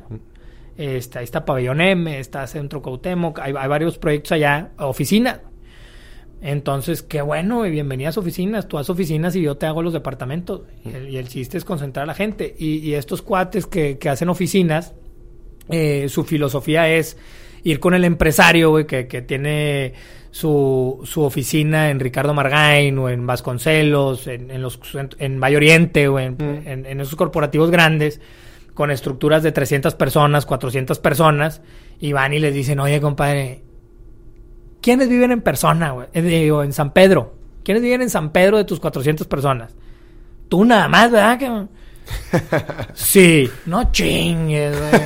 Este, 0.76 1.18
ahí 1.18 1.24
está 1.24 1.44
Pabellón 1.44 1.80
M, 1.80 2.18
está 2.18 2.46
Centro 2.46 2.82
Cuauhtémoc, 2.82 3.38
hay, 3.38 3.54
hay 3.56 3.68
varios 3.68 3.96
proyectos 3.98 4.32
allá, 4.32 4.70
oficinas. 4.78 5.40
Entonces, 6.42 7.02
qué 7.02 7.22
bueno, 7.22 7.58
güey, 7.58 7.70
bienvenidas 7.70 8.18
oficinas. 8.18 8.66
Tú 8.66 8.76
haz 8.76 8.90
oficinas 8.90 9.36
y 9.36 9.42
yo 9.42 9.56
te 9.56 9.66
hago 9.66 9.80
los 9.80 9.92
departamentos. 9.92 10.62
Y 10.84 10.88
el, 10.94 11.08
y 11.08 11.16
el 11.16 11.28
chiste 11.28 11.56
es 11.56 11.64
concentrar 11.64 12.02
a 12.02 12.06
la 12.06 12.14
gente. 12.14 12.54
Y, 12.58 12.78
y 12.78 12.94
estos 12.94 13.22
cuates 13.22 13.66
que, 13.66 13.96
que 13.98 14.08
hacen 14.08 14.28
oficinas, 14.28 14.92
eh, 15.68 16.06
su 16.08 16.24
filosofía 16.24 16.88
es 16.92 17.16
ir 17.62 17.78
con 17.78 17.94
el 17.94 18.04
empresario, 18.04 18.70
güey, 18.70 18.86
que, 18.88 19.06
que 19.06 19.22
tiene 19.22 19.92
su, 20.32 21.00
su 21.04 21.22
oficina 21.22 21.90
en 21.90 22.00
Ricardo 22.00 22.34
Margain 22.34 22.98
o 22.98 23.08
en 23.08 23.24
Vasconcelos, 23.24 24.26
en, 24.26 24.50
en 24.50 24.62
los 24.62 24.80
en 25.20 25.38
Valle 25.38 25.56
Oriente 25.56 26.08
o 26.08 26.18
en, 26.18 26.32
Mm. 26.32 26.66
en- 26.66 26.86
en 26.86 27.00
esos 27.00 27.14
corporativos 27.14 27.70
grandes, 27.70 28.20
con 28.74 28.90
estructuras 28.90 29.44
de 29.44 29.52
300 29.52 29.94
personas, 29.94 30.44
400 30.44 30.98
personas, 30.98 31.62
y 32.00 32.12
van 32.12 32.32
y 32.32 32.40
les 32.40 32.52
dicen, 32.52 32.80
oye, 32.80 33.00
compadre, 33.00 33.62
¿quiénes 34.82 35.08
viven 35.08 35.32
en 35.32 35.40
persona, 35.40 35.92
güey? 35.92 36.08
Eh, 36.12 36.20
digo, 36.20 36.62
en 36.62 36.72
San 36.74 36.92
Pedro. 36.92 37.34
¿Quiénes 37.64 37.82
viven 37.82 38.02
en 38.02 38.10
San 38.10 38.30
Pedro 38.30 38.58
de 38.58 38.64
tus 38.64 38.80
400 38.80 39.26
personas? 39.26 39.72
Tú 40.48 40.64
nada 40.64 40.88
más, 40.88 41.10
¿verdad? 41.10 41.40
cabrón? 41.40 41.70
sí, 42.94 43.48
no 43.64 43.90
chingues, 43.92 44.76
güey. 44.78 45.02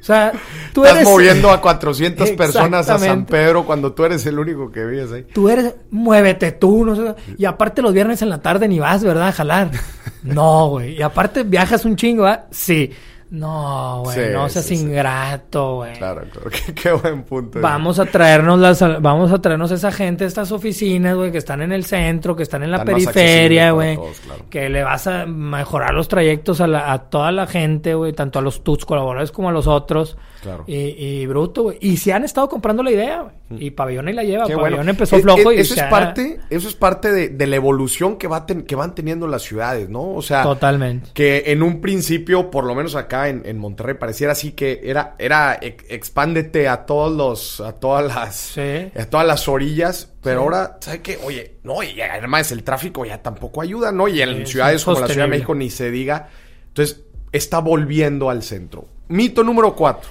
O 0.00 0.02
sea, 0.02 0.32
tú 0.72 0.84
Estás 0.84 1.00
eres... 1.00 1.08
moviendo 1.08 1.50
a 1.50 1.60
400 1.60 2.30
personas 2.36 2.88
a 2.88 2.98
San. 2.98 3.26
Pedro 3.26 3.66
cuando 3.66 3.92
tú 3.92 4.04
eres 4.04 4.24
el 4.24 4.38
único 4.38 4.72
que 4.72 4.84
vives 4.86 5.12
ahí. 5.12 5.26
Tú 5.34 5.50
eres, 5.50 5.74
muévete 5.90 6.52
tú, 6.52 6.86
no 6.86 6.96
sé. 6.96 7.14
Y 7.36 7.44
aparte 7.44 7.82
los 7.82 7.92
viernes 7.92 8.22
en 8.22 8.30
la 8.30 8.40
tarde 8.40 8.66
ni 8.66 8.78
vas, 8.78 9.04
¿verdad? 9.04 9.28
A 9.28 9.32
jalar. 9.32 9.70
No, 10.22 10.68
güey. 10.68 10.98
Y 10.98 11.02
aparte 11.02 11.44
viajas 11.44 11.86
un 11.86 11.96
chingo, 11.96 12.24
¿verdad? 12.24 12.44
Sí. 12.50 12.90
No, 13.30 14.02
güey. 14.04 14.16
Sí, 14.16 14.32
no 14.32 14.48
seas 14.48 14.64
sí, 14.64 14.74
ingrato, 14.74 15.76
güey. 15.76 15.92
Claro, 15.96 16.22
claro. 16.32 16.50
Qué, 16.66 16.74
qué 16.74 16.92
buen 16.92 17.22
punto. 17.22 17.60
Vamos 17.60 17.98
a 18.00 18.06
traernos 18.06 18.58
las, 18.58 18.80
vamos 19.00 19.30
a 19.30 19.40
traernos 19.40 19.70
esa 19.70 19.92
gente, 19.92 20.24
estas 20.24 20.50
oficinas, 20.50 21.14
güey, 21.14 21.30
que 21.30 21.38
están 21.38 21.62
en 21.62 21.70
el 21.70 21.84
centro, 21.84 22.34
que 22.34 22.42
están 22.42 22.64
en 22.64 22.72
la 22.72 22.78
Están 22.78 22.94
periferia, 22.94 23.70
güey. 23.70 23.94
para 23.96 24.06
todos, 24.08 24.20
claro. 24.20 24.44
Que 24.50 24.68
le 24.68 24.82
vas 24.82 25.06
a 25.06 25.26
mejorar 25.26 25.94
los 25.94 26.08
trayectos 26.08 26.60
a, 26.60 26.66
la- 26.66 26.92
a 26.92 27.08
toda 27.08 27.30
la 27.30 27.46
gente, 27.46 27.94
güey, 27.94 28.12
tanto 28.12 28.40
a 28.40 28.42
los 28.42 28.64
tus 28.64 28.84
colaboradores 28.84 29.30
como 29.30 29.48
a 29.48 29.52
los 29.52 29.68
otros. 29.68 30.16
Claro. 30.42 30.64
Y, 30.66 30.74
y 30.74 31.26
bruto, 31.26 31.64
güey. 31.64 31.78
Y 31.80 31.96
se 31.98 32.12
han 32.12 32.24
estado 32.24 32.48
comprando 32.48 32.82
la 32.82 32.90
idea, 32.90 33.20
güey. 33.48 33.64
Y 33.66 33.70
Pabellón 33.72 34.08
ahí 34.08 34.14
la 34.14 34.22
lleva. 34.24 34.46
Qué 34.46 34.54
Pabellón 34.54 34.78
bueno. 34.78 34.90
empezó 34.92 35.18
flojo 35.18 35.50
es- 35.50 35.58
y 35.58 35.60
eso 35.60 35.74
es 35.74 35.82
parte, 35.84 36.40
eso 36.50 36.68
es 36.68 36.74
parte 36.74 37.12
de, 37.12 37.28
de 37.30 37.46
la 37.46 37.56
evolución 37.56 38.16
que 38.16 38.26
va 38.28 38.46
ten- 38.46 38.62
que 38.62 38.74
van 38.76 38.94
teniendo 38.94 39.26
las 39.26 39.42
ciudades, 39.42 39.88
¿no? 39.90 40.12
O 40.14 40.22
sea, 40.22 40.42
Totalmente. 40.42 41.10
que 41.12 41.44
en 41.46 41.62
un 41.62 41.80
principio, 41.80 42.50
por 42.50 42.64
lo 42.64 42.74
menos 42.74 42.94
acá 42.94 43.28
en, 43.28 43.42
en 43.44 43.58
Monterrey, 43.58 43.96
pareciera 43.98 44.32
así 44.32 44.52
que 44.52 44.80
era, 44.84 45.14
era 45.18 45.58
ex- 45.60 45.84
expándete 45.90 46.68
a 46.68 46.86
todos 46.86 47.14
los, 47.16 47.60
a 47.60 47.72
todas 47.74 48.06
las, 48.06 48.36
Sí. 48.36 48.90
a 48.98 49.06
todas 49.10 49.26
las 49.26 49.46
orillas, 49.48 50.12
pero 50.22 50.40
Sí. 50.40 50.44
ahora, 50.44 50.78
¿sabes 50.80 51.00
qué? 51.00 51.18
Oye, 51.24 51.56
no, 51.64 51.82
y 51.82 52.00
además 52.00 52.50
el 52.52 52.62
tráfico 52.62 53.04
ya 53.04 53.20
tampoco 53.20 53.60
ayuda, 53.62 53.92
¿no? 53.92 54.08
Y 54.08 54.22
en 54.22 54.46
Sí, 54.46 54.52
ciudades 54.52 54.84
como 54.84 55.00
la 55.00 55.08
Ciudad 55.08 55.24
de. 55.24 55.30
México 55.30 55.54
ni 55.54 55.70
se 55.70 55.90
diga. 55.90 56.28
Entonces, 56.68 57.02
está 57.32 57.58
volviendo 57.58 58.30
al 58.30 58.42
centro. 58.42 58.86
Mito 59.08 59.42
número 59.42 59.74
cuatro. 59.74 60.08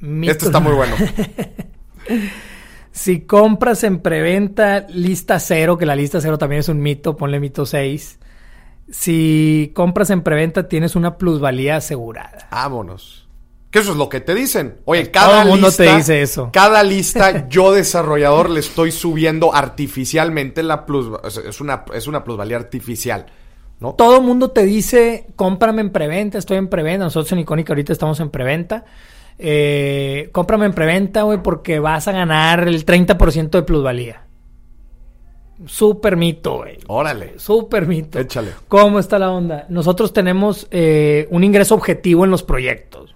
Este 0.00 0.46
está 0.46 0.60
muy 0.60 0.74
bueno. 0.74 0.96
Si 2.98 3.20
compras 3.20 3.84
en 3.84 4.00
preventa 4.00 4.80
lista 4.88 5.38
cero, 5.38 5.78
que 5.78 5.86
la 5.86 5.94
lista 5.94 6.20
cero 6.20 6.36
también 6.36 6.60
es 6.60 6.68
un 6.68 6.80
mito, 6.80 7.16
ponle 7.16 7.38
mito 7.38 7.64
6. 7.64 8.18
Si 8.90 9.70
compras 9.72 10.10
en 10.10 10.22
preventa 10.22 10.66
tienes 10.68 10.96
una 10.96 11.16
plusvalía 11.16 11.76
asegurada. 11.76 12.48
Vámonos. 12.50 13.28
Que 13.70 13.78
eso 13.78 13.92
es 13.92 13.98
lo 13.98 14.08
que 14.08 14.20
te 14.20 14.34
dicen. 14.34 14.78
Oye, 14.84 15.06
Todo 15.06 15.12
cada 15.12 15.42
el 15.42 15.48
mundo 15.48 15.68
lista. 15.68 15.84
te 15.84 15.96
dice 15.96 16.22
eso. 16.22 16.50
Cada 16.52 16.82
lista, 16.82 17.48
yo 17.48 17.70
desarrollador 17.70 18.50
le 18.50 18.58
estoy 18.58 18.90
subiendo 18.90 19.54
artificialmente 19.54 20.64
la 20.64 20.84
plus. 20.84 21.06
Es 21.46 21.60
una, 21.60 21.84
es 21.94 22.08
una 22.08 22.24
plusvalía 22.24 22.56
artificial. 22.56 23.26
¿No? 23.78 23.94
Todo 23.94 24.16
el 24.16 24.22
mundo 24.24 24.50
te 24.50 24.64
dice, 24.64 25.28
cómprame 25.36 25.82
en 25.82 25.90
preventa, 25.90 26.36
estoy 26.38 26.56
en 26.56 26.66
preventa. 26.66 27.04
Nosotros 27.04 27.30
en 27.30 27.38
Icónica 27.38 27.74
ahorita 27.74 27.92
estamos 27.92 28.18
en 28.18 28.30
preventa. 28.30 28.84
Eh, 29.38 30.30
cómprame 30.32 30.66
en 30.66 30.72
preventa, 30.72 31.22
güey, 31.22 31.42
porque 31.42 31.78
vas 31.78 32.08
a 32.08 32.12
ganar 32.12 32.66
el 32.68 32.84
30% 32.84 33.50
de 33.50 33.62
plusvalía. 33.62 34.24
Súper 35.66 36.16
mito, 36.16 36.58
güey. 36.58 36.78
Órale. 36.86 37.38
Súper 37.38 37.86
mito. 37.86 38.18
Échale. 38.20 38.50
¿Cómo 38.68 38.98
está 39.00 39.18
la 39.18 39.30
onda? 39.32 39.66
Nosotros 39.68 40.12
tenemos 40.12 40.68
eh, 40.70 41.26
un 41.30 41.42
ingreso 41.42 41.74
objetivo 41.74 42.24
en 42.24 42.30
los 42.30 42.44
proyectos. 42.44 43.14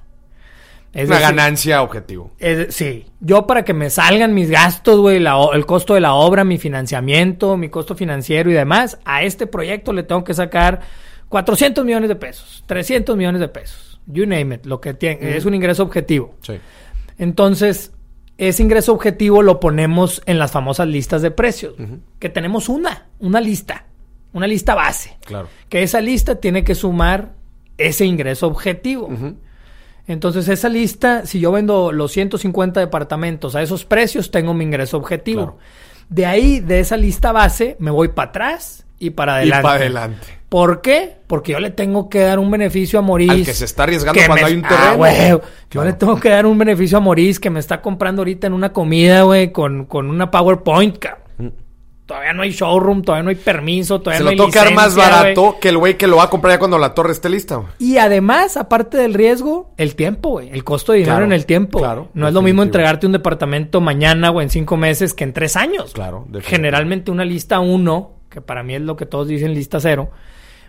Es 0.92 1.06
una 1.08 1.18
decir, 1.20 1.34
ganancia 1.36 1.82
objetivo. 1.82 2.32
es- 2.38 2.74
sí, 2.74 3.06
yo 3.20 3.46
para 3.46 3.64
que 3.64 3.72
me 3.72 3.88
salgan 3.90 4.34
mis 4.34 4.50
gastos, 4.50 4.98
güey, 5.00 5.20
la 5.20 5.38
el 5.54 5.64
costo 5.64 5.94
de 5.94 6.00
la 6.00 6.14
obra, 6.14 6.44
mi 6.44 6.58
financiamiento, 6.58 7.56
mi 7.56 7.70
costo 7.70 7.94
financiero 7.94 8.50
y 8.50 8.54
demás, 8.54 8.98
a 9.06 9.22
este 9.22 9.46
proyecto 9.46 9.92
le 9.94 10.02
tengo 10.02 10.22
que 10.22 10.34
sacar 10.34 10.80
400 11.30 11.82
millones 11.86 12.10
de 12.10 12.16
pesos, 12.16 12.62
300 12.66 13.16
millones 13.16 13.40
de 13.40 13.48
pesos, 13.48 13.91
you 14.06 14.26
name 14.26 14.54
it, 14.56 14.66
lo 14.66 14.80
que 14.80 14.94
tiene, 14.94 15.36
es 15.36 15.44
un 15.44 15.54
ingreso 15.54 15.82
objetivo. 15.82 16.34
Sí. 16.42 16.54
Entonces, 17.18 17.92
ese 18.38 18.62
ingreso 18.62 18.92
objetivo 18.92 19.42
lo 19.42 19.60
ponemos 19.60 20.22
en 20.26 20.38
las 20.38 20.50
famosas 20.52 20.88
listas 20.88 21.22
de 21.22 21.30
precios, 21.30 21.74
que 22.18 22.28
tenemos 22.28 22.68
una, 22.68 23.08
una 23.20 23.40
lista, 23.40 23.86
una 24.32 24.46
lista 24.46 24.74
base, 24.74 25.16
Claro. 25.24 25.48
que 25.68 25.82
esa 25.82 26.00
lista 26.00 26.36
tiene 26.36 26.64
que 26.64 26.74
sumar 26.74 27.34
ese 27.78 28.04
ingreso 28.04 28.46
objetivo. 28.46 29.08
Entonces, 30.06 30.48
esa 30.48 30.68
lista, 30.68 31.26
si 31.26 31.38
yo 31.38 31.52
vendo 31.52 31.92
los 31.92 32.10
150 32.12 32.80
departamentos 32.80 33.54
a 33.54 33.62
esos 33.62 33.84
precios, 33.84 34.30
tengo 34.30 34.52
mi 34.52 34.64
ingreso 34.64 34.96
objetivo. 34.96 35.42
Claro. 35.42 35.58
De 36.08 36.26
ahí, 36.26 36.60
de 36.60 36.80
esa 36.80 36.96
lista 36.96 37.30
base, 37.32 37.76
me 37.78 37.90
voy 37.90 38.08
para 38.08 38.30
atrás 38.30 38.81
y 39.06 39.10
para 39.10 39.36
adelante. 39.36 39.60
Y 39.60 39.62
para 39.62 39.74
adelante. 39.76 40.26
¿Por 40.48 40.82
qué? 40.82 41.16
Porque 41.26 41.52
yo 41.52 41.60
le 41.60 41.70
tengo 41.70 42.08
que 42.10 42.20
dar 42.20 42.38
un 42.38 42.50
beneficio 42.50 42.98
a 42.98 43.02
Moris. 43.02 43.30
Al 43.30 43.44
que 43.44 43.54
se 43.54 43.64
está 43.64 43.84
arriesgando 43.84 44.20
cuando 44.26 44.44
me- 44.44 44.50
hay 44.50 44.54
un 44.58 44.64
Ah, 44.66 44.68
terreno. 44.68 44.98
Yo 45.30 45.40
Claro. 45.70 45.86
le 45.88 45.92
tengo 45.94 46.20
que 46.20 46.28
dar 46.28 46.44
un 46.46 46.58
beneficio 46.58 46.98
a 46.98 47.00
Moris 47.00 47.40
que 47.40 47.48
me 47.50 47.58
está 47.60 47.80
comprando 47.80 48.20
ahorita 48.20 48.46
en 48.48 48.52
una 48.52 48.72
comida, 48.72 49.22
güey, 49.22 49.50
con, 49.50 49.86
con 49.86 50.10
una 50.10 50.30
PowerPoint, 50.30 50.98
cabrón. 50.98 51.22
Todavía 52.04 52.34
no 52.34 52.42
hay 52.42 52.50
showroom, 52.50 53.00
todavía 53.02 53.22
no 53.22 53.30
hay 53.30 53.36
permiso, 53.36 54.00
todavía 54.00 54.18
Se 54.18 54.24
no 54.24 54.26
lo 54.26 54.30
hay 54.32 54.36
tengo 54.36 54.50
que 54.50 54.58
dar 54.58 54.74
más 54.74 54.94
barato 54.94 55.56
que 55.58 55.68
el 55.70 55.78
güey 55.78 55.96
que 55.96 56.06
lo 56.06 56.16
va 56.16 56.24
a 56.24 56.30
comprar 56.30 56.54
ya 56.54 56.58
cuando 56.58 56.76
la 56.76 56.92
torre 56.92 57.12
esté 57.12 57.30
lista. 57.30 57.56
güey. 57.56 57.68
Y 57.78 57.96
además, 57.96 58.58
aparte 58.58 58.98
del 58.98 59.14
riesgo, 59.14 59.70
el 59.78 59.94
tiempo, 59.94 60.30
güey. 60.30 60.50
El 60.50 60.64
costo 60.64 60.92
de 60.92 60.98
dinero 60.98 61.14
Claro, 61.14 61.24
en 61.26 61.32
el 61.32 61.46
tiempo. 61.46 61.78
claro, 61.78 62.08
no 62.12 62.28
es 62.28 62.34
lo 62.34 62.42
mismo 62.42 62.62
entregarte 62.62 63.06
un 63.06 63.12
departamento 63.12 63.80
mañana 63.80 64.30
o 64.30 64.42
en 64.42 64.50
cinco 64.50 64.76
meses 64.76 65.14
que 65.14 65.24
en 65.24 65.32
tres 65.32 65.56
años. 65.56 65.92
Claro. 65.94 66.26
Generalmente 66.42 67.10
una 67.10 67.24
lista 67.24 67.60
1, 67.60 68.10
que 68.32 68.40
para 68.40 68.62
mí 68.62 68.74
es 68.74 68.82
lo 68.82 68.96
que 68.96 69.06
todos 69.06 69.28
dicen 69.28 69.54
lista 69.54 69.78
0. 69.78 70.10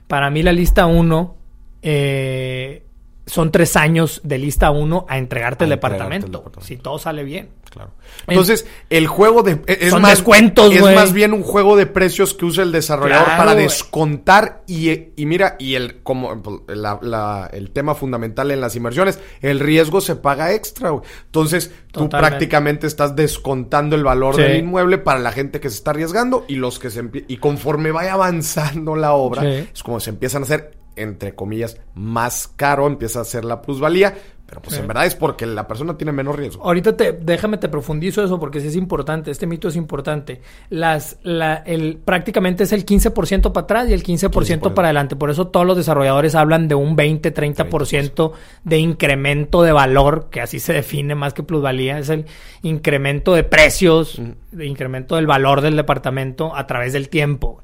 Para 0.08 0.30
mí 0.30 0.44
la 0.44 0.52
lista 0.52 0.86
1 0.86 1.36
eh, 1.82 2.86
son 3.26 3.52
tres 3.52 3.76
años 3.78 4.20
de 4.24 4.38
lista 4.38 4.70
1 4.72 5.06
a 5.08 5.18
entregarte 5.18 5.64
A 5.64 5.68
el 5.68 5.74
entregarte 5.74 6.16
el 6.26 6.30
departamento. 6.30 6.52
Si 6.62 6.78
todo 6.78 6.98
sale 7.00 7.24
bien. 7.24 7.50
Claro. 7.70 7.92
Entonces, 8.28 8.68
el 8.92 9.08
juego 9.08 9.42
de. 9.42 9.54
e, 9.66 9.78
Es 9.82 9.90
Son 9.90 10.02
más, 10.04 10.12
descuentos, 10.12 10.72
Es 10.76 10.82
más 10.84 11.12
bien 11.12 11.34
un 11.34 11.42
juego 11.42 11.76
de 11.76 11.88
precios 11.88 12.36
que 12.36 12.46
usa 12.46 12.64
el 12.64 12.72
desarrollador 12.72 13.26
Claro, 13.26 13.40
para 13.44 13.56
descontar. 13.56 14.62
Y, 14.68 14.92
y 15.16 15.26
mira, 15.26 15.56
y 15.58 15.74
el, 15.74 16.04
como 16.04 16.44
la- 16.68 17.00
la- 17.02 17.50
el 17.52 17.72
tema 17.72 17.96
fundamental 17.96 18.52
en 18.52 18.62
las 18.62 18.76
inversiones, 18.76 19.20
el 19.42 19.60
riesgo 19.60 20.02
se 20.02 20.16
paga 20.16 20.54
extra, 20.54 20.92
güey. 20.92 21.04
Entonces, 21.26 21.72
tú 21.92 22.10
prácticamente 22.10 22.86
estás 22.86 23.16
descontando 23.16 23.96
el 23.96 24.04
valor 24.04 24.36
Sí. 24.36 24.42
del 24.44 24.58
inmueble 24.58 25.00
para 25.00 25.20
la 25.20 25.32
gente 25.32 25.60
que 25.60 25.70
se 25.72 25.78
está 25.78 25.92
arriesgando 25.92 26.46
y 26.48 26.56
los 26.56 26.78
que 26.78 26.92
se 26.92 27.04
y 27.28 27.38
conforme 27.38 27.92
vaya 27.92 28.14
avanzando 28.14 28.96
la 28.96 29.14
obra, 29.14 29.42
Sí. 29.42 29.68
es 29.74 29.82
como 29.82 30.00
se 30.00 30.12
empiezan 30.12 30.44
a 30.44 30.46
hacer, 30.46 30.72
entre 30.96 31.36
comillas, 31.36 31.78
más 31.96 32.48
caro, 32.48 32.88
empieza 32.88 33.22
a 33.22 33.26
ser 33.26 33.46
la 33.46 33.62
plusvalía. 33.62 34.14
Pero 34.46 34.62
pues 34.62 34.76
Sí. 34.76 34.82
en 34.82 34.88
verdad 34.88 35.08
es 35.08 35.16
porque 35.16 35.48
la 35.48 35.68
persona 35.68 35.98
tiene 35.98 36.12
menos 36.12 36.36
riesgo. 36.36 36.64
Ahorita 36.64 36.96
te, 36.96 37.14
déjame 37.14 37.58
te 37.58 37.70
profundizo 37.70 38.24
eso 38.24 38.40
porque 38.40 38.60
sí 38.60 38.68
es 38.68 38.76
importante, 38.76 39.32
este 39.32 39.48
mito 39.48 39.68
es 39.70 39.76
importante. 39.76 40.42
Las, 40.70 41.18
la, 41.24 41.56
el, 41.66 41.98
prácticamente 41.98 42.64
es 42.66 42.72
el 42.74 42.86
15% 42.86 43.52
para 43.52 43.64
atrás 43.64 43.90
y 43.90 43.94
el 43.94 44.04
15%, 44.04 44.74
para 44.76 44.90
adelante. 44.90 45.16
Por 45.16 45.32
eso 45.32 45.48
todos 45.48 45.66
los 45.66 45.76
desarrolladores 45.78 46.36
hablan 46.36 46.68
de 46.68 46.76
un 46.76 46.96
20-30% 46.96 48.34
de 48.64 48.78
incremento 48.78 49.64
de 49.64 49.72
valor, 49.72 50.28
que 50.30 50.42
así 50.42 50.60
se 50.60 50.74
define 50.74 51.16
más 51.16 51.34
que 51.34 51.42
plusvalía, 51.42 51.98
es 51.98 52.10
el 52.10 52.26
incremento 52.62 53.34
de 53.34 53.44
precios, 53.44 54.22
de 54.52 54.66
incremento 54.68 55.16
del 55.16 55.26
valor 55.26 55.62
del 55.62 55.76
departamento 55.76 56.56
a 56.56 56.68
través 56.68 56.94
del 56.94 57.10
tiempo. 57.10 57.62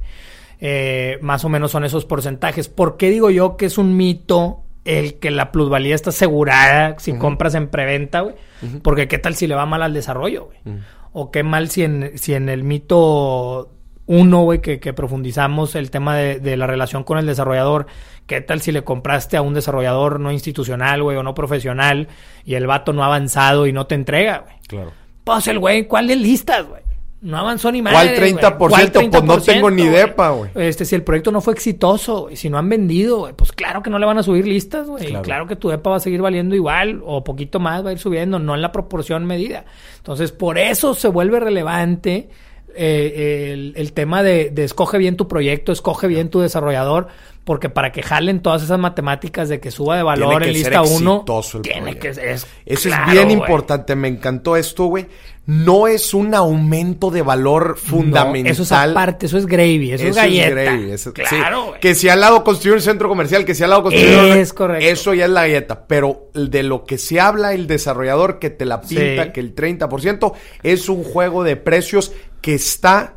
Eh, 0.59 1.17
más 1.21 1.45
o 1.45 1.49
menos 1.49 1.71
son 1.71 1.83
esos 1.85 2.05
porcentajes. 2.05 2.67
¿Por 2.67 2.97
qué 2.97 3.09
digo 3.09 3.29
yo 3.29 3.55
que 3.57 3.65
es 3.65 3.77
un 3.77 3.95
mito 3.95 4.63
el 4.85 5.15
que 5.15 5.31
la 5.31 5.51
plusvalía 5.51 5.95
está 5.95 6.09
asegurada 6.09 6.95
si 6.99 7.13
compras 7.13 7.55
en 7.55 7.67
preventa, 7.67 8.21
güey? 8.21 8.35
Porque 8.81 9.07
qué 9.07 9.17
tal 9.17 9.35
si 9.35 9.47
le 9.47 9.55
va 9.55 9.65
mal 9.65 9.83
al 9.83 9.93
desarrollo, 9.93 10.45
güey. 10.45 10.79
O 11.11 11.31
qué 11.31 11.43
mal 11.43 11.69
si 11.69 11.83
en, 11.83 12.11
si 12.17 12.33
en 12.33 12.49
el 12.49 12.63
mito 12.63 13.71
uno, 14.05 14.41
güey, 14.41 14.59
que, 14.59 14.79
que 14.79 14.91
profundizamos 14.91 15.75
el 15.75 15.91
tema 15.91 16.15
de, 16.15 16.39
de 16.39 16.57
la 16.57 16.65
relación 16.65 17.03
con 17.03 17.19
el 17.19 17.27
desarrollador, 17.27 17.85
qué 18.25 18.41
tal 18.41 18.59
si 18.59 18.71
le 18.71 18.83
compraste 18.83 19.37
a 19.37 19.43
un 19.43 19.53
desarrollador 19.53 20.19
no 20.19 20.31
institucional, 20.31 21.03
güey, 21.03 21.15
o 21.15 21.23
no 21.23 21.35
profesional, 21.35 22.07
y 22.43 22.55
el 22.55 22.65
vato 22.65 22.91
no 22.91 23.03
ha 23.03 23.05
avanzado 23.05 23.67
y 23.67 23.73
no 23.73 23.85
te 23.85 23.93
entrega, 23.93 24.39
güey. 24.39 24.55
Claro. 24.67 24.93
Pues 25.23 25.47
el 25.47 25.59
güey, 25.59 25.87
¿cuál 25.87 26.07
de 26.07 26.15
listas, 26.15 26.67
güey? 26.67 26.81
No 27.21 27.37
avanzó 27.37 27.69
ni 27.71 27.81
madre. 27.81 28.15
¿Cuál 28.15 28.15
30%? 28.15 28.57
güey. 28.93 29.09
Pues 29.11 29.23
no 29.23 29.41
tengo 29.41 29.69
ni 29.71 29.85
depa, 29.87 30.29
güey. 30.29 30.51
Este, 30.55 30.85
si 30.85 30.95
el 30.95 31.03
proyecto 31.03 31.31
no 31.33 31.41
fue 31.41 31.53
exitoso, 31.53 32.21
güey, 32.23 32.37
si 32.37 32.49
no 32.49 32.57
han 32.57 32.69
vendido, 32.69 33.17
güey, 33.19 33.33
pues 33.33 33.51
claro 33.51 33.83
que 33.83 33.89
no 33.89 33.99
le 33.99 34.05
van 34.05 34.17
a 34.19 34.23
subir 34.23 34.47
listas, 34.47 34.87
güey. 34.87 35.05
Claro. 35.07 35.23
Claro. 35.23 35.47
que 35.47 35.57
tu 35.57 35.67
depa 35.67 35.89
va 35.89 35.95
a 35.97 35.99
seguir 35.99 36.21
valiendo 36.21 36.55
igual 36.55 37.01
o 37.05 37.23
poquito 37.23 37.59
más 37.59 37.85
va 37.85 37.89
a 37.89 37.93
ir 37.93 37.99
subiendo, 37.99 38.39
no 38.39 38.55
en 38.55 38.61
la 38.61 38.71
proporción 38.71 39.25
medida. 39.25 39.65
Entonces, 39.97 40.31
por 40.31 40.57
eso 40.57 40.93
se 40.93 41.09
vuelve 41.09 41.41
relevante 41.41 42.29
eh, 42.75 43.49
el, 43.53 43.73
el 43.75 43.93
tema 43.93 44.23
de, 44.23 44.49
de 44.51 44.63
escoge 44.63 44.97
bien 44.97 45.17
tu 45.17 45.27
proyecto, 45.27 45.71
escoge 45.71 46.07
bien 46.07 46.29
tu 46.29 46.39
desarrollador, 46.39 47.07
porque 47.43 47.67
para 47.69 47.91
que 47.91 48.03
jalen 48.03 48.41
todas 48.41 48.61
esas 48.63 48.79
matemáticas 48.79 49.49
de 49.49 49.59
que 49.59 49.71
suba 49.71 49.97
de 49.97 50.03
valor 50.03 50.29
Tiene 50.41 50.45
en 50.47 50.53
que 50.53 50.63
ser 50.63 50.73
lista 50.73 50.81
1, 50.99 51.13
exitoso 51.15 51.57
el 51.57 51.63
tiene 51.63 51.93
que 51.95 52.11
proyecto. 52.11 52.13
ser. 52.21 52.29
es- 52.29 52.47
Eso 52.65 52.89
claro, 52.89 53.05
es 53.07 53.11
bien 53.11 53.31
importante, 53.31 53.95
me 53.95 54.07
encantó 54.07 54.55
esto, 54.55 54.85
güey. 54.85 55.07
No 55.51 55.87
es 55.87 56.13
un 56.13 56.35
aumento 56.35 57.09
de 57.09 57.23
valor 57.23 57.75
fundamental. 57.77 58.43
No, 58.43 58.49
eso 58.51 58.61
es 58.61 58.71
aparte, 58.71 59.25
eso 59.25 59.37
es 59.39 59.47
gravy, 59.47 59.93
eso, 59.93 60.03
es 60.05 60.15
galleta. 60.15 60.49
gravy, 60.51 60.91
eso- 60.91 61.09
sí. 61.15 61.23
claro, 61.23 61.65
güey. 61.69 61.79
Que 61.79 61.95
si 61.95 62.07
al 62.07 62.19
lado 62.19 62.43
construye 62.43 62.75
un 62.75 62.81
centro 62.81 63.09
comercial, 63.09 63.45
que 63.45 63.55
si 63.55 63.63
al 63.63 63.71
lado 63.71 63.81
construye... 63.81 64.39
Es 64.39 64.53
correcto. 64.53 64.85
Eso 64.85 65.15
ya 65.15 65.25
es 65.25 65.31
la 65.31 65.41
galleta. 65.41 65.87
Pero 65.87 66.29
de 66.35 66.61
lo 66.61 66.83
que 66.85 66.99
se 66.99 67.19
habla 67.19 67.53
el 67.53 67.65
desarrollador 67.65 68.37
que 68.37 68.51
te 68.51 68.65
la 68.65 68.79
pinta, 68.81 69.23
Sí. 69.25 69.31
que 69.33 69.39
el 69.39 69.55
30%, 69.55 70.33
es 70.61 70.87
un 70.87 71.03
juego 71.03 71.43
de 71.43 71.55
precios 71.55 72.11
que 72.41 72.53
está, 72.53 73.15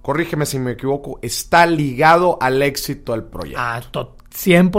corrígeme 0.00 0.46
si 0.46 0.58
me 0.58 0.72
equivoco, 0.72 1.18
está 1.20 1.66
ligado 1.66 2.38
al 2.40 2.62
éxito 2.62 3.12
del 3.12 3.24
proyecto. 3.24 3.60
Ah, 3.62 3.82
to- 3.90 4.15
100%. 4.36 4.70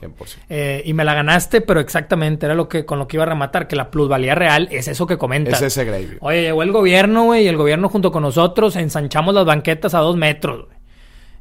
100%. 0.00 0.36
Eh, 0.48 0.82
y 0.84 0.92
me 0.92 1.04
la 1.04 1.14
ganaste, 1.14 1.60
pero 1.60 1.78
exactamente 1.80 2.46
era 2.46 2.54
lo 2.54 2.68
que 2.68 2.84
con 2.84 2.98
lo 2.98 3.06
que 3.06 3.16
iba 3.16 3.22
a 3.24 3.28
rematar, 3.28 3.68
que 3.68 3.76
la 3.76 3.90
plusvalía 3.90 4.34
real 4.34 4.68
es 4.72 4.88
eso 4.88 5.06
que 5.06 5.16
comentas. 5.16 5.54
Es 5.62 5.68
ese 5.72 5.84
gravy. 5.84 6.16
Oye, 6.20 6.42
llegó 6.42 6.62
el 6.62 6.72
gobierno, 6.72 7.24
güey, 7.24 7.44
y 7.44 7.48
el 7.48 7.56
gobierno 7.56 7.88
junto 7.88 8.10
con 8.10 8.22
nosotros 8.22 8.74
ensanchamos 8.76 9.34
las 9.34 9.44
banquetas 9.44 9.94
a 9.94 9.98
dos 10.00 10.16
metros, 10.16 10.66
güey. 10.66 10.76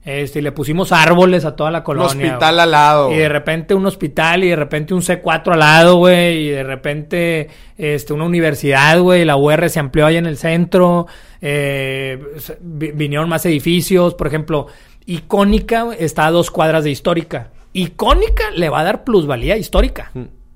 Este, 0.05 0.37
y 0.37 0.41
le 0.43 0.51
pusimos 0.51 0.91
árboles 0.91 1.45
a 1.45 1.55
toda 1.55 1.71
la 1.71 1.79
Un 1.79 1.83
colonia. 1.83 2.07
hospital 2.35 2.53
güey. 2.53 2.63
al 2.63 2.71
lado. 2.71 3.11
Y 3.11 3.15
de 3.17 3.27
repente 3.27 3.73
un 3.73 3.87
hospital 3.87 4.43
y 4.43 4.49
de 4.49 4.55
repente 4.55 4.93
un 4.93 5.01
C4 5.01 5.53
al 5.53 5.59
lado, 5.59 5.95
güey. 5.95 6.45
Y 6.45 6.49
de 6.49 6.61
repente 6.63 7.49
este, 7.75 8.13
una 8.13 8.25
universidad, 8.25 8.99
güey. 8.99 9.25
La 9.25 9.35
UR 9.35 9.67
se 9.67 9.79
amplió 9.79 10.05
ahí 10.05 10.17
en 10.17 10.27
el 10.27 10.37
centro. 10.37 11.07
eh, 11.41 12.19
vinieron 12.61 13.27
más 13.29 13.47
edificios. 13.47 14.13
Por 14.13 14.27
ejemplo, 14.27 14.67
Icónica 15.07 15.87
está 15.97 16.27
a 16.27 16.31
dos 16.31 16.51
cuadras 16.51 16.83
de 16.83 16.91
Histórica. 16.91 17.49
Icónica 17.77 18.51
le 18.51 18.69
va 18.69 18.79
a 18.79 18.83
dar 18.85 19.03
plusvalía 19.03 19.57
histórica. 19.57 20.11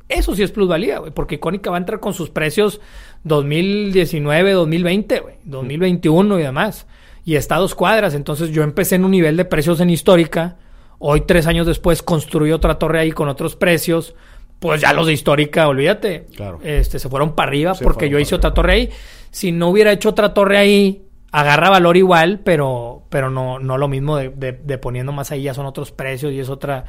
Eso 0.07 0.36
sí 0.36 0.41
es 0.41 0.51
plusvalía, 0.51 0.99
güey. 0.99 1.11
Porque 1.11 1.36
Icónica 1.36 1.70
va 1.70 1.76
a 1.76 1.80
entrar 1.80 1.99
con 1.99 2.13
sus 2.13 2.30
precios 2.30 2.80
2019, 3.26 4.53
2020, 4.53 5.20
güey. 5.20 5.36
2021 5.43 6.39
y 6.39 6.43
demás. 6.43 6.88
Y 7.26 7.36
está 7.36 7.55
a 7.55 7.59
dos 7.59 7.76
cuadras. 7.76 8.13
Entonces 8.13 8.51
yo 8.51 8.63
empecé 8.63 8.95
en 8.95 9.03
un 9.03 9.11
nivel 9.11 9.36
de 9.36 9.43
precios 9.43 9.82
en 9.82 9.89
Histórica. 9.89 10.55
Hoy, 10.97 11.22
tres 11.22 11.45
años 11.45 11.67
después, 11.67 12.01
construí 12.01 12.53
otra 12.53 12.80
torre 12.80 13.01
ahí 13.01 13.11
con 13.11 13.28
otros 13.28 13.57
precios. 13.57 14.15
Pues 14.59 14.80
ya 14.80 14.93
los 14.93 15.07
de 15.07 15.13
Histórica, 15.13 15.67
olvídate. 15.67 16.28
Claro. 16.36 16.59
Este, 16.63 16.99
se 16.99 17.09
fueron 17.09 17.36
para 17.36 17.49
arriba 17.49 17.76
Se 17.76 17.84
porque 17.84 18.09
yo 18.09 18.17
hice 18.17 18.36
arriba. 18.36 18.47
otra 18.49 18.53
torre 18.53 18.74
ahí. 18.74 18.89
Si 19.30 19.51
no 19.51 19.70
hubiera 19.70 19.91
hecho 19.91 20.09
otra 20.09 20.34
torre 20.34 20.57
ahí, 20.57 21.03
agarra 21.32 21.70
valor 21.70 21.96
igual, 21.98 22.40
pero, 22.44 23.04
pero 23.10 23.30
no, 23.30 23.60
no 23.60 23.78
lo 23.78 23.88
mismo 23.88 24.18
de, 24.18 24.30
de- 24.30 24.54
de 24.54 24.78
poniendo 24.78 25.12
más 25.12 25.32
ahí, 25.32 25.44
ya 25.44 25.54
son 25.54 25.66
otros 25.66 25.92
precios 25.92 26.32
y 26.34 26.40
es 26.40 26.50
otra, 26.50 26.86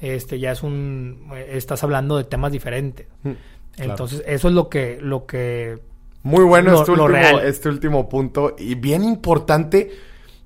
este, 0.00 0.38
ya 0.38 0.52
es 0.52 0.62
un, 0.62 1.28
eh, 1.34 1.50
estás 1.52 1.82
hablando 1.84 2.16
de 2.16 2.24
temas 2.24 2.50
diferentes. 2.52 3.06
Mm, 3.22 3.30
claro. 3.76 3.90
Entonces, 3.90 4.22
eso 4.26 4.48
es 4.48 4.54
lo 4.54 4.68
que, 4.68 4.98
lo 5.00 5.26
que, 5.26 5.78
Muy 6.22 6.44
bueno 6.44 6.70
Lo- 6.72 6.80
este, 6.80 6.92
último, 6.92 7.40
este 7.40 7.68
último 7.68 8.08
punto. 8.08 8.56
Y 8.58 8.74
bien 8.76 9.04
importante, 9.04 9.90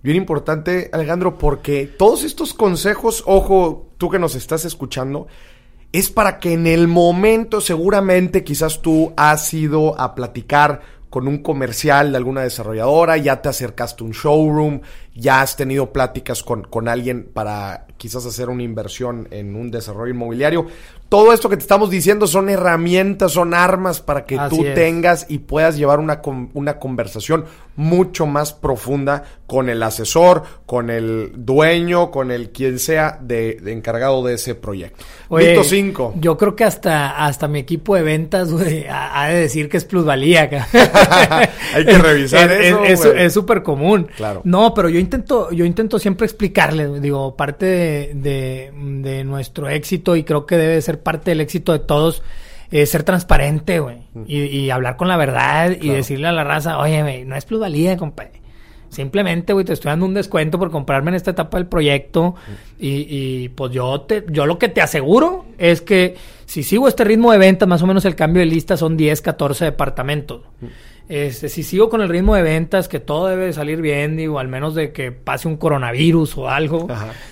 bien 0.03 0.17
importante, 0.17 0.91
Alejandro, 0.93 1.39
porque 1.39 1.87
todos 1.87 2.25
estos 2.25 2.53
consejos, 2.53 3.23
ojo, 3.27 3.89
tú 3.97 4.11
que 4.11 4.19
nos 4.19 4.35
estás 4.35 4.65
escuchando, 4.65 5.27
es 5.93 6.11
para 6.11 6.39
que 6.39 6.53
en 6.53 6.67
el 6.67 6.87
momento, 6.87 7.61
seguramente, 7.63 8.45
quizás 8.45 8.83
tú 8.83 9.13
has 9.17 9.55
ido 9.55 9.99
a 9.99 10.15
platicar 10.15 10.83
con 11.11 11.27
un 11.27 11.39
comercial 11.39 12.11
de 12.11 12.19
alguna 12.19 12.43
desarrolladora, 12.43 13.17
ya 13.17 13.41
te 13.41 13.49
acercaste 13.49 14.03
a 14.03 14.07
un 14.07 14.13
showroom, 14.13 14.81
ya 15.19 15.41
has 15.43 15.57
tenido 15.57 15.93
pláticas 15.93 16.43
con, 16.45 16.63
con 16.63 16.89
alguien 16.89 17.29
para 17.35 17.87
quizás 17.97 18.25
hacer 18.25 18.49
una 18.49 18.63
inversión 18.63 19.27
en 19.33 19.57
un 19.57 19.71
desarrollo 19.73 20.15
inmobiliario. 20.15 20.67
Todo 21.09 21.33
esto 21.33 21.49
que 21.49 21.57
te 21.57 21.63
estamos 21.63 21.89
diciendo 21.91 22.27
son 22.27 22.51
herramientas, 22.51 23.33
son 23.33 23.55
armas 23.55 24.01
para 24.01 24.27
que 24.27 24.39
Así 24.39 24.55
tú 24.57 24.65
es. 24.65 24.75
tengas 24.75 25.27
y 25.29 25.39
puedas 25.39 25.77
llevar 25.79 26.01
una, 26.01 26.21
una 26.53 26.79
conversación 26.79 27.47
mucho 27.77 28.27
más 28.27 28.53
profunda 28.53 29.25
con 29.47 29.71
el 29.71 29.83
asesor, 29.83 30.43
con 30.67 30.91
el 30.91 31.33
dueño, 31.35 32.11
con 32.11 32.31
el 32.31 32.51
quien 32.51 32.79
sea 32.79 33.19
de, 33.23 33.55
de 33.63 33.73
encargado 33.73 34.23
de 34.25 34.35
ese 34.35 34.55
proyecto. 34.55 35.03
Oye, 35.29 35.51
Mito 35.53 35.65
5. 35.65 36.15
Yo 36.21 36.37
creo 36.37 36.55
que 36.55 36.65
hasta, 36.65 37.25
hasta 37.25 37.49
mi 37.49 37.59
equipo 37.61 37.95
de 37.95 38.03
ventas, 38.03 38.51
ha, 38.91 39.23
ha 39.23 39.29
de 39.31 39.41
decir 39.41 39.69
que 39.71 39.79
es 39.79 39.85
plusvalía. 39.87 40.43
Hay 41.75 41.85
que 41.85 41.99
revisar 41.99 42.51
Es- 42.61 42.77
eso, 42.85 43.13
es 43.15 43.33
súper 43.33 43.63
común. 43.63 44.09
Claro. 44.17 44.43
No, 44.45 44.75
pero 44.75 44.89
yo 44.91 44.99
intento, 45.09 45.51
yo 45.53 45.65
intento 45.65 45.99
siempre 45.99 46.27
explicarles, 46.27 47.01
digo, 47.01 47.35
parte 47.37 47.65
de, 47.67 48.13
de- 48.15 48.73
de 49.03 49.25
nuestro 49.25 49.69
éxito 49.69 50.15
y 50.17 50.25
creo 50.25 50.45
que 50.47 50.57
debe 50.57 50.81
ser 50.83 51.03
parte 51.03 51.31
del 51.31 51.41
éxito 51.41 51.73
de 51.73 51.79
todos, 51.79 52.23
es 52.71 52.91
ser 52.91 53.03
transparente, 53.03 53.81
güey. 53.81 53.99
Y, 54.27 54.69
hablar 54.71 54.97
con 54.99 55.09
la 55.09 55.17
verdad 55.17 55.71
y 55.81 55.89
decirle 55.89 56.29
a 56.29 56.33
la 56.33 56.45
raza, 56.45 56.79
oye, 56.79 57.01
güey, 57.03 57.25
no 57.25 57.35
es 57.37 57.45
plusvalía, 57.47 57.97
compadre. 57.97 58.43
Simplemente, 58.91 59.53
güey, 59.53 59.65
te 59.67 59.73
estoy 59.75 59.91
dando 59.91 60.07
un 60.07 60.15
descuento 60.15 60.59
por 60.59 60.71
comprarme 60.71 61.11
en 61.11 61.15
esta 61.17 61.31
etapa 61.33 61.57
del 61.59 61.67
proyecto. 61.67 62.35
Y, 62.79 63.07
y, 63.09 63.49
pues 63.51 63.73
yo 63.73 64.01
te, 64.03 64.25
yo 64.31 64.45
lo 64.47 64.59
que 64.59 64.69
te 64.69 64.81
aseguro 64.81 65.45
es 65.59 65.81
que 65.83 66.17
si 66.47 66.63
sigo 66.63 66.89
este 66.89 67.05
ritmo 67.05 67.33
de 67.33 67.39
ventas, 67.39 67.69
más 67.69 67.83
o 67.83 67.87
menos 67.87 68.05
el 68.07 68.15
cambio 68.15 68.41
de 68.41 68.47
lista 68.47 68.77
son 68.77 68.97
10, 68.97 69.21
14 69.21 69.65
departamentos. 69.67 70.41
Este, 71.09 71.49
si 71.49 71.63
sigo 71.63 71.89
con 71.89 72.03
el 72.03 72.09
ritmo 72.11 72.35
de 72.35 72.43
ventas, 72.43 72.87
que 72.87 73.01
todo 73.01 73.29
debe 73.29 73.53
salir 73.55 73.81
bien, 73.81 74.17
digo, 74.17 74.39
al 74.39 74.49
menos 74.49 74.75
de 74.75 74.93
que 74.93 75.11
pase 75.11 75.49
un 75.49 75.57
coronavirus 75.57 76.37
o 76.37 76.49
algo. 76.51 76.87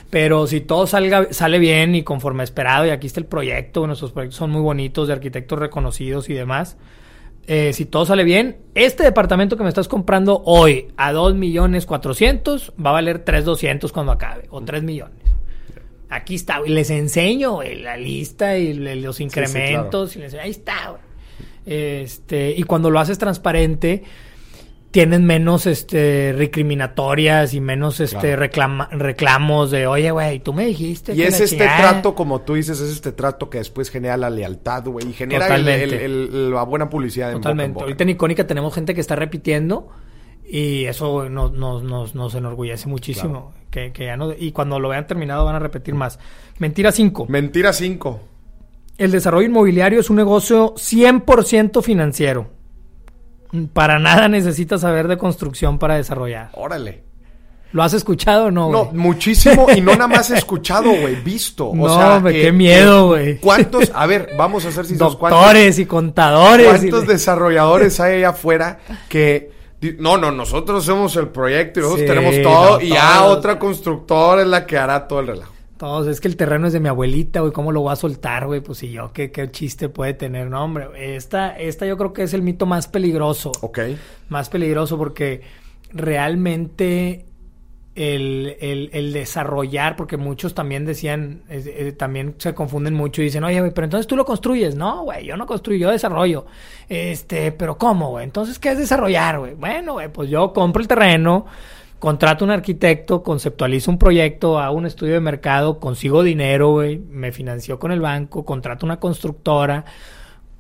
Pero 0.09 0.47
si 0.47 0.63
todo 0.63 0.87
salga, 0.87 1.29
sale 1.33 1.59
bien 1.59 1.95
y 1.95 2.03
conforme 2.03 2.43
esperado, 2.43 2.87
y 2.87 2.91
aquí 2.91 3.07
está 3.07 3.21
el 3.21 3.27
proyecto, 3.27 3.87
nuestros 3.87 4.13
proyectos 4.13 4.39
son 4.39 4.51
muy 4.51 4.63
bonitos, 4.63 5.09
de 5.09 5.15
arquitectos 5.15 5.59
reconocidos 5.59 6.31
y 6.31 6.35
demás. 6.35 6.79
Eh, 7.47 7.73
si 7.75 7.85
todo 7.85 8.07
sale 8.07 8.25
bien, 8.25 8.57
este 8.75 9.05
departamento 9.05 9.57
que 9.57 9.63
me 9.63 9.69
estás 9.69 9.89
comprando 9.89 10.43
hoy 10.47 10.89
a 10.97 11.13
2 11.13 11.35
millones 11.35 11.87
400 11.87 12.73
va 12.85 12.91
a 12.91 12.95
valer 12.95 13.21
3 13.21 13.45
200 13.45 13.93
cuando 13.93 14.13
acabe, 14.13 14.47
o 14.49 14.63
3 14.63 14.83
millones. 14.83 15.19
Aquí 16.09 16.37
está, 16.37 16.61
y 16.65 16.71
les 16.71 16.89
enseño 16.91 17.63
la 17.63 17.97
lista 17.97 18.57
y 18.57 18.73
los 18.75 19.21
incrementos, 19.21 20.17
y 20.17 20.21
les, 20.21 20.35
ahí 20.35 20.51
está, 20.51 20.91
güey. 20.91 21.06
Este, 21.67 22.55
y 22.57 22.63
cuando 22.63 22.91
lo 22.91 23.01
haces 23.01 23.19
transparente, 23.19 24.05
tienen 24.97 25.27
menos 25.27 25.67
este 25.67 26.33
recriminatorias 26.33 27.53
y 27.53 27.61
menos 27.61 28.01
este 28.01 28.35
reclamos 28.35 29.71
de 29.71 29.87
oye 29.87 30.11
güey 30.11 30.39
tú 30.41 30.55
me 30.55 30.65
dijiste 30.65 31.13
y 31.13 31.21
es 31.21 31.39
este 31.39 31.67
trato 31.67 32.15
como 32.15 32.41
tú 32.41 32.55
dices 32.55 32.81
es 32.81 32.93
este 32.93 33.13
trato 33.13 33.51
que 33.51 33.59
después 33.59 33.91
genera 33.91 34.17
la 34.17 34.31
lealtad 34.31 34.87
güey 34.87 35.11
y 35.11 35.13
genera 35.13 35.59
la 35.59 36.63
buena 36.63 36.89
publicidad 36.89 37.31
totalmente. 37.33 37.79
Ahorita 37.79 38.05
en 38.05 38.09
icónica 38.09 38.47
tenemos 38.47 38.75
gente 38.75 38.95
que 38.95 39.03
está 39.03 39.17
repitiendo 39.17 39.89
y 40.49 40.85
eso 40.85 41.29
nos, 41.29 41.53
nos, 41.53 42.15
nos, 42.15 42.35
enorgullece 42.35 42.89
muchísimo 42.89 43.53
que, 43.71 43.93
que, 43.93 44.07
ya 44.07 44.17
no 44.17 44.33
y 44.33 44.53
cuando 44.53 44.81
lo 44.81 44.89
vean 44.89 45.07
terminado 45.07 45.45
van 45.45 45.57
a 45.57 45.59
repetir 45.59 45.95
más. 45.95 46.19
Mentira 46.59 46.91
5 46.91 47.27
mentira 47.29 47.75
5 47.75 48.21
el 48.99 49.11
desarrollo 49.11 49.47
inmobiliario 49.47 50.01
es 50.01 50.11
un 50.11 50.17
negocio 50.17 50.75
100% 50.75 51.83
financiero. 51.83 52.49
Para 53.73 53.99
nada 53.99 54.29
necesitas 54.29 54.81
saber 54.81 55.09
de 55.09 55.19
construcción 55.19 55.79
para 55.79 55.97
desarrollar. 55.97 56.51
Órale. 56.55 57.05
¿Lo 57.73 57.83
has 57.83 57.93
escuchado 57.93 58.47
o 58.47 58.51
no? 58.51 58.71
No, 58.71 58.85
muchísimo 58.93 59.67
y 59.75 59.81
no 59.81 59.93
nada 59.93 60.09
más 60.09 60.31
escuchado, 60.31 60.91
güey, 60.91 61.17
visto. 61.17 61.73
No, 61.75 62.17
o 62.17 62.23
qué 62.25 62.53
miedo, 62.53 63.09
güey. 63.09 63.39
¿Cuántos? 63.39 63.91
A 63.95 64.07
ver, 64.07 64.31
vamos 64.39 64.65
a 64.65 64.69
hacer 64.69 64.87
si 64.87 64.95
Doctores 64.95 65.79
y 65.79 65.87
contadores. 65.87 66.67
¿Cuántos 66.67 67.07
desarrolladores 67.07 67.99
hay 68.01 68.19
allá 68.19 68.31
afuera 68.31 68.79
que 69.09 69.53
no, 69.99 70.17
no, 70.17 70.33
nosotros 70.33 70.85
somos 70.85 71.17
el 71.17 71.29
proyecto 71.29 71.81
y 71.81 71.83
nosotros 71.83 72.07
tenemos 72.07 72.43
todo 72.43 72.81
y 72.81 72.89
ya 72.89 73.25
otra 73.25 73.59
constructora 73.59 74.43
es 74.43 74.49
la 74.49 74.65
que 74.65 74.79
hará 74.79 75.07
todo 75.07 75.21
el 75.21 75.27
relajo? 75.29 75.56
Todos, 75.79 76.07
es 76.07 76.21
que 76.21 76.29
el 76.29 76.37
terreno 76.37 76.67
es 76.67 76.73
de 76.73 76.81
mi 76.81 76.89
abuelita, 76.89 77.41
güey, 77.41 77.53
¿cómo 77.53 77.71
lo 77.71 77.83
voy 77.83 77.93
a 77.93 77.97
soltar, 77.97 78.47
güey? 78.47 78.61
Pues 78.61 78.79
si 78.79 78.91
yo, 78.91 79.13
¿qué, 79.13 79.31
qué 79.31 79.51
chiste 79.51 79.91
puede 79.91 80.15
tener? 80.15 80.49
No, 80.49 80.65
hombre, 80.65 80.89
esta, 81.17 81.57
esta 81.59 81.85
yo 81.85 81.99
creo 81.99 82.13
que 82.13 82.23
es 82.23 82.33
el 82.33 82.43
mito 82.43 82.65
más 82.65 82.89
peligroso. 82.89 83.53
Ok. 83.61 83.81
Más 84.31 84.49
peligroso 84.49 84.97
porque 84.97 85.43
realmente 85.91 87.27
el, 87.97 88.57
el, 88.61 88.91
el 88.93 89.13
desarrollar, 89.13 89.97
porque 89.97 90.19
muchos 90.19 90.55
también 90.55 90.85
decían, 90.85 91.43
eh, 91.49 91.93
también 91.93 92.35
se 92.39 92.55
confunden 92.55 92.95
mucho 92.95 93.23
y 93.23 93.25
dicen, 93.25 93.43
oye, 93.45 93.59
güey, 93.61 93.73
pero 93.73 93.87
entonces 93.87 94.07
tú 94.07 94.17
lo 94.17 94.25
construyes. 94.25 94.77
No, 94.77 95.05
güey, 95.05 95.27
yo 95.27 95.37
no 95.37 95.47
construyo, 95.47 95.89
yo 95.89 95.91
desarrollo. 95.91 96.47
Este, 96.89 97.53
pero 97.53 97.79
¿cómo, 97.79 98.11
güey? 98.11 98.25
Entonces, 98.25 98.59
¿qué 98.59 98.71
es 98.71 98.79
desarrollar, 98.79 99.39
güey? 99.39 99.55
Bueno, 99.55 99.95
güey, 99.95 100.13
pues 100.13 100.29
yo 100.29 100.53
compro 100.53 100.81
el 100.81 100.89
terreno 100.89 101.47
contrato 101.99 102.45
un 102.45 102.51
arquitecto, 102.51 103.23
conceptualizo 103.23 103.91
un 103.91 103.99
proyecto, 103.99 104.59
hago 104.59 104.77
un 104.77 104.87
estudio 104.87 105.15
de 105.15 105.21
mercado, 105.21 105.81
consigo 105.81 106.23
dinero, 106.23 106.83
me 107.09 107.33
financió 107.33 107.79
con 107.79 107.93
el 107.93 108.01
banco, 108.01 108.45
contrato 108.45 108.85
una 108.85 109.01
constructora, 109.01 109.85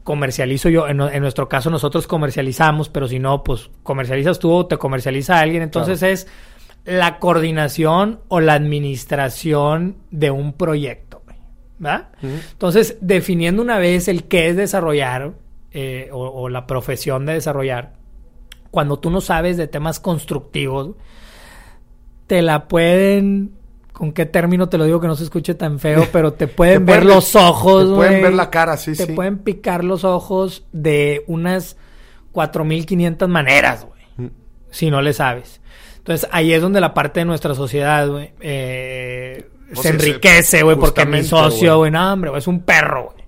comercializo 0.02 0.68
yo, 0.68 0.88
en, 0.88 0.96
nuestro 0.96 1.48
caso 1.48 1.68
nosotros 1.68 2.06
comercializamos, 2.06 2.88
pero 2.88 3.08
si 3.08 3.18
no, 3.18 3.42
pues 3.42 3.70
comercializas 3.82 4.38
tú 4.38 4.52
o 4.52 4.66
te 4.66 4.78
comercializa 4.78 5.40
alguien, 5.40 5.62
entonces 5.62 6.02
es 6.02 6.26
la 6.84 7.18
coordinación 7.18 8.20
o 8.28 8.40
la 8.40 8.54
administración 8.54 9.96
de 10.12 10.30
un 10.30 10.52
proyecto, 10.52 11.22
¿verdad? 11.78 12.10
Entonces, 12.22 12.96
definiendo 13.00 13.60
una 13.60 13.78
vez 13.78 14.06
el 14.06 14.24
qué 14.24 14.48
es 14.48 14.56
desarrollar 14.56 15.34
eh, 15.72 16.08
o, 16.12 16.28
o 16.28 16.48
la 16.48 16.68
profesión 16.68 17.26
de 17.26 17.34
desarrollar, 17.34 17.94
cuando 18.70 19.00
tú 19.00 19.10
no 19.10 19.20
sabes 19.20 19.56
de 19.56 19.66
temas 19.66 19.98
constructivos, 19.98 20.94
te 22.26 22.42
la 22.42 22.68
pueden 22.68 23.56
¿Con 23.96 24.12
qué 24.12 24.26
término 24.26 24.68
te 24.68 24.76
lo 24.76 24.84
digo 24.84 25.00
que 25.00 25.06
no 25.06 25.16
se 25.16 25.24
escuche 25.24 25.54
tan 25.54 25.78
feo? 25.78 26.06
Pero 26.12 26.34
te 26.34 26.48
pueden 26.48 26.84
ver 26.84 27.06
los 27.06 27.34
ojos, 27.34 27.88
Te 27.88 27.94
pueden 27.94 28.22
ver 28.22 28.34
la 28.34 28.50
cara, 28.50 28.76
sí, 28.76 28.94
sí. 28.94 29.06
Te 29.06 29.14
pueden 29.14 29.38
picar 29.38 29.84
los 29.84 30.04
ojos 30.04 30.66
de 30.72 31.24
unas 31.28 31.78
4.500 32.34 33.26
maneras, 33.26 33.86
güey. 33.86 34.02
Mm. 34.28 34.34
Si 34.70 34.90
no 34.90 35.00
le 35.00 35.14
sabes. 35.14 35.62
Entonces, 35.96 36.28
ahí 36.30 36.52
es 36.52 36.60
donde 36.60 36.78
la 36.82 36.92
parte 36.92 37.20
de 37.20 37.24
nuestra 37.24 37.54
sociedad, 37.54 38.06
güey, 38.06 38.34
eh, 38.40 39.48
se 39.72 39.88
enriquece, 39.88 40.62
güey, 40.62 40.76
porque 40.76 41.06
mi 41.06 41.24
socio, 41.24 41.78
güey, 41.78 41.90
no, 41.90 42.12
hombre, 42.12 42.30
es 42.36 42.46
un 42.46 42.60
perro, 42.60 43.12
güey 43.14 43.25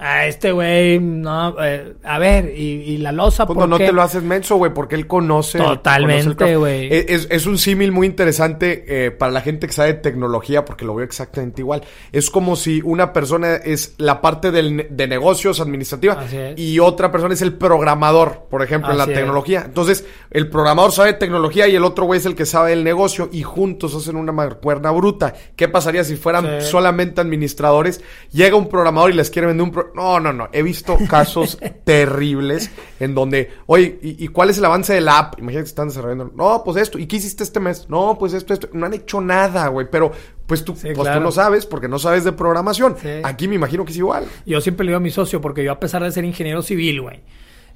a 0.00 0.26
este 0.26 0.52
güey, 0.52 1.00
no, 1.00 1.56
eh, 1.60 1.94
a 2.04 2.18
ver, 2.20 2.56
y, 2.56 2.98
la 2.98 3.10
losa, 3.10 3.46
Cuando 3.46 3.66
no 3.66 3.78
te 3.78 3.92
lo 3.92 4.00
haces 4.00 4.22
menso, 4.22 4.54
güey, 4.56 4.72
porque 4.72 4.94
él 4.94 5.08
conoce. 5.08 5.58
Totalmente, 5.58 6.56
güey. 6.56 6.88
Es, 6.92 7.26
es, 7.30 7.46
un 7.46 7.58
símil 7.58 7.90
muy 7.90 8.06
interesante 8.06 8.84
eh, 8.86 9.10
para 9.10 9.32
la 9.32 9.40
gente 9.40 9.66
que 9.66 9.72
sabe 9.72 9.94
tecnología, 9.94 10.64
porque 10.64 10.84
lo 10.84 10.94
veo 10.94 11.04
exactamente 11.04 11.62
igual. 11.62 11.82
Es 12.12 12.30
como 12.30 12.54
si 12.54 12.80
una 12.82 13.12
persona 13.12 13.56
es 13.56 13.94
la 13.98 14.20
parte 14.20 14.52
del, 14.52 14.86
de 14.88 15.08
negocios 15.08 15.60
administrativa 15.60 16.24
y 16.56 16.78
otra 16.78 17.10
persona 17.10 17.34
es 17.34 17.42
el 17.42 17.54
programador, 17.54 18.46
por 18.48 18.62
ejemplo, 18.62 18.92
en 18.92 18.98
la 18.98 19.06
tecnología. 19.06 19.64
Entonces, 19.66 20.04
el 20.30 20.48
programador 20.48 20.92
sabe 20.92 21.14
tecnología 21.14 21.66
y 21.66 21.74
el 21.74 21.82
otro 21.82 22.04
güey 22.04 22.20
es 22.20 22.26
el 22.26 22.36
que 22.36 22.46
sabe 22.46 22.70
del 22.70 22.84
negocio 22.84 23.30
y 23.32 23.42
juntos 23.42 23.96
hacen 23.96 24.14
una 24.14 24.32
cuerna 24.60 24.92
bruta. 24.92 25.34
¿Qué 25.56 25.68
pasaría 25.68 26.04
si 26.04 26.14
fueran 26.14 26.62
solamente 26.62 27.20
administradores? 27.20 28.00
Llega 28.30 28.56
un 28.56 28.68
programador 28.68 29.10
y 29.10 29.14
les 29.14 29.30
quiere 29.30 29.48
vender 29.48 29.66
un 29.66 29.87
no, 29.94 30.20
no, 30.20 30.32
no. 30.32 30.48
He 30.52 30.62
visto 30.62 30.96
casos 31.08 31.58
terribles 31.84 32.70
en 33.00 33.14
donde, 33.14 33.50
oye, 33.66 33.98
¿y, 34.02 34.28
cuál 34.28 34.50
es 34.50 34.58
el 34.58 34.64
avance 34.64 34.94
de 34.94 35.00
la 35.00 35.18
app? 35.18 35.38
Imagínate 35.38 35.64
que 35.64 35.68
están 35.68 35.88
desarrollando. 35.88 36.32
No, 36.34 36.62
pues 36.64 36.76
esto. 36.76 36.98
¿Y 36.98 37.06
qué 37.06 37.16
hiciste 37.16 37.42
este 37.44 37.60
mes? 37.60 37.88
No, 37.88 38.16
pues 38.18 38.32
esto, 38.32 38.54
esto. 38.54 38.68
No 38.72 38.86
han 38.86 38.94
hecho 38.94 39.20
nada, 39.20 39.68
güey. 39.68 39.86
Pero 39.90 40.12
pues 40.46 40.64
tú, 40.64 40.74
pues 40.74 40.94
tú 40.94 41.20
no 41.20 41.30
sabes 41.30 41.66
porque 41.66 41.88
no 41.88 41.98
sabes 41.98 42.24
de 42.24 42.32
programación. 42.32 42.96
Aquí 43.24 43.48
me 43.48 43.54
imagino 43.54 43.84
que 43.84 43.92
es 43.92 43.98
igual. 43.98 44.26
Yo 44.46 44.60
siempre 44.60 44.84
le 44.84 44.90
digo 44.90 44.98
a 44.98 45.00
mi 45.00 45.10
socio 45.10 45.40
porque 45.40 45.64
yo 45.64 45.72
a 45.72 45.80
pesar 45.80 46.02
de 46.02 46.10
ser 46.12 46.24
ingeniero 46.24 46.62
civil, 46.62 47.02
güey. 47.02 47.20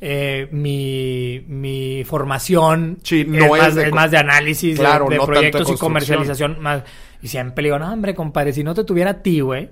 Eh, 0.04 0.48
mi, 0.50 1.44
mi 1.46 2.02
formación 2.02 2.98
no 3.28 3.54
es, 3.54 3.92
más, 3.92 4.10
de, 4.10 4.18
análisis 4.18 4.76
de, 4.76 5.20
proyectos 5.24 5.70
y 5.70 5.76
comercialización. 5.76 6.60
Más, 6.60 6.82
y 7.22 7.28
siempre 7.28 7.62
le 7.62 7.68
digo, 7.68 7.78
no, 7.78 7.92
hombre, 7.92 8.12
compadre, 8.12 8.52
si 8.52 8.64
no 8.64 8.74
te 8.74 8.82
tuviera 8.82 9.10
a 9.12 9.22
ti, 9.22 9.38
güey, 9.40 9.70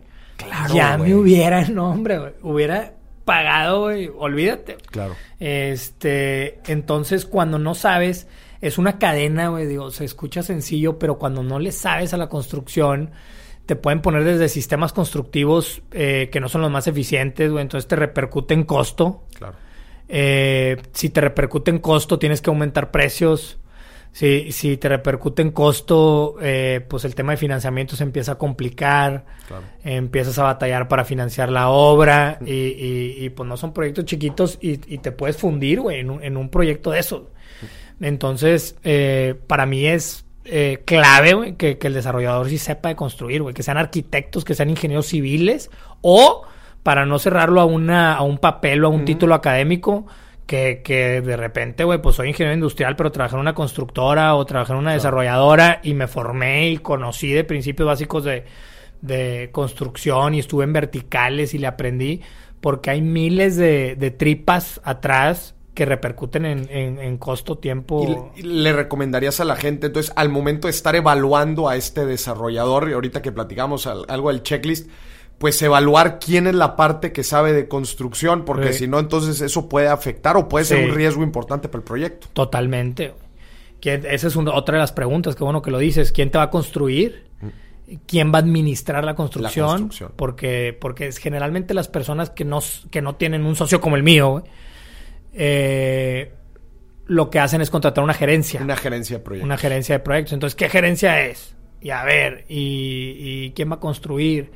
ya 0.74 0.98
me 0.98 1.14
hubiera, 1.14 1.64
no, 1.68 1.90
hombre, 1.90 2.34
hubiera 2.42 2.94
pagado, 3.24 3.82
güey, 3.82 4.10
olvídate. 4.16 4.76
Claro. 4.90 5.14
Este, 5.38 6.60
entonces 6.66 7.26
cuando 7.26 7.58
no 7.58 7.74
sabes, 7.74 8.26
es 8.60 8.78
una 8.78 8.98
cadena, 8.98 9.48
güey, 9.48 9.66
digo, 9.66 9.90
se 9.90 10.04
escucha 10.04 10.42
sencillo, 10.42 10.98
pero 10.98 11.18
cuando 11.18 11.42
no 11.42 11.58
le 11.58 11.72
sabes 11.72 12.12
a 12.12 12.16
la 12.16 12.28
construcción, 12.28 13.10
te 13.66 13.76
pueden 13.76 14.02
poner 14.02 14.24
desde 14.24 14.48
sistemas 14.48 14.92
constructivos 14.92 15.82
eh, 15.92 16.28
que 16.32 16.40
no 16.40 16.48
son 16.48 16.62
los 16.62 16.70
más 16.70 16.88
eficientes, 16.88 17.50
güey, 17.52 17.62
entonces 17.62 17.86
te 17.86 17.96
repercute 17.96 18.54
en 18.54 18.64
costo. 18.64 19.22
Claro. 19.34 19.54
Eh, 20.08 20.76
si 20.92 21.10
te 21.10 21.20
repercute 21.20 21.70
en 21.70 21.78
costo, 21.78 22.18
tienes 22.18 22.42
que 22.42 22.50
aumentar 22.50 22.90
precios. 22.90 23.59
Si, 24.12 24.50
si 24.50 24.76
te 24.76 24.88
repercute 24.88 25.40
en 25.40 25.52
costo, 25.52 26.36
eh, 26.42 26.84
pues 26.88 27.04
el 27.04 27.14
tema 27.14 27.32
de 27.32 27.36
financiamiento 27.36 27.94
se 27.94 28.02
empieza 28.02 28.32
a 28.32 28.38
complicar, 28.38 29.24
empiezas 29.84 30.38
a 30.38 30.42
batallar 30.42 30.88
para 30.88 31.04
financiar 31.04 31.48
la 31.50 31.68
obra 31.68 32.38
y, 32.44 33.24
y, 33.24 33.30
pues 33.30 33.48
no 33.48 33.56
son 33.56 33.72
proyectos 33.72 34.04
chiquitos 34.06 34.58
y, 34.60 34.76
te 34.76 35.12
puedes 35.12 35.36
fundir, 35.36 35.80
güey, 35.80 36.00
en 36.00 36.10
un, 36.10 36.24
en 36.24 36.36
un 36.36 36.48
proyecto 36.48 36.90
de 36.90 36.98
eso. 36.98 37.30
Entonces, 38.00 38.76
eh, 38.82 39.36
para 39.46 39.64
mí 39.66 39.86
es 39.86 40.24
eh, 40.44 40.82
clave, 40.84 41.34
güey, 41.34 41.54
que, 41.54 41.78
que, 41.78 41.86
el 41.86 41.94
desarrollador 41.94 42.48
sí 42.48 42.58
sepa 42.58 42.88
de 42.88 42.96
construir, 42.96 43.42
güey, 43.42 43.54
que 43.54 43.62
sean 43.62 43.76
arquitectos, 43.76 44.44
que 44.44 44.54
sean 44.54 44.70
ingenieros 44.70 45.06
civiles 45.06 45.70
o 46.00 46.42
para 46.82 47.04
no 47.06 47.18
cerrarlo 47.18 47.60
a, 47.60 47.64
una, 47.64 48.14
a 48.14 48.22
un 48.22 48.38
papel 48.38 48.84
o 48.84 48.88
a 48.88 48.90
un 48.90 49.04
título 49.04 49.34
académico, 49.34 50.06
que, 50.50 50.82
que 50.82 51.20
de 51.20 51.36
repente, 51.36 51.84
güey, 51.84 52.02
pues 52.02 52.16
soy 52.16 52.30
ingeniero 52.30 52.54
industrial, 52.54 52.96
pero 52.96 53.12
trabajé 53.12 53.36
en 53.36 53.40
una 53.40 53.54
constructora 53.54 54.34
o 54.34 54.44
trabajé 54.44 54.72
en 54.72 54.80
una 54.80 54.94
desarrolladora 54.94 55.78
y 55.84 55.94
me 55.94 56.08
formé 56.08 56.70
y 56.70 56.78
conocí 56.78 57.30
de 57.30 57.44
principios 57.44 57.86
básicos 57.86 58.24
de, 58.24 58.46
de 59.00 59.50
construcción 59.52 60.34
y 60.34 60.40
estuve 60.40 60.64
en 60.64 60.72
verticales 60.72 61.54
y 61.54 61.58
le 61.58 61.68
aprendí. 61.68 62.20
porque 62.60 62.90
hay 62.90 63.00
miles 63.00 63.56
de, 63.58 63.94
de 63.94 64.10
tripas 64.10 64.80
atrás 64.82 65.54
que 65.72 65.86
repercuten 65.86 66.44
en, 66.44 66.68
en, 66.68 67.16
costo, 67.16 67.58
tiempo. 67.58 68.32
¿Y 68.34 68.42
le, 68.42 68.72
recomendarías 68.72 69.38
a 69.38 69.44
la 69.44 69.54
gente, 69.54 69.86
entonces, 69.86 70.12
al 70.16 70.30
momento 70.30 70.66
de 70.66 70.72
estar 70.72 70.96
evaluando 70.96 71.68
a 71.68 71.76
este 71.76 72.06
desarrollador, 72.06 72.90
y 72.90 72.94
ahorita 72.94 73.22
que 73.22 73.30
platicamos 73.30 73.86
algo 73.86 74.32
del 74.32 74.42
checklist, 74.42 74.90
pues 75.40 75.62
evaluar 75.62 76.18
quién 76.18 76.46
es 76.46 76.54
la 76.54 76.76
parte 76.76 77.12
que 77.12 77.24
sabe 77.24 77.54
de 77.54 77.66
construcción, 77.66 78.44
porque 78.44 78.74
si 78.74 78.86
no, 78.86 78.98
entonces 78.98 79.40
eso 79.40 79.70
puede 79.70 79.88
afectar 79.88 80.36
o 80.36 80.50
puede 80.50 80.66
ser 80.66 80.86
un 80.86 80.94
riesgo 80.94 81.22
importante 81.22 81.66
para 81.66 81.78
el 81.78 81.84
proyecto. 81.84 82.26
Totalmente. 82.34 83.14
esa 83.82 84.26
es 84.26 84.36
otra 84.36 84.74
de 84.74 84.80
las 84.80 84.92
preguntas, 84.92 85.34
que 85.36 85.42
bueno 85.42 85.62
que 85.62 85.70
lo 85.70 85.78
dices. 85.78 86.12
¿Quién 86.12 86.30
te 86.30 86.36
va 86.36 86.44
a 86.44 86.50
construir? 86.50 87.24
Mm. 87.40 87.94
¿Quién 88.06 88.34
va 88.34 88.36
a 88.36 88.42
administrar 88.42 89.02
la 89.02 89.14
construcción? 89.14 89.90
Porque, 90.14 90.76
porque 90.78 91.06
es 91.06 91.16
generalmente 91.16 91.72
las 91.72 91.88
personas 91.88 92.28
que 92.28 92.44
no, 92.44 92.60
que 92.90 93.00
no 93.00 93.14
tienen 93.14 93.46
un 93.46 93.56
socio 93.56 93.80
como 93.80 93.96
el 93.96 94.02
mío, 94.02 94.44
eh, 95.32 96.34
lo 97.06 97.30
que 97.30 97.38
hacen 97.38 97.62
es 97.62 97.70
contratar 97.70 98.04
una 98.04 98.12
gerencia. 98.12 98.60
Una 98.60 98.76
gerencia 98.76 99.16
de 99.16 99.24
proyectos. 99.24 99.46
Una 99.46 99.56
gerencia 99.56 99.94
de 99.94 100.00
proyectos. 100.00 100.34
Entonces, 100.34 100.54
¿qué 100.54 100.68
gerencia 100.68 101.24
es? 101.24 101.54
Y 101.80 101.88
a 101.88 102.04
ver, 102.04 102.44
y, 102.46 103.46
y 103.46 103.52
quién 103.52 103.70
va 103.70 103.76
a 103.76 103.80
construir? 103.80 104.50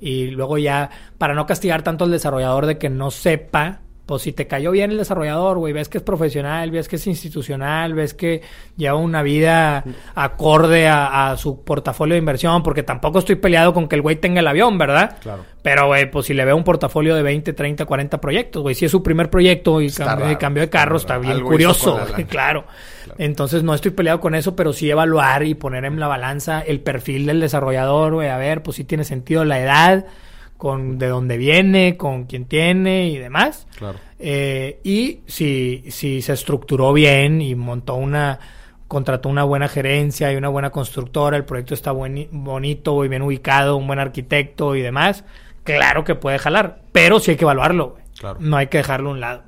Y 0.00 0.30
luego 0.30 0.58
ya, 0.58 0.90
para 1.18 1.34
no 1.34 1.46
castigar 1.46 1.82
tanto 1.82 2.04
al 2.04 2.10
desarrollador 2.10 2.66
de 2.66 2.78
que 2.78 2.88
no 2.88 3.10
sepa, 3.10 3.80
pues 4.08 4.22
si 4.22 4.32
te 4.32 4.46
cayó 4.46 4.70
bien 4.70 4.90
el 4.90 4.96
desarrollador, 4.96 5.58
güey, 5.58 5.74
ves 5.74 5.90
que 5.90 5.98
es 5.98 6.02
profesional, 6.02 6.70
ves 6.70 6.88
que 6.88 6.96
es 6.96 7.06
institucional, 7.06 7.92
ves 7.92 8.14
que 8.14 8.40
lleva 8.74 8.96
una 8.96 9.22
vida 9.22 9.84
acorde 10.14 10.88
a, 10.88 11.36
su 11.36 11.62
portafolio 11.62 12.14
de 12.14 12.18
inversión, 12.18 12.62
porque 12.62 12.82
tampoco 12.82 13.18
estoy 13.18 13.34
peleado 13.34 13.74
con 13.74 13.86
que 13.86 13.96
el 13.96 14.00
güey 14.00 14.16
tenga 14.16 14.40
el 14.40 14.46
avión, 14.46 14.78
¿verdad? 14.78 15.18
Claro. 15.20 15.44
Pero, 15.60 15.88
güey, 15.88 16.10
pues 16.10 16.24
si 16.24 16.32
le 16.32 16.46
veo 16.46 16.56
un 16.56 16.64
portafolio 16.64 17.14
de 17.14 17.22
20, 17.22 17.52
30, 17.52 17.84
40 17.84 18.18
proyectos, 18.18 18.62
güey, 18.62 18.74
si 18.74 18.86
es 18.86 18.90
su 18.90 19.02
primer 19.02 19.28
proyecto 19.28 19.82
y 19.82 19.90
cambio 19.90 20.62
de 20.62 20.70
carro, 20.70 20.96
está 20.96 21.18
bien 21.18 21.42
curioso, 21.42 22.00
claro. 22.30 22.64
Entonces 23.18 23.62
no 23.62 23.74
estoy 23.74 23.90
peleado 23.90 24.20
con 24.20 24.34
eso, 24.34 24.56
pero 24.56 24.72
sí 24.72 24.88
evaluar 24.90 25.42
y 25.42 25.54
poner 25.54 25.84
en 25.84 26.00
la 26.00 26.08
balanza 26.08 26.62
el 26.62 26.80
perfil 26.80 27.26
del 27.26 27.40
desarrollador, 27.40 28.14
güey, 28.14 28.30
a 28.30 28.38
ver, 28.38 28.62
pues 28.62 28.78
si 28.78 28.84
tiene 28.84 29.04
sentido 29.04 29.44
la 29.44 29.60
edad, 29.60 30.06
con 30.58 30.98
de 30.98 31.06
dónde 31.06 31.38
viene, 31.38 31.96
con 31.96 32.24
quién 32.24 32.44
tiene 32.44 33.08
y 33.08 33.16
demás. 33.16 33.66
Claro. 33.78 33.98
Eh, 34.18 34.80
y 34.82 35.20
si, 35.26 35.84
si 35.88 36.20
se 36.20 36.32
estructuró 36.34 36.92
bien 36.92 37.40
y 37.40 37.54
montó 37.54 37.94
una, 37.94 38.38
contrató 38.88 39.28
una 39.28 39.44
buena 39.44 39.68
gerencia 39.68 40.32
y 40.32 40.36
una 40.36 40.48
buena 40.48 40.70
constructora, 40.70 41.36
el 41.36 41.44
proyecto 41.44 41.74
está 41.74 41.92
buen, 41.92 42.28
bonito 42.32 43.04
y 43.04 43.08
bien 43.08 43.22
ubicado, 43.22 43.76
un 43.76 43.86
buen 43.86 44.00
arquitecto 44.00 44.74
y 44.74 44.82
demás, 44.82 45.24
claro 45.62 46.02
que 46.04 46.16
puede 46.16 46.38
jalar, 46.38 46.82
pero 46.90 47.20
sí 47.20 47.30
hay 47.30 47.36
que 47.36 47.44
evaluarlo, 47.44 47.96
Claro. 48.18 48.38
No 48.40 48.56
hay 48.56 48.66
que 48.66 48.78
dejarlo 48.78 49.10
a 49.10 49.12
un 49.12 49.20
lado. 49.20 49.42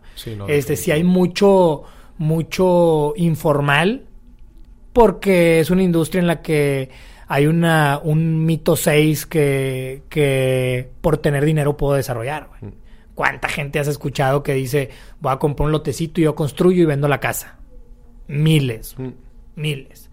este, 0.46 0.76
si 0.76 0.92
hay 0.92 1.02
mucho, 1.02 1.82
mucho 2.18 3.14
informal, 3.16 4.04
porque 4.92 5.58
es 5.58 5.70
una 5.70 5.82
industria 5.82 6.20
en 6.20 6.28
la 6.28 6.40
que 6.40 6.88
hay 7.32 7.46
una, 7.46 8.00
un 8.02 8.44
mito 8.44 8.74
6 8.74 9.26
que, 9.26 10.02
que 10.08 10.90
por 11.00 11.18
tener 11.18 11.44
dinero 11.44 11.76
puedo 11.76 11.94
desarrollar. 11.94 12.48
Mm. 12.60 12.70
¿Cuánta 13.14 13.48
gente 13.48 13.78
has 13.78 13.86
escuchado 13.86 14.42
que 14.42 14.54
dice, 14.54 14.90
voy 15.20 15.32
a 15.32 15.36
comprar 15.36 15.66
un 15.66 15.72
lotecito 15.72 16.20
y 16.20 16.24
yo 16.24 16.34
construyo 16.34 16.82
y 16.82 16.86
vendo 16.86 17.06
la 17.06 17.20
casa? 17.20 17.60
Miles, 18.26 18.96
mm. 18.98 19.10
miles. 19.54 20.10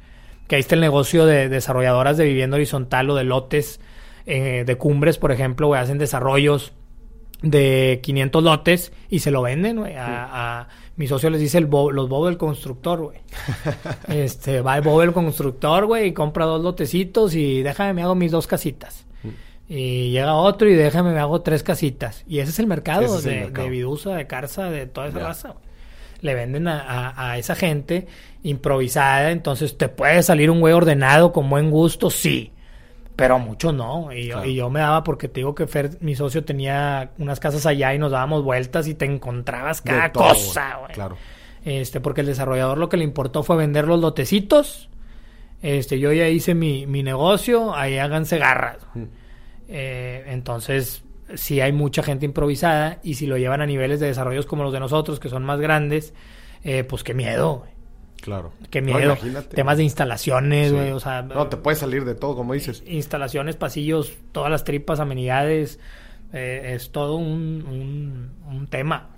Que 0.48 0.58
ahí 0.58 0.60
está 0.60 0.76
el 0.76 0.82
negocio 0.82 1.26
de 1.26 1.50
desarrolladoras 1.50 2.18
de 2.18 2.26
vivienda 2.26 2.56
horizontal 2.56 3.10
o 3.10 3.16
de 3.16 3.24
lotes 3.24 3.80
eh, 4.28 4.64
de 4.64 4.78
cumbres, 4.78 5.18
por 5.18 5.32
ejemplo, 5.32 5.74
hacen 5.74 5.98
desarrollos 5.98 6.74
de 7.42 8.00
500 8.04 8.44
lotes 8.44 8.94
y 9.10 9.20
se 9.20 9.32
lo 9.32 9.42
venden, 9.42 9.78
güey, 9.78 9.96
a, 9.98 10.68
mi 10.98 11.08
socio 11.08 11.30
les 11.30 11.40
dice 11.40 11.60
el 11.60 11.66
los 11.66 12.10
bobos 12.10 12.30
del 12.30 12.38
constructor, 12.38 13.00
güey. 13.00 13.20
este, 14.10 14.62
va 14.62 14.76
el 14.76 14.82
bobo 14.82 15.02
del 15.02 15.14
constructor, 15.14 15.86
güey, 15.86 16.08
y 16.08 16.14
compra 16.14 16.46
dos 16.46 16.64
lotecitos 16.64 17.36
y 17.36 17.62
déjame 17.62 17.94
me 17.94 18.02
hago 18.02 18.16
mis 18.16 18.32
dos 18.32 18.48
casitas. 18.48 19.06
Mm. 19.24 19.74
Y 19.74 20.12
llega 20.12 20.34
otro 20.34 20.68
y 20.68 20.74
déjame 20.74 21.14
me 21.14 21.20
hago 21.20 21.42
tres 21.42 21.62
casitas. 21.62 22.24
Y 22.28 22.40
ese 22.40 22.50
es 22.50 22.60
el 22.60 22.68
mercado, 22.68 23.22
de, 23.22 23.52
de 23.52 23.70
Vidusa, 23.70 24.16
de 24.16 24.26
Carza, 24.26 24.72
de 24.72 24.88
toda 24.88 25.08
esa 25.10 25.20
raza, 25.20 25.56
Le 26.22 26.34
venden 26.34 26.68
a, 26.68 27.14
a, 27.16 27.38
esa 27.38 27.54
gente 27.54 28.08
improvisada, 28.42 29.32
entonces 29.32 29.78
te 29.78 29.90
puede 29.90 30.24
salir 30.24 30.50
un 30.50 30.62
güey 30.62 30.74
ordenado 30.74 31.32
con 31.32 31.48
buen 31.48 31.70
gusto, 31.70 32.10
sí 32.10 32.52
pero 33.18 33.40
mucho 33.40 33.74
no. 33.74 34.14
Y, 34.14 34.30
yo, 34.56 34.70
me 34.70 34.80
daba 34.80 35.04
porque 35.04 35.28
te 35.28 35.40
digo 35.42 35.56
que 35.56 35.66
Fer, 35.66 35.98
mi 36.02 36.16
socio, 36.16 36.46
tenía 36.46 37.12
unas 37.18 37.40
casas 37.40 37.66
allá 37.66 37.94
y 37.94 38.00
nos 38.00 38.12
dábamos 38.12 38.44
vueltas 38.44 38.88
y 38.88 38.94
te 38.94 39.06
encontrabas 39.06 39.82
cada 39.82 40.12
cosa, 40.14 40.78
güey. 40.82 40.94
Claro. 40.94 41.18
Este, 41.66 42.00
porque 42.00 42.22
el 42.22 42.28
desarrollador 42.28 42.78
lo 42.78 42.90
que 42.90 42.96
le 42.96 43.04
importó 43.04 43.42
fue 43.42 43.58
vender 43.58 43.88
los 43.88 44.00
lotecitos. 44.00 44.90
Este, 45.64 46.00
yo 46.00 46.14
ya 46.14 46.30
hice 46.30 46.54
mi, 46.54 46.86
mi 46.86 47.02
negocio, 47.02 47.76
ahí 47.76 47.98
háganse 47.98 48.38
garras. 48.38 48.78
Mm. 48.94 49.04
Eh, 49.68 50.24
entonces, 50.28 51.04
si 51.34 51.60
hay 51.60 51.72
mucha 51.72 52.04
gente 52.04 52.28
improvisada 52.28 53.00
y 53.02 53.16
si 53.16 53.26
lo 53.26 53.38
llevan 53.38 53.62
a 53.62 53.66
niveles 53.66 54.00
de 54.00 54.06
desarrollos 54.06 54.46
como 54.46 54.62
los 54.62 54.72
de 54.72 54.80
nosotros, 54.80 55.20
que 55.20 55.30
son 55.30 55.44
más 55.44 55.60
grandes, 55.60 56.14
eh, 56.64 56.84
pues 56.84 57.04
qué 57.04 57.16
miedo, 57.16 57.62
güey. 57.62 57.77
Claro. 58.22 58.52
Qué 58.70 58.82
miedo. 58.82 59.18
Temas 59.54 59.78
de 59.78 59.84
instalaciones, 59.84 60.74
güey, 60.74 60.92
o 60.92 61.00
sea... 61.00 61.22
No, 61.22 61.48
te 61.48 61.58
puede 61.58 61.78
salir 61.78 62.04
de 62.06 62.16
todo, 62.16 62.36
como 62.36 62.54
dices. 62.54 62.84
Instalaciones, 62.86 63.56
pasillos, 63.56 64.14
todas 64.32 64.52
las 64.52 64.64
tripas, 64.64 65.00
amenidades, 65.00 65.80
eh, 66.34 66.74
es 66.76 66.92
todo 66.92 67.16
un, 67.16 68.32
un, 68.50 68.68
tema. 68.68 69.10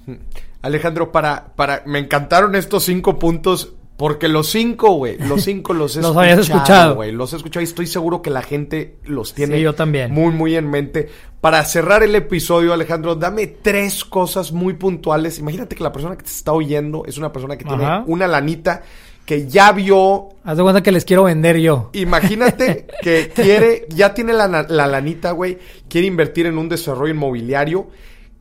Alejandro, 0.62 1.12
para, 1.12 1.54
para... 1.56 1.84
Me 1.86 2.00
encantaron 2.00 2.56
estos 2.56 2.84
cinco 2.84 3.18
puntos 3.18 3.74
porque 4.00 4.30
los 4.30 4.50
cinco, 4.50 4.94
güey, 4.94 5.18
los 5.18 5.44
cinco 5.44 5.74
los 5.74 5.94
he 5.98 6.02
los 6.02 6.12
escuchado, 6.16 6.40
escuchado, 6.40 6.96
güey. 6.96 7.12
Los 7.12 7.34
he 7.34 7.36
escuchado 7.36 7.60
y 7.60 7.66
estoy 7.66 7.86
seguro 7.86 8.22
que 8.22 8.30
la 8.30 8.42
gente 8.42 8.96
los 9.04 9.34
tiene 9.34 9.60
yo 9.60 9.76
también. 9.76 10.14
muy, 10.14 10.32
muy 10.32 10.56
en 10.56 10.70
mente. 10.70 11.10
Para 11.42 11.66
cerrar 11.66 12.02
el 12.02 12.16
episodio, 12.16 12.72
Alejandro, 12.72 13.16
dame 13.16 13.48
tres 13.48 14.06
cosas 14.06 14.54
muy 14.54 14.76
puntuales. 14.76 15.38
Imagínate 15.40 15.76
que 15.76 15.84
la 15.84 15.92
persona 15.92 16.16
que 16.16 16.24
te 16.24 16.30
está 16.30 16.54
oyendo 16.54 17.04
es 17.06 17.18
una 17.18 17.34
persona 17.34 17.58
que 17.58 17.66
tiene 17.66 18.04
una 18.06 18.26
lanita 18.26 18.84
que 19.26 19.50
ya 19.50 19.74
vio. 19.74 20.30
Haz 20.46 20.56
de 20.56 20.64
cuenta 20.64 20.82
que 20.82 20.94
les 20.94 21.04
quiero 21.04 21.26
vender 21.26 21.58
yo. 21.58 21.90
Imagínate 21.92 22.88
que 23.02 23.30
quiere, 23.36 23.86
ya 23.90 24.14
tiene 24.14 24.32
la, 24.32 24.48
la 24.48 24.88
lanita, 24.88 25.32
güey, 25.32 25.58
quiere 25.90 26.08
invertir 26.08 26.46
en 26.46 26.58
un 26.58 26.70
desarrollo 26.70 27.14
inmobiliario. 27.14 27.90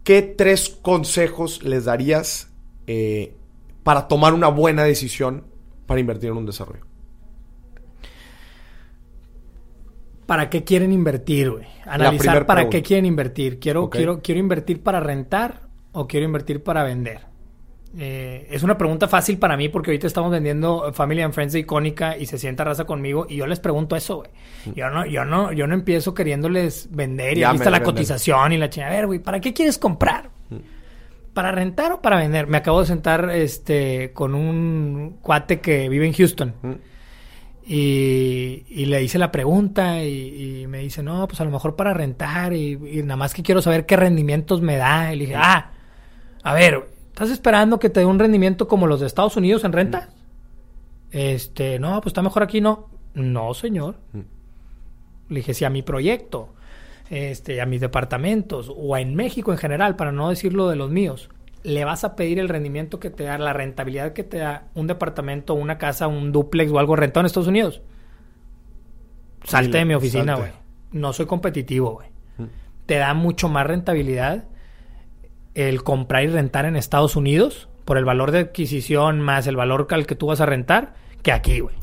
¿Qué 0.05 0.23
tres 0.23 0.69
consejos 0.69 1.65
les 1.65 1.87
darías 1.87 2.49
eh, 2.87 3.35
para 3.89 4.07
tomar 4.07 4.35
una 4.35 4.49
buena 4.49 4.85
decisión 4.85 5.45
para 5.87 5.99
invertir 5.99 6.29
en 6.29 6.37
un 6.37 6.45
desarrollo? 6.45 6.85
¿Para 10.27 10.51
qué 10.51 10.63
quieren 10.63 10.93
invertir, 10.93 11.53
güey? 11.53 11.65
Analizar 11.87 12.45
para 12.45 12.69
qué 12.69 12.83
quieren 12.83 13.07
invertir. 13.07 13.59
Quiero, 13.59 13.89
quiero, 13.89 14.21
quiero 14.21 14.41
invertir 14.41 14.83
para 14.83 15.01
rentar 15.01 15.71
o 15.93 16.07
quiero 16.07 16.27
invertir 16.27 16.63
para 16.63 16.85
vender. 16.85 17.21
Eh, 17.97 18.47
es 18.51 18.63
una 18.63 18.77
pregunta 18.77 19.09
fácil 19.09 19.39
para 19.39 19.57
mí 19.57 19.71
porque 19.71 19.91
ahorita 19.91 20.07
estamos 20.07 20.31
vendiendo 20.31 20.93
Family 20.93 21.23
and 21.23 21.33
Friends 21.33 21.55
de 21.55 21.61
Icónica 21.61 22.15
y 22.19 22.27
se 22.27 22.37
sienta 22.37 22.65
raza 22.65 22.85
conmigo 22.85 23.25
y 23.27 23.37
yo 23.37 23.47
les 23.47 23.59
pregunto 23.59 23.97
eso, 23.97 24.17
güey. 24.17 24.31
Yo 24.75 24.91
no, 24.91 25.07
yo 25.07 25.25
no, 25.25 25.51
yo 25.53 25.67
no 25.67 25.73
empiezo 25.73 26.13
queriéndoles 26.13 26.91
vender 26.91 27.39
y 27.39 27.45
ahí 27.45 27.57
está 27.57 27.71
la 27.71 27.83
cotización 27.83 28.53
y 28.53 28.59
la 28.59 28.69
chingada. 28.69 28.93
A 28.93 28.97
ver, 28.97 29.07
güey, 29.07 29.19
¿para 29.21 29.41
qué 29.41 29.55
quieres 29.55 29.79
comprar? 29.79 30.37
Mm. 31.39 31.41
¿Para 31.41 31.53
rentar 31.53 31.93
o 31.93 32.03
para 32.03 32.17
vender? 32.17 32.49
Me 32.49 32.57
acabo 32.57 32.81
de 32.81 32.87
sentar 32.87 33.31
este, 33.31 34.13
con 34.13 34.35
un 34.35 35.19
cuate 35.23 35.61
que 35.61 35.89
vive 35.89 36.07
en 36.07 36.13
Houston. 36.13 36.55
Y, 37.65 38.87
le 38.87 39.03
hice 39.03 39.19
la 39.19 39.31
pregunta 39.31 40.03
y, 40.03 40.67
me 40.69 40.79
dice, 40.79 41.03
no, 41.03 41.29
pues 41.29 41.41
a 41.41 41.45
lo 41.45 41.51
mejor 41.51 41.77
para 41.77 41.95
rentar 41.95 42.55
y, 42.55 42.77
nada 43.05 43.17
más 43.17 43.35
que 43.35 43.43
quiero 43.43 43.63
saber 43.63 43.87
qué 43.87 43.97
rendimientos 43.97 44.63
me 44.63 44.77
da. 44.77 45.13
Y 45.13 45.17
le 45.17 45.27
dije, 45.27 45.37
ah, 45.37 45.71
a 46.43 46.55
ver, 46.55 46.89
¿estás 47.09 47.31
esperando 47.31 47.79
que 47.79 47.91
te 47.91 48.01
dé 48.01 48.07
un 48.07 48.19
rendimiento 48.19 48.67
como 48.67 48.87
los 48.87 49.01
de 49.01 49.07
Estados 49.07 49.37
Unidos 49.37 49.63
en 49.65 49.73
renta? 49.73 50.09
Este, 51.11 51.79
no, 51.79 52.01
pues 52.01 52.11
está 52.11 52.23
mejor 52.23 52.43
aquí, 52.43 52.61
no. 52.61 52.89
No, 53.15 53.55
señor. 53.55 53.97
Le 55.29 55.37
dije, 55.37 55.55
si 55.55 55.65
a 55.65 55.71
mi 55.71 55.83
proyecto 55.83 56.55
este, 57.11 57.61
a 57.61 57.67
mis 57.67 57.81
departamentos 57.81 58.73
o 58.75 58.97
en 58.97 59.15
México 59.15 59.53
en 59.53 59.59
general, 59.59 59.97
para 59.97 60.13
no 60.13 60.29
decirlo 60.29 60.69
de 60.69 60.77
los 60.77 60.91
míos, 60.91 61.31
le 61.63 61.85
vas 61.85 62.05
a 62.05 62.17
pedir 62.17 62.39
el 62.39 62.49
rendimiento 62.49 63.01
que 63.01 63.11
te 63.11 63.25
da, 63.25 63.39
la 63.39 63.53
rentabilidad 63.53 64.13
que 64.13 64.25
te 64.25 64.39
da 64.39 64.69
un 64.75 64.87
departamento, 64.87 65.55
una 65.55 65.79
casa, 65.79 66.07
un 66.07 66.33
duplex 66.33 66.71
o 66.71 66.79
algo 66.79 66.97
rentado 66.97 67.21
en 67.21 67.27
Estados 67.27 67.49
Unidos. 67.49 67.83
Salte 69.45 69.79
de 69.79 69.85
mi 69.85 69.95
oficina, 69.95 70.37
güey. 70.37 70.53
No 70.93 71.13
soy 71.13 71.27
competitivo, 71.27 71.95
güey. 71.95 72.09
Mm. 72.39 72.51
Te 72.87 72.97
da 72.97 73.15
mucho 73.15 73.49
más 73.49 73.67
rentabilidad 73.67 74.45
el 75.55 75.83
comprar 75.83 76.25
y 76.25 76.29
rentar 76.29 76.65
en 76.67 76.77
Estados 76.77 77.17
Unidos 77.17 77.69
por 77.85 77.99
el 77.99 78.05
valor 78.05 78.31
de 78.31 78.41
adquisición 78.41 79.21
más 79.21 79.47
el 79.47 79.57
valor 79.57 79.89
al 79.91 80.07
que 80.07 80.15
tú 80.15 80.27
vas 80.27 80.41
a 80.41 80.47
rentar 80.47 80.95
que 81.23 81.33
aquí, 81.33 81.61
güey. 81.61 81.75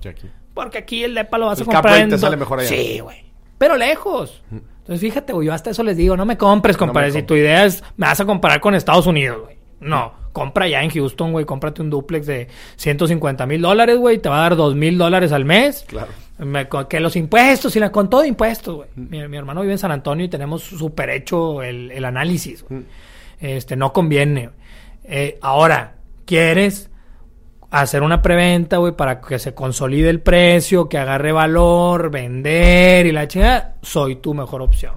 Porque 0.53 0.77
aquí 0.77 1.03
el 1.03 1.13
depa 1.15 1.37
lo 1.37 1.47
vas 1.47 1.61
a 1.61 1.65
comprar 1.65 1.97
en... 1.97 2.09
te 2.09 2.17
sale 2.17 2.37
mejor 2.37 2.59
allá. 2.59 2.69
Sí, 2.69 2.99
güey. 2.99 3.25
Pero 3.57 3.75
lejos. 3.75 4.43
Mm. 4.49 4.74
Entonces, 4.85 5.01
fíjate, 5.01 5.33
güey, 5.33 5.47
yo 5.47 5.53
hasta 5.53 5.71
eso 5.71 5.81
les 5.81 5.97
digo, 5.97 6.15
no 6.15 6.27
me 6.27 6.37
compres, 6.37 6.77
compadre. 6.77 7.11
si 7.11 7.23
tu 7.23 7.33
idea 7.33 7.65
es, 7.65 7.83
me 7.97 8.05
vas 8.05 8.19
a 8.19 8.25
comparar 8.25 8.61
con 8.61 8.75
Estados 8.75 9.07
Unidos, 9.07 9.41
güey. 9.43 9.57
No, 9.79 10.13
compra 10.31 10.67
ya 10.67 10.83
en 10.83 10.91
Houston, 10.91 11.31
güey, 11.31 11.43
cómprate 11.43 11.81
un 11.81 11.89
duplex 11.89 12.27
de 12.27 12.49
150 12.75 13.47
mil 13.47 13.63
dólares, 13.63 13.97
güey, 13.97 14.19
te 14.19 14.29
va 14.29 14.37
a 14.37 14.41
dar 14.41 14.55
2 14.55 14.75
mil 14.75 14.99
dólares 14.99 15.31
al 15.31 15.43
mes. 15.43 15.87
Claro. 15.87 16.11
que 16.87 16.99
los 16.99 17.15
impuestos, 17.15 17.75
y 17.75 17.79
la, 17.79 17.91
con 17.91 18.11
todo 18.11 18.23
impuestos, 18.25 18.75
güey. 18.75 18.89
Mi, 18.95 19.35
hermano 19.35 19.61
vive 19.61 19.73
en 19.73 19.79
San 19.79 19.91
Antonio 19.91 20.27
y 20.27 20.29
tenemos 20.29 20.61
súper 20.61 21.09
hecho 21.09 21.63
el, 21.63 22.05
análisis, 22.05 22.63
Este, 23.39 23.75
no 23.75 23.91
conviene. 23.91 24.51
Eh, 25.03 25.39
ahora, 25.41 25.95
¿quieres 26.25 26.91
hacer 27.81 28.03
una 28.03 28.21
preventa, 28.21 28.77
güey, 28.77 28.93
para 28.93 29.19
que 29.21 29.37
se 29.39 29.53
consolide 29.53 30.09
el 30.09 30.21
precio, 30.21 30.87
que 30.87 30.97
agarre 30.97 31.31
valor, 31.31 32.09
vender 32.09 33.05
y 33.05 33.11
la 33.11 33.27
chingada, 33.27 33.75
soy 33.81 34.17
tu 34.17 34.33
mejor 34.33 34.61
opción. 34.61 34.93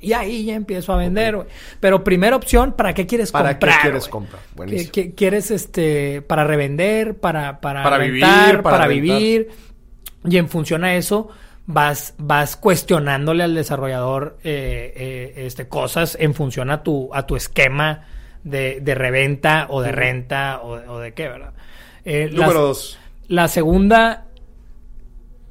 Y 0.00 0.12
ahí 0.12 0.44
ya 0.44 0.54
empiezo 0.54 0.92
a 0.92 0.96
vender, 0.96 1.36
güey. 1.36 1.48
Pero 1.80 2.04
primera 2.04 2.36
opción, 2.36 2.72
¿para 2.72 2.92
qué 2.92 3.06
quieres 3.06 3.32
comprar? 3.32 3.58
¿Para 3.58 3.72
qué 3.74 3.80
quieres 3.82 4.08
comprar? 4.08 4.42
Buenísimo. 4.54 5.12
¿Quieres 5.16 5.50
este 5.50 6.22
para 6.22 6.44
revender, 6.44 7.18
para 7.18 7.60
para, 7.60 7.82
para 7.82 7.98
vivir, 7.98 8.62
para, 8.62 8.86
vivir? 8.86 9.48
Y 10.24 10.36
en 10.36 10.48
función 10.48 10.84
a 10.84 10.94
eso 10.94 11.28
vas 11.66 12.14
vas 12.18 12.56
cuestionándole 12.56 13.44
al 13.44 13.54
desarrollador 13.54 14.38
eh, 14.44 14.92
eh, 14.94 15.46
este 15.46 15.68
cosas 15.68 16.18
en 16.20 16.34
función 16.34 16.70
a 16.70 16.82
tu 16.82 17.08
a 17.14 17.26
tu 17.26 17.36
esquema 17.36 18.06
de, 18.42 18.80
de 18.82 18.94
reventa 18.94 19.66
o 19.70 19.80
de 19.80 19.92
renta 19.92 20.60
o, 20.62 20.72
o 20.72 20.98
de 20.98 21.14
qué, 21.14 21.28
¿verdad? 21.28 21.54
Eh, 22.04 22.30
Número 22.32 22.60
dos. 22.60 22.98
La 23.28 23.48
segunda, 23.48 24.26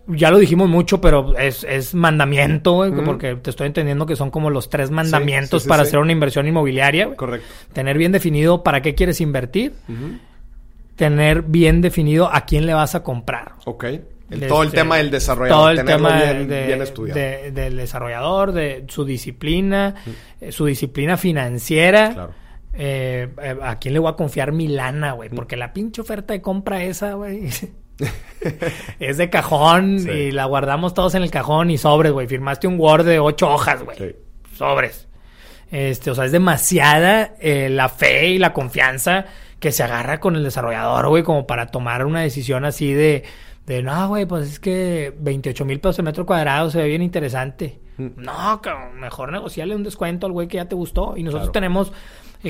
ya 0.07 0.29
lo 0.31 0.37
dijimos 0.37 0.69
mucho, 0.69 1.01
pero 1.01 1.37
es, 1.37 1.63
es 1.63 1.95
mandamiento, 1.95 2.73
güey, 2.73 2.91
porque 2.91 3.35
te 3.35 3.49
estoy 3.49 3.67
entendiendo 3.67 4.05
que 4.05 4.15
son 4.15 4.29
como 4.29 4.49
los 4.49 4.69
tres 4.69 4.91
mandamientos 4.91 5.65
para 5.65 5.83
hacer 5.83 5.99
una 5.99 6.11
inversión 6.11 6.47
inmobiliaria. 6.47 7.15
Correcto. 7.15 7.47
Tener 7.73 7.97
bien 7.97 8.11
definido 8.11 8.63
para 8.63 8.81
qué 8.81 8.93
quieres 8.95 9.21
invertir. 9.21 9.73
Tener 10.95 11.41
bien 11.41 11.81
definido 11.81 12.29
a 12.31 12.41
quién 12.41 12.67
le 12.67 12.73
vas 12.73 12.93
a 12.93 13.01
comprar. 13.01 13.53
Ok. 13.65 13.85
todo 14.47 14.61
el 14.61 14.71
tema 14.71 14.97
del 14.97 15.09
desarrollador. 15.09 15.59
Todo 15.59 15.69
el 15.71 15.85
tema 15.85 16.21
del 16.21 17.75
desarrollador, 17.75 18.51
de 18.51 18.85
su 18.89 19.03
disciplina, 19.05 19.95
eh, 20.39 20.51
su 20.51 20.65
disciplina 20.65 21.17
financiera. 21.17 22.11
Claro 22.13 22.42
eh, 22.74 23.30
eh, 23.41 23.57
¿a 23.61 23.78
quién 23.78 23.93
le 23.93 23.99
voy 23.99 24.11
a 24.11 24.15
confiar 24.15 24.51
mi 24.51 24.67
lana, 24.67 25.13
güey? 25.13 25.30
Porque 25.30 25.55
la 25.55 25.74
pinche 25.74 26.01
oferta 26.01 26.34
de 26.34 26.41
compra 26.41 26.84
esa, 26.84 27.13
güey, 27.13 27.49
es 28.99 29.17
de 29.17 29.30
cajón 29.30 29.99
y 29.99 30.32
la 30.32 30.45
guardamos 30.45 30.93
todos 30.93 31.15
en 31.15 31.24
el 31.24 31.32
cajón 31.32 31.69
y 31.69 31.78
sobres, 31.78 32.11
güey. 32.11 32.28
Firmaste 32.28 32.67
un 32.67 32.80
Word 32.80 33.05
de 33.05 33.19
ocho 33.19 33.51
hojas, 33.51 33.84
güey. 33.84 34.15
Sobres. 34.55 35.07
Este, 35.71 36.11
o 36.11 36.15
sea, 36.15 36.26
es 36.26 36.32
demasiada 36.32 37.36
eh, 37.39 37.69
la 37.69 37.89
fe 37.89 38.28
y 38.28 38.38
la 38.38 38.53
confianza 38.53 39.26
que 39.59 39.71
se 39.71 39.82
agarra 39.82 40.19
con 40.19 40.36
el 40.36 40.43
desarrollador, 40.43 41.07
güey, 41.07 41.24
como 41.24 41.47
para 41.47 41.67
tomar 41.67 42.05
una 42.05 42.21
decisión 42.21 42.65
así 42.65 42.93
de, 42.93 43.24
de 43.65 43.82
no, 43.82 44.07
güey, 44.09 44.26
pues 44.26 44.49
es 44.49 44.59
que 44.59 45.13
28 45.17 45.65
mil 45.65 45.80
pesos 45.80 45.99
el 45.99 46.05
metro 46.05 46.26
cuadrado 46.26 46.69
se 46.69 46.80
ve 46.80 46.88
bien 46.88 47.01
interesante. 47.01 47.80
Mm. 47.97 48.07
No, 48.17 48.61
cabrón, 48.61 48.99
mejor 48.99 49.32
negociarle 49.32 49.76
un 49.76 49.84
descuento 49.84 50.28
al 50.28 50.34
güey 50.34 50.47
que 50.47 50.57
ya 50.57 50.65
te 50.67 50.76
gustó. 50.76 51.15
Y 51.15 51.24
nosotros 51.24 51.51
tenemos 51.51 51.91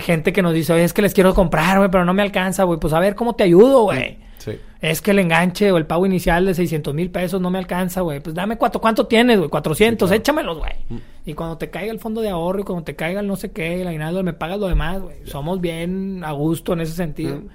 gente 0.01 0.33
que 0.33 0.41
nos 0.41 0.53
dice, 0.53 0.73
oye, 0.73 0.83
es 0.83 0.93
que 0.93 1.01
les 1.01 1.13
quiero 1.13 1.33
comprar, 1.33 1.77
güey, 1.77 1.89
pero 1.89 2.05
no 2.05 2.13
me 2.13 2.23
alcanza, 2.23 2.63
güey. 2.63 2.79
Pues 2.79 2.93
a 2.93 2.99
ver, 2.99 3.15
¿cómo 3.15 3.35
te 3.35 3.43
ayudo, 3.43 3.83
güey? 3.83 4.17
Sí. 4.39 4.59
Es 4.81 5.01
que 5.01 5.11
el 5.11 5.19
enganche 5.19 5.71
o 5.71 5.77
el 5.77 5.85
pago 5.85 6.05
inicial 6.05 6.45
de 6.45 6.53
600 6.53 6.93
mil 6.93 7.09
pesos 7.09 7.39
no 7.39 7.49
me 7.49 7.59
alcanza, 7.59 8.01
güey. 8.01 8.19
Pues 8.19 8.35
dame 8.35 8.57
cuatro, 8.57 8.81
¿cuánto 8.81 9.05
tienes, 9.05 9.37
güey? 9.37 9.49
400, 9.49 10.11
échamelos, 10.11 10.57
güey. 10.57 10.73
Mm. 10.89 10.97
Y 11.25 11.33
cuando 11.33 11.57
te 11.57 11.69
caiga 11.69 11.91
el 11.91 11.99
fondo 11.99 12.21
de 12.21 12.29
ahorro 12.29 12.61
y 12.61 12.63
cuando 12.63 12.83
te 12.83 12.95
caiga 12.95 13.21
el 13.21 13.27
no 13.27 13.35
sé 13.37 13.51
qué, 13.51 13.81
el 13.81 13.87
aguinaldo, 13.87 14.23
me 14.23 14.33
pagas 14.33 14.59
lo 14.59 14.67
demás, 14.67 15.01
güey. 15.01 15.15
Somos 15.25 15.61
bien 15.61 16.23
a 16.25 16.31
gusto 16.33 16.73
en 16.73 16.81
ese 16.81 16.93
sentido. 16.93 17.37
Mm. 17.37 17.49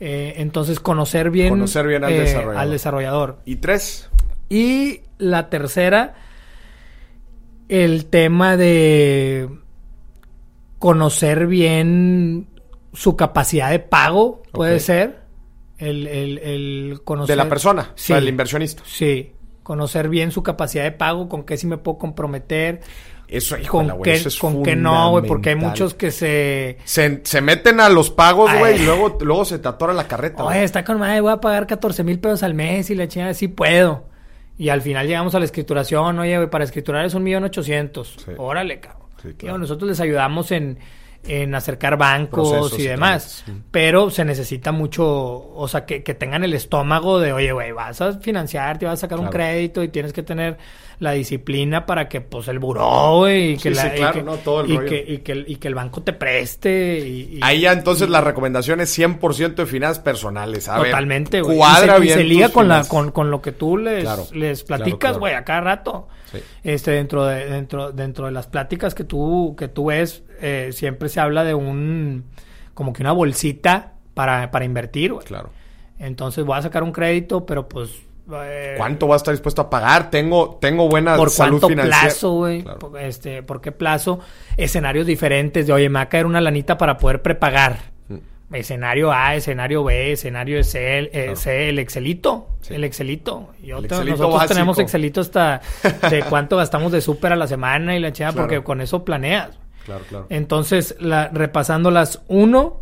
Eh, 0.00 0.34
entonces, 0.38 0.80
conocer 0.80 1.30
bien, 1.30 1.50
conocer 1.50 1.86
bien 1.86 2.04
al, 2.04 2.12
eh, 2.12 2.20
desarrollador. 2.20 2.56
al 2.56 2.70
desarrollador. 2.70 3.38
¿Y 3.44 3.56
tres? 3.56 4.08
Y 4.48 5.00
la 5.18 5.50
tercera, 5.50 6.14
el 7.68 8.06
tema 8.06 8.56
de 8.56 9.50
conocer 10.80 11.46
bien 11.46 12.48
su 12.94 13.14
capacidad 13.14 13.70
de 13.70 13.78
pago, 13.78 14.42
puede 14.50 14.80
ser. 14.80 15.20
El, 15.78 16.06
el, 16.06 16.38
el, 16.38 17.00
conocer... 17.04 17.36
De 17.36 17.36
la 17.36 17.48
persona, 17.48 17.92
sí, 17.94 18.12
el 18.12 18.28
inversionista. 18.28 18.82
Sí, 18.84 19.32
conocer 19.62 20.08
bien 20.08 20.32
su 20.32 20.42
capacidad 20.42 20.82
de 20.82 20.92
pago, 20.92 21.28
con 21.28 21.44
qué 21.44 21.56
sí 21.56 21.66
me 21.66 21.76
puedo 21.76 21.98
comprometer. 21.98 22.80
Eso, 23.28 23.56
con 23.68 24.02
qué, 24.02 24.22
con 24.40 24.62
qué 24.62 24.74
no, 24.74 25.10
güey, 25.10 25.26
porque 25.26 25.50
hay 25.50 25.54
muchos 25.54 25.94
que 25.94 26.10
se... 26.10 26.78
se... 26.84 27.40
meten 27.42 27.78
a 27.80 27.88
los 27.88 28.10
pagos, 28.10 28.50
güey, 28.58 28.80
y 28.80 28.84
luego, 28.84 29.18
luego 29.20 29.44
se 29.44 29.58
te 29.58 29.68
atora 29.68 29.92
la 29.92 30.08
carreta. 30.08 30.44
Oye, 30.44 30.64
está 30.64 30.82
con 30.82 30.98
madre, 30.98 31.20
voy 31.20 31.32
a 31.32 31.40
pagar 31.40 31.66
14 31.66 32.02
mil 32.04 32.18
pesos 32.18 32.42
al 32.42 32.54
mes 32.54 32.90
y 32.90 32.94
la 32.94 33.06
chingada, 33.06 33.34
sí 33.34 33.48
puedo. 33.48 34.08
Y 34.58 34.70
al 34.70 34.80
final 34.80 35.06
llegamos 35.06 35.34
a 35.34 35.38
la 35.38 35.44
escrituración, 35.44 36.18
oye, 36.18 36.36
güey, 36.36 36.50
para 36.50 36.64
escriturar 36.64 37.04
es 37.04 37.14
un 37.14 37.22
millón 37.22 37.44
ochocientos. 37.44 38.16
Órale, 38.38 38.80
cabrón 38.80 38.99
nosotros 39.58 39.88
les 39.88 40.00
ayudamos 40.00 40.50
en, 40.52 40.78
en 41.26 41.54
acercar 41.54 41.96
bancos 41.96 42.78
y 42.78 42.82
demás. 42.82 43.44
Pero 43.70 44.10
se 44.10 44.24
necesita 44.24 44.72
mucho, 44.72 45.06
o 45.06 45.68
sea, 45.68 45.84
que, 45.84 46.02
que 46.02 46.14
tengan 46.14 46.44
el 46.44 46.54
estómago 46.54 47.20
de, 47.20 47.32
oye, 47.32 47.52
güey, 47.52 47.72
vas 47.72 48.00
a 48.00 48.14
financiar, 48.14 48.78
te 48.78 48.86
vas 48.86 48.94
a 48.94 49.02
sacar 49.02 49.18
un 49.18 49.28
crédito 49.28 49.82
y 49.82 49.88
tienes 49.88 50.12
que 50.12 50.22
tener 50.22 50.58
la 50.98 51.12
disciplina 51.12 51.86
para 51.86 52.08
que, 52.08 52.20
pues, 52.20 52.46
el 52.48 52.58
buró, 52.58 53.18
güey, 53.18 53.52
y 53.52 53.56
que, 53.56 53.70
la, 53.70 53.86
y, 53.86 54.00
que, 55.20 55.44
y, 55.46 55.56
que, 55.56 55.68
el 55.68 55.74
banco 55.74 56.02
te 56.02 56.12
preste. 56.12 56.98
Y, 56.98 57.40
Ahí 57.42 57.60
ya 57.60 57.72
entonces 57.72 58.10
la 58.10 58.20
recomendación 58.20 58.80
es 58.80 58.96
100% 58.98 59.54
de 59.54 59.66
finanzas 59.66 60.00
personales. 60.00 60.68
A 60.68 60.76
Totalmente, 60.76 61.40
güey. 61.40 61.56
Cuadra 61.56 61.98
y 62.04 62.08
se, 62.10 62.22
liga 62.22 62.50
con, 62.50 62.68
la, 62.68 62.84
con, 62.84 63.12
con, 63.12 63.30
lo 63.30 63.40
que 63.40 63.52
tú 63.52 63.78
les, 63.78 64.32
les 64.32 64.62
platicas, 64.62 65.16
güey, 65.18 65.34
a 65.34 65.42
cada 65.42 65.62
rato. 65.62 66.08
Este, 66.62 66.92
dentro 66.92 67.24
de, 67.24 67.46
dentro, 67.46 67.92
dentro 67.92 68.26
de 68.26 68.32
las 68.32 68.46
pláticas 68.46 68.94
que 68.94 69.04
tú, 69.04 69.56
que 69.58 69.68
tú 69.68 69.86
ves, 69.86 70.22
eh, 70.40 70.70
siempre 70.72 71.08
se 71.08 71.20
habla 71.20 71.44
de 71.44 71.54
un, 71.54 72.24
como 72.74 72.92
que 72.92 73.02
una 73.02 73.12
bolsita 73.12 73.94
para, 74.14 74.50
para 74.50 74.64
invertir, 74.64 75.12
güey. 75.12 75.26
Claro. 75.26 75.50
Entonces 75.98 76.44
voy 76.44 76.58
a 76.58 76.62
sacar 76.62 76.82
un 76.82 76.92
crédito, 76.92 77.44
pero 77.44 77.68
pues 77.68 78.02
eh, 78.44 78.74
¿Cuánto 78.76 79.08
va 79.08 79.14
a 79.14 79.16
estar 79.16 79.32
dispuesto 79.32 79.62
a 79.62 79.70
pagar? 79.70 80.10
Tengo, 80.10 80.58
tengo 80.60 80.88
buena 80.88 81.16
¿Por 81.16 81.30
salud 81.30 81.60
cuánto 81.60 81.82
plazo, 81.82 82.32
güey? 82.32 82.64
Este, 83.00 83.42
¿Por 83.42 83.60
qué 83.60 83.72
plazo? 83.72 84.20
Escenarios 84.56 85.06
diferentes 85.06 85.66
de, 85.66 85.72
oye, 85.72 85.88
me 85.88 85.98
va 85.98 86.02
a 86.02 86.08
caer 86.08 86.26
una 86.26 86.40
lanita 86.40 86.78
para 86.78 86.96
poder 86.98 87.22
prepagar. 87.22 87.90
Escenario 88.52 89.12
A, 89.12 89.36
escenario 89.36 89.84
B, 89.84 90.12
escenario 90.12 90.62
C, 90.64 91.08
eh, 91.12 91.36
C 91.36 91.68
el 91.68 91.78
Excelito. 91.78 92.48
El 92.68 92.82
Excelito. 92.82 93.50
nosotros 93.62 94.46
tenemos 94.46 94.78
Excelito 94.80 95.20
hasta 95.20 95.60
de 96.10 96.24
cuánto 96.28 96.56
gastamos 96.56 96.90
de 96.90 97.00
súper 97.00 97.32
a 97.32 97.36
la 97.36 97.46
semana 97.46 97.96
y 97.96 98.00
la 98.00 98.12
chingada, 98.12 98.34
porque 98.34 98.62
con 98.64 98.80
eso 98.80 99.04
planeas. 99.04 99.59
Claro, 99.84 100.04
claro. 100.08 100.26
Entonces, 100.30 100.96
la, 101.00 101.28
repasando 101.28 101.90
las 101.90 102.22
uno. 102.28 102.80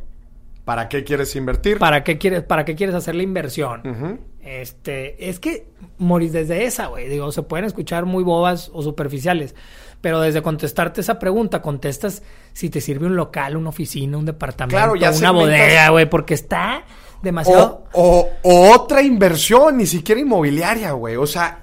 ¿Para 0.64 0.88
qué 0.88 1.04
quieres 1.04 1.34
invertir? 1.36 1.78
¿Para 1.78 2.04
qué 2.04 2.18
quieres, 2.18 2.42
para 2.42 2.64
qué 2.64 2.74
quieres 2.74 2.94
hacer 2.94 3.14
la 3.14 3.22
inversión? 3.22 4.20
Este, 4.40 5.28
es 5.28 5.40
que 5.40 5.66
morís 5.98 6.32
desde 6.32 6.64
esa, 6.64 6.86
güey. 6.86 7.08
Digo, 7.08 7.32
se 7.32 7.42
pueden 7.42 7.64
escuchar 7.64 8.04
muy 8.04 8.22
bobas 8.22 8.70
o 8.74 8.82
superficiales. 8.82 9.54
Pero 10.00 10.20
desde 10.20 10.42
contestarte 10.42 11.00
esa 11.00 11.18
pregunta, 11.18 11.60
contestas 11.60 12.22
si 12.52 12.70
te 12.70 12.80
sirve 12.80 13.06
un 13.06 13.16
local, 13.16 13.56
una 13.56 13.70
oficina, 13.70 14.16
un 14.16 14.26
departamento, 14.26 14.92
una 14.92 15.30
bodega, 15.32 15.88
güey, 15.88 16.08
porque 16.08 16.34
está 16.34 16.84
demasiado. 17.22 17.84
O, 17.92 18.28
otra 18.42 19.02
inversión, 19.02 19.76
ni 19.76 19.86
siquiera 19.86 20.20
inmobiliaria, 20.20 20.92
güey. 20.92 21.16
O 21.16 21.26
sea, 21.26 21.58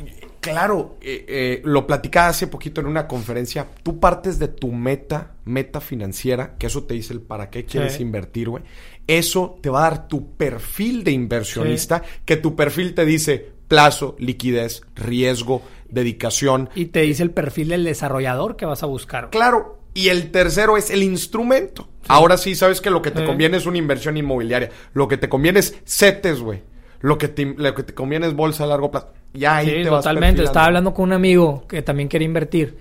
claro, 0.51 0.97
eh, 1.01 1.25
eh, 1.27 1.61
lo 1.63 1.85
platicaba 1.85 2.29
hace 2.29 2.47
poquito 2.47 2.81
en 2.81 2.87
una 2.87 3.07
conferencia. 3.07 3.67
Tú 3.83 3.99
partes 3.99 4.39
de 4.39 4.47
tu 4.47 4.71
meta, 4.71 5.35
meta 5.45 5.81
financiera, 5.81 6.55
que 6.57 6.67
eso 6.67 6.83
te 6.83 6.93
dice 6.93 7.13
el 7.13 7.21
para 7.21 7.49
qué 7.49 7.65
quieres 7.65 7.99
invertir, 7.99 8.49
güey. 8.49 8.63
Eso 9.07 9.57
te 9.61 9.69
va 9.69 9.85
a 9.85 9.89
dar 9.89 10.07
tu 10.07 10.35
perfil 10.35 11.03
de 11.03 11.11
inversionista, 11.11 12.03
que 12.25 12.37
tu 12.37 12.55
perfil 12.55 12.93
te 12.93 13.05
dice 13.05 13.53
plazo, 13.67 14.15
liquidez, 14.19 14.83
riesgo, 14.95 15.61
dedicación. 15.89 16.69
Y 16.75 16.85
te 16.85 17.01
dice 17.01 17.23
el 17.23 17.31
perfil 17.31 17.69
del 17.69 17.83
desarrollador 17.83 18.55
que 18.55 18.65
vas 18.65 18.83
a 18.83 18.87
buscar. 18.87 19.29
Claro. 19.29 19.79
Y 19.93 20.09
el 20.09 20.31
tercero 20.31 20.75
es 20.75 20.89
el 20.89 21.03
instrumento. 21.03 21.87
Ahora 22.07 22.37
sí, 22.37 22.53
sabes 22.53 22.81
que 22.81 22.89
lo 22.89 23.01
que 23.01 23.11
te 23.11 23.23
conviene 23.23 23.57
es 23.57 23.65
una 23.65 23.77
inversión 23.77 24.17
inmobiliaria. 24.17 24.69
Lo 24.93 25.07
que 25.07 25.17
te 25.17 25.29
conviene 25.29 25.59
es 25.59 25.77
CETES, 25.85 26.41
güey. 26.41 26.63
Lo 26.99 27.17
que, 27.17 27.29
te, 27.29 27.45
lo 27.45 27.73
que 27.73 27.83
te 27.83 27.93
conviene 27.93 28.27
es 28.27 28.33
bolsa 28.33 28.65
a 28.65 28.67
largo 28.67 28.91
plazo. 28.91 29.13
Ya 29.35 29.57
ahí 29.57 29.83
te 29.83 29.89
totalmente. 29.89 30.43
Estaba 30.43 30.67
hablando 30.67 30.93
con 30.93 31.05
un 31.05 31.13
amigo 31.13 31.65
que 31.67 31.81
también 31.81 32.07
quiere 32.07 32.25
invertir. 32.25 32.77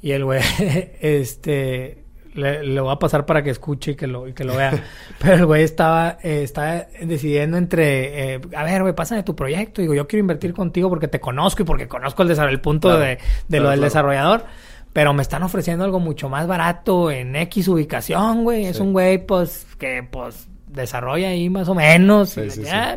Y 0.00 0.12
el 0.12 0.24
güey, 0.24 0.40
este, 1.00 2.02
le, 2.34 2.80
voy 2.80 2.92
a 2.92 2.98
pasar 2.98 3.26
para 3.26 3.42
que 3.42 3.50
escuche 3.50 3.92
y 3.92 3.94
que 3.94 4.06
lo, 4.06 4.32
que 4.34 4.44
lo 4.44 4.56
vea. 4.56 4.72
Pero 5.18 5.34
el 5.34 5.46
güey 5.46 5.62
estaba, 5.62 6.18
eh, 6.22 6.42
estaba 6.42 6.86
decidiendo 7.00 7.56
entre, 7.56 8.34
eh, 8.34 8.40
a 8.56 8.64
ver, 8.64 8.82
güey, 8.82 8.94
pásame 8.94 9.22
tu 9.22 9.36
proyecto. 9.36 9.80
Digo, 9.80 9.94
yo 9.94 10.06
quiero 10.06 10.20
invertir 10.20 10.52
contigo 10.52 10.88
porque 10.88 11.08
te 11.08 11.20
conozco 11.20 11.62
y 11.62 11.64
porque 11.64 11.88
conozco 11.88 12.22
el, 12.22 12.30
el 12.30 12.60
punto 12.60 12.98
de, 12.98 13.18
de 13.48 13.60
lo 13.60 13.70
del 13.70 13.80
desarrollador. 13.80 14.44
pero 14.92 15.14
me 15.14 15.22
están 15.22 15.42
ofreciendo 15.42 15.84
algo 15.84 16.00
mucho 16.00 16.28
más 16.28 16.46
barato 16.46 17.10
en 17.10 17.36
X 17.36 17.68
ubicación, 17.68 18.44
güey. 18.44 18.66
Es 18.66 18.80
un 18.80 18.92
güey, 18.92 19.24
pues, 19.24 19.66
que, 19.78 20.02
pues, 20.02 20.48
desarrolla 20.66 21.28
ahí 21.28 21.48
más 21.50 21.68
o 21.68 21.74
menos, 21.74 22.36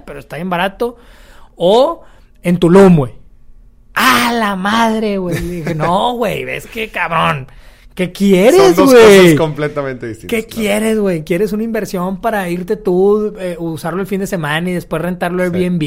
pero 0.06 0.20
está 0.20 0.38
bien 0.38 0.50
barato. 0.50 0.98
O 1.56 2.04
en 2.46 2.58
Tulum, 2.58 2.96
güey. 2.96 3.12
¡Ah, 3.96 4.32
la 4.34 4.56
madre, 4.56 5.18
güey! 5.18 5.36
Dije, 5.36 5.74
no, 5.74 6.14
güey, 6.14 6.46
ves 6.46 6.68
que 6.68 6.90
cabrón. 6.90 7.48
¿Qué 7.96 8.12
quieres, 8.12 8.56
güey? 8.56 8.76
Son 8.76 8.86
dos 8.86 8.94
cosas 8.94 9.34
completamente 9.36 10.08
distintas. 10.08 10.30
¿Qué 10.30 10.46
quieres, 10.46 11.00
güey? 11.00 11.24
¿Quieres 11.24 11.54
una 11.54 11.64
inversión 11.64 12.22
para 12.22 12.48
irte 12.50 12.76
tú, 12.76 13.34
eh, 13.40 13.56
usarlo 13.58 14.02
el 14.02 14.08
fin 14.08 14.20
de 14.20 14.28
semana 14.28 14.70
y 14.70 14.74
después 14.74 15.02
rentarlo 15.02 15.42
Airbnb 15.42 15.82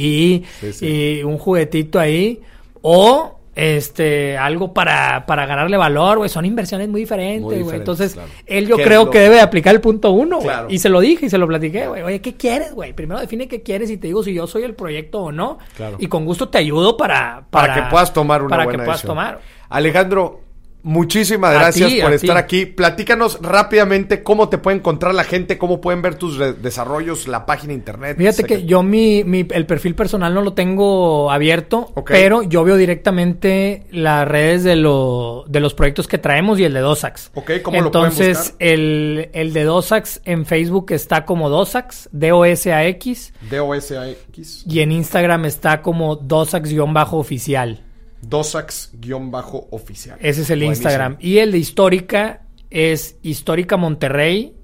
y 0.81 1.23
un 1.23 1.39
juguetito 1.39 2.01
ahí? 2.01 2.41
O 2.83 3.38
este 3.59 4.39
algo 4.39 4.73
para, 4.73 5.27
para 5.27 5.45
ganarle 5.45 5.77
valor, 5.77 6.19
güey. 6.19 6.31
Son 6.31 6.45
inversiones 6.45 6.89
muy 6.89 7.01
diferentes, 7.01 7.65
güey. 7.65 7.77
Entonces, 7.77 8.17
él 8.47 8.69
yo 8.69 8.77
creo 8.77 9.11
que 9.11 9.19
debe 9.19 9.41
aplicar 9.41 9.75
el 9.75 9.81
punto 9.81 10.13
uno, 10.13 10.39
güey. 10.39 10.57
Y 10.69 10.79
se 10.79 10.89
lo 10.89 11.01
dije 11.01 11.27
y 11.27 11.31
se 11.31 11.39
lo 11.39 11.49
platiqué, 11.49 11.89
güey. 11.89 12.03
Oye, 12.03 12.21
¿qué 12.21 12.37
quieres, 12.37 12.73
güey? 12.73 12.93
Primero 12.93 13.21
define 13.21 13.49
qué 13.49 13.63
quieres 13.63 13.91
y 13.91 13.97
te 13.97 14.07
digo 14.07 14.23
si 14.23 14.33
yo 14.33 14.47
soy 14.47 14.63
el 14.63 14.75
proyecto 14.75 15.23
o 15.23 15.33
no. 15.33 15.59
Y 15.99 16.07
con 16.07 16.25
gusto 16.25 16.49
te 16.49 16.59
ayudo 16.59 16.97
para... 16.97 17.47
Para, 17.51 17.75
que 17.75 17.83
puedas 17.91 18.13
tomar 18.13 18.43
una 18.43 18.57
para 18.57 18.71
que 18.71 18.79
puedas 18.79 19.03
tomar. 19.03 19.41
Alejandro, 19.69 20.41
Muchísimas 20.83 21.53
gracias 21.55 21.93
por 21.95 22.13
estar 22.13 22.37
aquí. 22.37 22.65
Platícanos 22.65 23.39
rápidamente 23.43 24.23
cómo 24.23 24.49
te 24.49 24.59
puede 24.59 24.77
encontrar 24.77 25.15
la 25.15 25.25
gente, 25.25 25.59
cómo 25.59 25.81
pueden 25.81 26.03
ver 26.03 26.15
tus 26.15 26.39
desarrollos, 26.63 27.27
la 27.27 27.47
página 27.47 27.73
internet. 27.73 28.17
Fíjate 28.17 28.45
que 28.45 28.65
yo 28.65 28.83
mi, 28.83 29.25
mi, 29.25 29.47
el 29.51 29.67
perfil 29.67 29.95
personal 29.95 30.33
no 30.33 30.43
lo 30.43 30.55
tengo 30.55 31.31
abierto, 31.31 31.93
pero 32.07 32.43
yo 32.43 32.63
veo 32.63 32.77
directamente 32.77 33.87
las 33.91 34.27
redes 34.27 34.63
de, 34.63 34.77
lo, 34.77 35.45
de 35.49 35.61
los 35.61 35.75
proyectos 35.75 36.07
que 36.07 36.19
traemos 36.19 36.61
y 36.61 36.65
el 36.65 36.75
de 36.75 36.81
Dosax. 36.81 37.33
Ok, 37.35 37.51
¿cómo 37.63 37.77
Entonces, 37.77 38.55
lo? 38.59 38.67
El, 38.67 39.31
el 39.33 39.53
de 39.53 39.65
Dosax 39.65 40.21
en 40.25 40.47
Facebook 40.47 40.93
está 40.93 41.25
como 41.25 41.51
Dosax, 41.51 42.09
D-O-S-A-X. 42.13 43.35
D-O-S-A-X. 43.51 44.65
Y 44.67 44.81
en 44.81 44.93
Instagram 44.93 45.45
está 45.45 45.83
como 45.83 46.17
Dosax-oficial. 46.17 47.88
Dosax-oficial. 48.23 50.19
Ese 50.21 50.43
es 50.43 50.51
el 50.51 50.63
Instagram. 50.63 51.17
Y 51.21 51.39
el 51.39 51.53
de 51.53 51.59
Histórica 51.59 52.43
es 52.71 53.19
Histórica 53.23 53.77
Monterrey, 53.77 54.55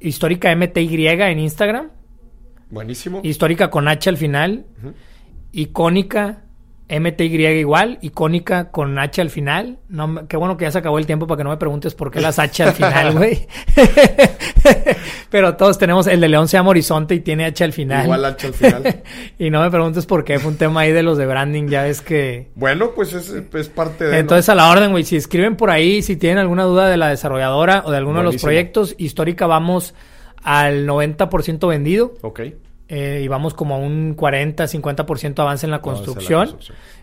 Histórica 0.00 0.54
MTY 0.54 1.06
en 1.06 1.38
Instagram. 1.38 1.90
Buenísimo. 2.70 3.20
Histórica 3.24 3.70
con 3.70 3.88
H 3.88 4.08
al 4.08 4.16
final. 4.16 4.66
Icónica 5.52 6.44
MTY 6.90 7.46
igual, 7.46 7.98
icónica 8.02 8.70
con 8.70 8.98
H 8.98 9.20
al 9.20 9.30
final. 9.30 9.78
No, 9.88 10.26
qué 10.26 10.36
bueno 10.36 10.56
que 10.56 10.64
ya 10.64 10.72
se 10.72 10.78
acabó 10.78 10.98
el 10.98 11.06
tiempo 11.06 11.26
para 11.26 11.38
que 11.38 11.44
no 11.44 11.50
me 11.50 11.56
preguntes 11.56 11.94
por 11.94 12.10
qué 12.10 12.20
las 12.20 12.38
H 12.38 12.62
al 12.62 12.72
final, 12.72 13.12
güey. 13.16 13.46
Pero 15.30 15.56
todos 15.56 15.78
tenemos, 15.78 16.08
el 16.08 16.20
de 16.20 16.28
León 16.28 16.48
se 16.48 16.56
llama 16.56 16.70
Horizonte 16.70 17.14
y 17.14 17.20
tiene 17.20 17.44
H 17.44 17.62
al 17.62 17.72
final. 17.72 18.04
Igual 18.04 18.24
H 18.24 18.46
al 18.48 18.54
final. 18.54 19.02
y 19.38 19.50
no 19.50 19.60
me 19.60 19.70
preguntes 19.70 20.06
por 20.06 20.24
qué, 20.24 20.40
fue 20.40 20.50
un 20.50 20.58
tema 20.58 20.80
ahí 20.80 20.92
de 20.92 21.04
los 21.04 21.16
de 21.16 21.26
branding, 21.26 21.68
ya 21.68 21.84
ves 21.84 22.00
que... 22.00 22.50
Bueno, 22.56 22.90
pues 22.94 23.12
es, 23.12 23.68
parte 23.68 24.04
de... 24.04 24.18
Entonces 24.18 24.48
a 24.48 24.54
la 24.56 24.68
orden, 24.68 24.90
güey, 24.90 25.04
si 25.04 25.16
escriben 25.16 25.56
por 25.56 25.70
ahí, 25.70 26.02
si 26.02 26.16
tienen 26.16 26.38
alguna 26.38 26.64
duda 26.64 26.88
de 26.88 26.96
la 26.96 27.08
desarrolladora 27.08 27.84
o 27.86 27.92
de 27.92 27.98
alguno 27.98 28.18
de 28.18 28.24
los 28.24 28.42
proyectos, 28.42 28.96
histórica 28.98 29.46
vamos 29.46 29.94
al 30.42 30.86
90% 30.88 31.68
vendido. 31.68 32.14
Ok. 32.22 32.40
Eh, 32.92 33.20
y 33.22 33.28
vamos 33.28 33.54
como 33.54 33.76
a 33.76 33.78
un 33.78 34.14
40, 34.14 34.64
50% 34.64 35.38
avance 35.38 35.64
en 35.64 35.70
la 35.70 35.80
construcción. 35.80 36.56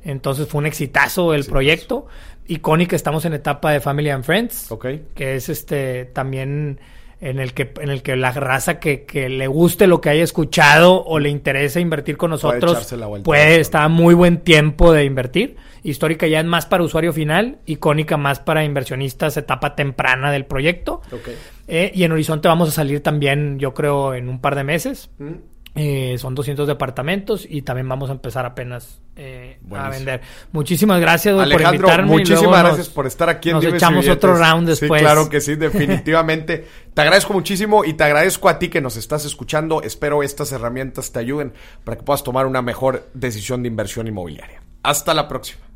Entonces 0.04 0.46
fue 0.46 0.60
un 0.60 0.66
exitazo 0.66 1.34
el 1.34 1.46
proyecto. 1.46 2.08
Icónica, 2.46 2.98
estamos 2.98 3.24
en 3.24 3.34
etapa 3.34 3.72
de 3.72 3.80
Family 3.80 4.10
and 4.10 4.26
Friends. 4.26 4.70
Ok. 4.70 4.86
Que 5.16 5.36
es 5.38 5.48
este 5.48 6.04
también 6.04 6.82
en 7.22 7.40
el 7.40 7.54
que, 7.54 7.74
en 7.80 7.90
el 7.90 8.02
que 8.02 8.18
la 8.18 8.32
raza 8.32 8.80
que, 8.80 9.06
que 9.06 9.30
le 9.30 9.48
guste 9.48 9.88
lo 9.88 10.02
que 10.02 10.10
haya 10.10 10.24
escuchado 10.24 11.04
o 11.06 11.20
le 11.20 11.30
interese 11.30 11.80
invertir 11.80 12.18
con 12.18 12.32
nosotros 12.32 12.94
puede, 13.24 13.62
estar 13.62 13.90
muy 13.90 14.14
buen 14.14 14.42
tiempo 14.42 14.92
de 14.92 15.06
invertir. 15.06 15.56
Histórica 15.84 16.28
ya 16.28 16.42
es 16.42 16.46
más 16.46 16.66
para 16.66 16.84
usuario 16.84 17.14
final, 17.14 17.60
icónica 17.66 18.18
más 18.18 18.40
para 18.40 18.66
inversionistas, 18.66 19.38
etapa 19.38 19.74
temprana 19.74 20.34
del 20.34 20.46
proyecto. 20.46 21.02
Okay. 21.08 21.36
Eh, 21.68 21.92
y 21.96 22.04
en 22.04 22.12
Horizonte 22.12 22.50
vamos 22.50 22.70
a 22.70 22.72
salir 22.74 23.02
también, 23.02 23.58
yo 23.58 23.74
creo, 23.74 24.14
en 24.14 24.28
un 24.28 24.42
par 24.42 24.56
de 24.56 24.66
meses. 24.66 25.10
Mm. 25.18 25.57
Eh, 25.76 26.18
son 26.18 26.34
200 26.34 26.68
departamentos 26.68 27.46
y 27.48 27.62
también 27.62 27.88
vamos 27.88 28.10
a 28.10 28.14
empezar 28.14 28.46
apenas 28.46 29.00
eh, 29.16 29.60
a 29.76 29.90
vender. 29.90 30.22
Muchísimas 30.52 31.00
gracias 31.00 31.36
por 31.36 31.62
invitarme. 31.62 32.08
Muchísimas 32.08 32.64
gracias 32.64 32.90
por 32.90 33.06
estar 33.06 33.30
aquí 33.30 33.50
en 33.50 33.58
Nos 33.58 33.66
echamos 33.66 34.08
otro 34.08 34.36
round 34.36 34.68
después. 34.68 35.00
Sí, 35.00 35.06
claro 35.06 35.30
que 35.30 35.40
sí, 35.40 35.56
definitivamente. 35.58 36.66
te 36.94 37.02
agradezco 37.02 37.34
muchísimo 37.34 37.86
y 37.86 37.94
te 37.94 38.04
agradezco 38.04 38.50
a 38.50 38.58
ti 38.58 38.70
que 38.70 38.82
nos 38.82 38.98
estás 38.98 39.26
escuchando. 39.26 39.84
Espero 39.84 40.24
estas 40.24 40.52
herramientas 40.52 41.12
te 41.12 41.20
ayuden 41.20 41.54
para 41.84 41.98
que 41.98 42.04
puedas 42.04 42.24
tomar 42.24 42.48
una 42.48 42.64
mejor 42.64 43.08
decisión 43.14 43.62
de 43.62 43.68
inversión 43.68 44.08
inmobiliaria. 44.08 44.62
Hasta 44.82 45.14
la 45.14 45.28
próxima. 45.28 45.67